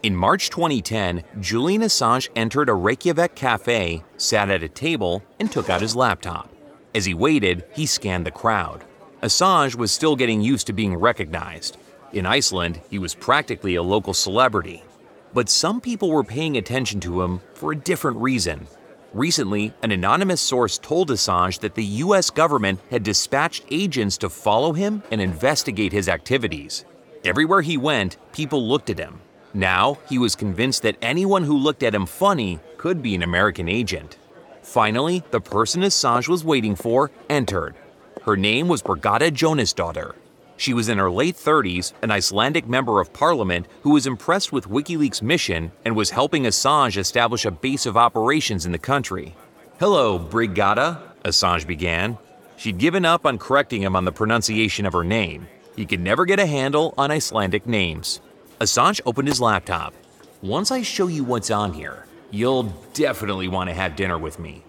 In 0.03 0.15
March 0.15 0.51
2010, 0.51 1.21
Julian 1.41 1.81
Assange 1.81 2.29
entered 2.33 2.69
a 2.69 2.73
Reykjavik 2.73 3.35
cafe, 3.35 4.05
sat 4.15 4.49
at 4.49 4.63
a 4.63 4.69
table, 4.69 5.21
and 5.37 5.51
took 5.51 5.69
out 5.69 5.81
his 5.81 5.97
laptop. 5.97 6.49
As 6.95 7.03
he 7.03 7.13
waited, 7.13 7.65
he 7.75 7.85
scanned 7.85 8.25
the 8.25 8.31
crowd. 8.31 8.85
Assange 9.23 9.75
was 9.75 9.91
still 9.91 10.15
getting 10.15 10.41
used 10.41 10.65
to 10.67 10.73
being 10.73 10.95
recognized. 10.95 11.77
In 12.11 12.25
Iceland, 12.25 12.81
he 12.89 12.97
was 12.97 13.13
practically 13.13 13.75
a 13.75 13.83
local 13.83 14.15
celebrity. 14.15 14.83
But 15.33 15.47
some 15.47 15.79
people 15.79 16.09
were 16.09 16.23
paying 16.23 16.57
attention 16.57 16.99
to 17.01 17.21
him 17.21 17.41
for 17.53 17.71
a 17.71 17.75
different 17.75 18.17
reason. 18.17 18.67
Recently, 19.13 19.73
an 19.83 19.91
anonymous 19.91 20.41
source 20.41 20.77
told 20.77 21.09
Assange 21.09 21.59
that 21.59 21.75
the 21.75 21.83
US 21.83 22.31
government 22.31 22.79
had 22.89 23.03
dispatched 23.03 23.63
agents 23.69 24.17
to 24.17 24.29
follow 24.29 24.73
him 24.73 25.03
and 25.11 25.21
investigate 25.21 25.91
his 25.91 26.09
activities. 26.09 26.85
Everywhere 27.23 27.61
he 27.61 27.77
went, 27.77 28.17
people 28.33 28.67
looked 28.67 28.89
at 28.89 28.97
him. 28.97 29.21
Now, 29.53 29.99
he 30.09 30.17
was 30.17 30.35
convinced 30.35 30.81
that 30.81 30.97
anyone 31.01 31.43
who 31.43 31.57
looked 31.57 31.83
at 31.83 31.93
him 31.93 32.07
funny 32.07 32.59
could 32.77 33.03
be 33.03 33.13
an 33.13 33.21
American 33.21 33.69
agent. 33.69 34.17
Finally, 34.63 35.23
the 35.31 35.41
person 35.41 35.83
Assange 35.83 36.27
was 36.27 36.43
waiting 36.43 36.75
for 36.75 37.11
entered. 37.29 37.75
Her 38.23 38.37
name 38.37 38.67
was 38.67 38.83
Birgitta 38.83 39.31
Jónsdóttir. 39.31 40.13
She 40.55 40.75
was 40.75 40.89
in 40.89 40.99
her 40.99 41.09
late 41.09 41.35
30s, 41.35 41.93
an 42.03 42.11
Icelandic 42.11 42.67
member 42.67 43.01
of 43.01 43.11
parliament 43.13 43.65
who 43.81 43.93
was 43.93 44.05
impressed 44.05 44.53
with 44.53 44.69
WikiLeaks' 44.69 45.23
mission 45.23 45.71
and 45.85 45.95
was 45.95 46.11
helping 46.11 46.43
Assange 46.43 46.97
establish 46.97 47.45
a 47.45 47.51
base 47.51 47.87
of 47.87 47.97
operations 47.97 48.67
in 48.67 48.71
the 48.71 48.77
country. 48.77 49.35
Hello, 49.79 50.19
Brigada, 50.19 51.01
Assange 51.23 51.65
began. 51.65 52.19
She'd 52.57 52.77
given 52.77 53.05
up 53.05 53.25
on 53.25 53.39
correcting 53.39 53.81
him 53.81 53.95
on 53.95 54.05
the 54.05 54.11
pronunciation 54.11 54.85
of 54.85 54.93
her 54.93 55.03
name. 55.03 55.47
He 55.75 55.87
could 55.87 55.99
never 55.99 56.25
get 56.25 56.39
a 56.39 56.45
handle 56.45 56.93
on 56.99 57.09
Icelandic 57.09 57.65
names. 57.65 58.21
Assange 58.59 59.01
opened 59.03 59.29
his 59.29 59.41
laptop. 59.41 59.95
Once 60.43 60.69
I 60.69 60.83
show 60.83 61.07
you 61.07 61.23
what's 61.23 61.49
on 61.49 61.73
here, 61.73 62.05
you'll 62.29 62.71
definitely 62.93 63.47
want 63.47 63.71
to 63.71 63.73
have 63.73 63.95
dinner 63.95 64.19
with 64.19 64.37
me. 64.37 64.63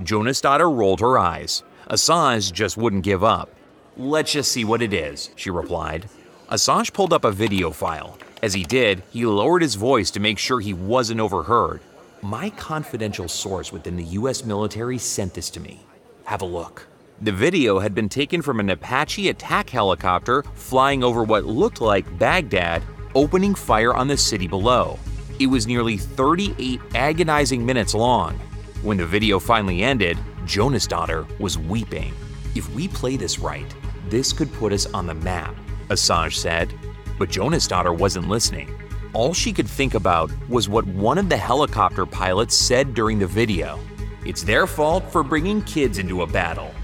Jónsdóttir 0.00 0.76
rolled 0.76 0.98
her 0.98 1.16
eyes. 1.16 1.62
Assange 1.88 2.52
just 2.52 2.76
wouldn't 2.76 3.02
give 3.02 3.24
up. 3.24 3.50
Let's 3.96 4.32
just 4.32 4.52
see 4.52 4.62
what 4.62 4.82
it 4.82 4.92
is, 4.92 5.30
she 5.36 5.48
replied. 5.48 6.06
Assange 6.50 6.92
pulled 6.92 7.14
up 7.14 7.24
a 7.24 7.32
video 7.32 7.70
file. 7.70 8.18
As 8.42 8.52
he 8.52 8.62
did, 8.62 9.02
he 9.10 9.24
lowered 9.24 9.62
his 9.62 9.74
voice 9.74 10.10
to 10.10 10.20
make 10.20 10.38
sure 10.38 10.60
he 10.60 10.74
wasn't 10.74 11.20
overheard. 11.20 11.80
My 12.20 12.50
confidential 12.50 13.26
source 13.26 13.72
within 13.72 13.96
the 13.96 14.04
US 14.04 14.44
military 14.44 14.98
sent 14.98 15.32
this 15.32 15.48
to 15.50 15.60
me. 15.60 15.80
Have 16.24 16.42
a 16.42 16.46
look. 16.46 16.86
The 17.22 17.32
video 17.32 17.78
had 17.78 17.94
been 17.94 18.10
taken 18.10 18.42
from 18.42 18.60
an 18.60 18.68
Apache 18.68 19.30
attack 19.30 19.70
helicopter 19.70 20.42
flying 20.54 21.02
over 21.02 21.24
what 21.24 21.46
looked 21.46 21.80
like 21.80 22.18
Baghdad, 22.18 22.82
opening 23.14 23.54
fire 23.54 23.94
on 23.94 24.08
the 24.08 24.16
city 24.16 24.46
below. 24.46 24.98
It 25.38 25.46
was 25.46 25.66
nearly 25.66 25.96
38 25.96 26.80
agonizing 26.94 27.64
minutes 27.64 27.94
long. 27.94 28.38
When 28.82 28.98
the 28.98 29.06
video 29.06 29.38
finally 29.38 29.82
ended, 29.82 30.18
Jónsdóttir 30.48 31.26
was 31.38 31.58
weeping. 31.58 32.14
If 32.54 32.72
we 32.74 32.88
play 32.88 33.18
this 33.18 33.38
right, 33.38 33.70
this 34.08 34.32
could 34.32 34.50
put 34.54 34.72
us 34.72 34.86
on 34.94 35.06
the 35.06 35.12
map, 35.12 35.54
Assange 35.88 36.32
said. 36.32 36.72
But 37.18 37.28
Jónsdóttir 37.28 37.94
wasn't 37.98 38.30
listening. 38.30 38.70
All 39.12 39.34
she 39.34 39.52
could 39.52 39.68
think 39.68 39.92
about 39.92 40.30
was 40.48 40.66
what 40.66 40.86
one 40.86 41.18
of 41.18 41.28
the 41.28 41.36
helicopter 41.36 42.06
pilots 42.06 42.54
said 42.54 42.94
during 42.94 43.18
the 43.18 43.26
video. 43.26 43.78
It's 44.24 44.42
their 44.42 44.66
fault 44.66 45.04
for 45.12 45.22
bringing 45.22 45.60
kids 45.64 45.98
into 45.98 46.22
a 46.22 46.26
battle. 46.26 46.74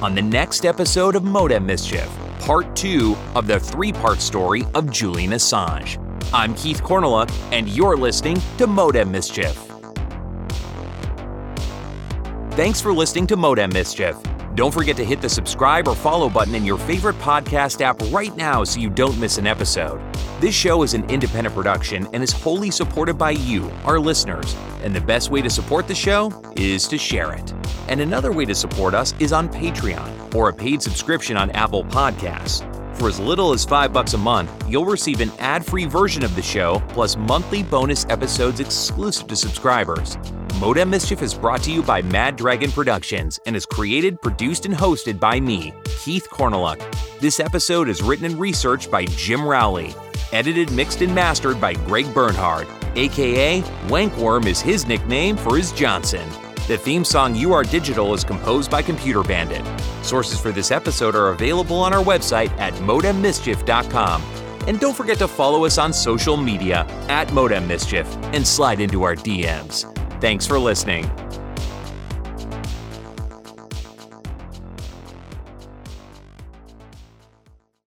On 0.00 0.14
the 0.14 0.22
next 0.22 0.64
episode 0.64 1.14
of 1.14 1.24
Modem 1.24 1.66
Mischief, 1.66 2.08
part 2.40 2.74
two 2.74 3.14
of 3.34 3.46
the 3.46 3.60
three 3.60 3.92
part 3.92 4.22
story 4.22 4.64
of 4.74 4.90
Julian 4.90 5.32
Assange. 5.32 6.05
I'm 6.32 6.54
Keith 6.54 6.82
Korneluk, 6.82 7.30
and 7.52 7.68
you're 7.68 7.96
listening 7.96 8.40
to 8.58 8.66
Modem 8.66 9.12
Mischief. 9.12 9.54
Thanks 12.52 12.80
for 12.80 12.92
listening 12.92 13.28
to 13.28 13.36
Modem 13.36 13.72
Mischief. 13.72 14.16
Don't 14.56 14.74
forget 14.74 14.96
to 14.96 15.04
hit 15.04 15.20
the 15.20 15.28
subscribe 15.28 15.86
or 15.86 15.94
follow 15.94 16.28
button 16.28 16.56
in 16.56 16.64
your 16.64 16.78
favorite 16.78 17.16
podcast 17.20 17.80
app 17.80 18.00
right 18.10 18.36
now 18.36 18.64
so 18.64 18.80
you 18.80 18.90
don't 18.90 19.16
miss 19.20 19.38
an 19.38 19.46
episode. 19.46 20.00
This 20.40 20.54
show 20.54 20.82
is 20.82 20.94
an 20.94 21.08
independent 21.08 21.54
production 21.54 22.08
and 22.12 22.24
is 22.24 22.32
wholly 22.32 22.72
supported 22.72 23.14
by 23.14 23.30
you, 23.30 23.70
our 23.84 24.00
listeners. 24.00 24.56
And 24.82 24.96
the 24.96 25.00
best 25.00 25.30
way 25.30 25.42
to 25.42 25.50
support 25.50 25.86
the 25.86 25.94
show 25.94 26.32
is 26.56 26.88
to 26.88 26.98
share 26.98 27.34
it. 27.34 27.54
And 27.88 28.00
another 28.00 28.32
way 28.32 28.46
to 28.46 28.54
support 28.54 28.94
us 28.94 29.14
is 29.20 29.32
on 29.32 29.48
Patreon 29.48 30.34
or 30.34 30.48
a 30.48 30.52
paid 30.52 30.82
subscription 30.82 31.36
on 31.36 31.50
Apple 31.52 31.84
Podcasts. 31.84 32.75
For 32.96 33.08
as 33.08 33.20
little 33.20 33.52
as 33.52 33.62
5 33.66 33.92
bucks 33.92 34.14
a 34.14 34.18
month, 34.18 34.50
you'll 34.66 34.86
receive 34.86 35.20
an 35.20 35.30
ad-free 35.38 35.84
version 35.84 36.24
of 36.24 36.34
the 36.34 36.40
show 36.40 36.82
plus 36.88 37.14
monthly 37.14 37.62
bonus 37.62 38.06
episodes 38.08 38.58
exclusive 38.58 39.26
to 39.28 39.36
subscribers. 39.36 40.16
Modem 40.58 40.88
Mischief 40.88 41.20
is 41.20 41.34
brought 41.34 41.62
to 41.64 41.70
you 41.70 41.82
by 41.82 42.00
Mad 42.00 42.36
Dragon 42.36 42.72
Productions 42.72 43.38
and 43.44 43.54
is 43.54 43.66
created, 43.66 44.22
produced, 44.22 44.64
and 44.64 44.74
hosted 44.74 45.20
by 45.20 45.38
me, 45.38 45.74
Keith 45.84 46.26
Korneluk. 46.30 46.80
This 47.20 47.38
episode 47.38 47.90
is 47.90 48.02
written 48.02 48.24
and 48.24 48.40
researched 48.40 48.90
by 48.90 49.04
Jim 49.04 49.44
Rowley. 49.44 49.94
Edited, 50.32 50.72
mixed, 50.72 51.02
and 51.02 51.14
mastered 51.14 51.60
by 51.60 51.74
Greg 51.74 52.12
Bernhard, 52.14 52.66
aka 52.94 53.60
Wankworm 53.88 54.46
is 54.46 54.62
his 54.62 54.86
nickname 54.86 55.36
for 55.36 55.58
his 55.58 55.70
Johnson. 55.70 56.26
The 56.66 56.76
theme 56.76 57.04
song 57.04 57.36
You 57.36 57.52
Are 57.52 57.62
Digital 57.62 58.12
is 58.12 58.24
composed 58.24 58.72
by 58.72 58.82
Computer 58.82 59.22
Bandit. 59.22 59.64
Sources 60.04 60.40
for 60.40 60.50
this 60.50 60.72
episode 60.72 61.14
are 61.14 61.28
available 61.28 61.76
on 61.76 61.94
our 61.94 62.02
website 62.02 62.50
at 62.58 62.74
modemmischief.com. 62.74 64.22
And 64.66 64.80
don't 64.80 64.96
forget 64.96 65.16
to 65.18 65.28
follow 65.28 65.64
us 65.64 65.78
on 65.78 65.92
social 65.92 66.36
media 66.36 66.84
at 67.08 67.32
Modem 67.32 67.68
Mischief 67.68 68.12
and 68.32 68.44
slide 68.44 68.80
into 68.80 69.04
our 69.04 69.14
DMs. 69.14 69.84
Thanks 70.20 70.44
for 70.44 70.58
listening. 70.58 71.08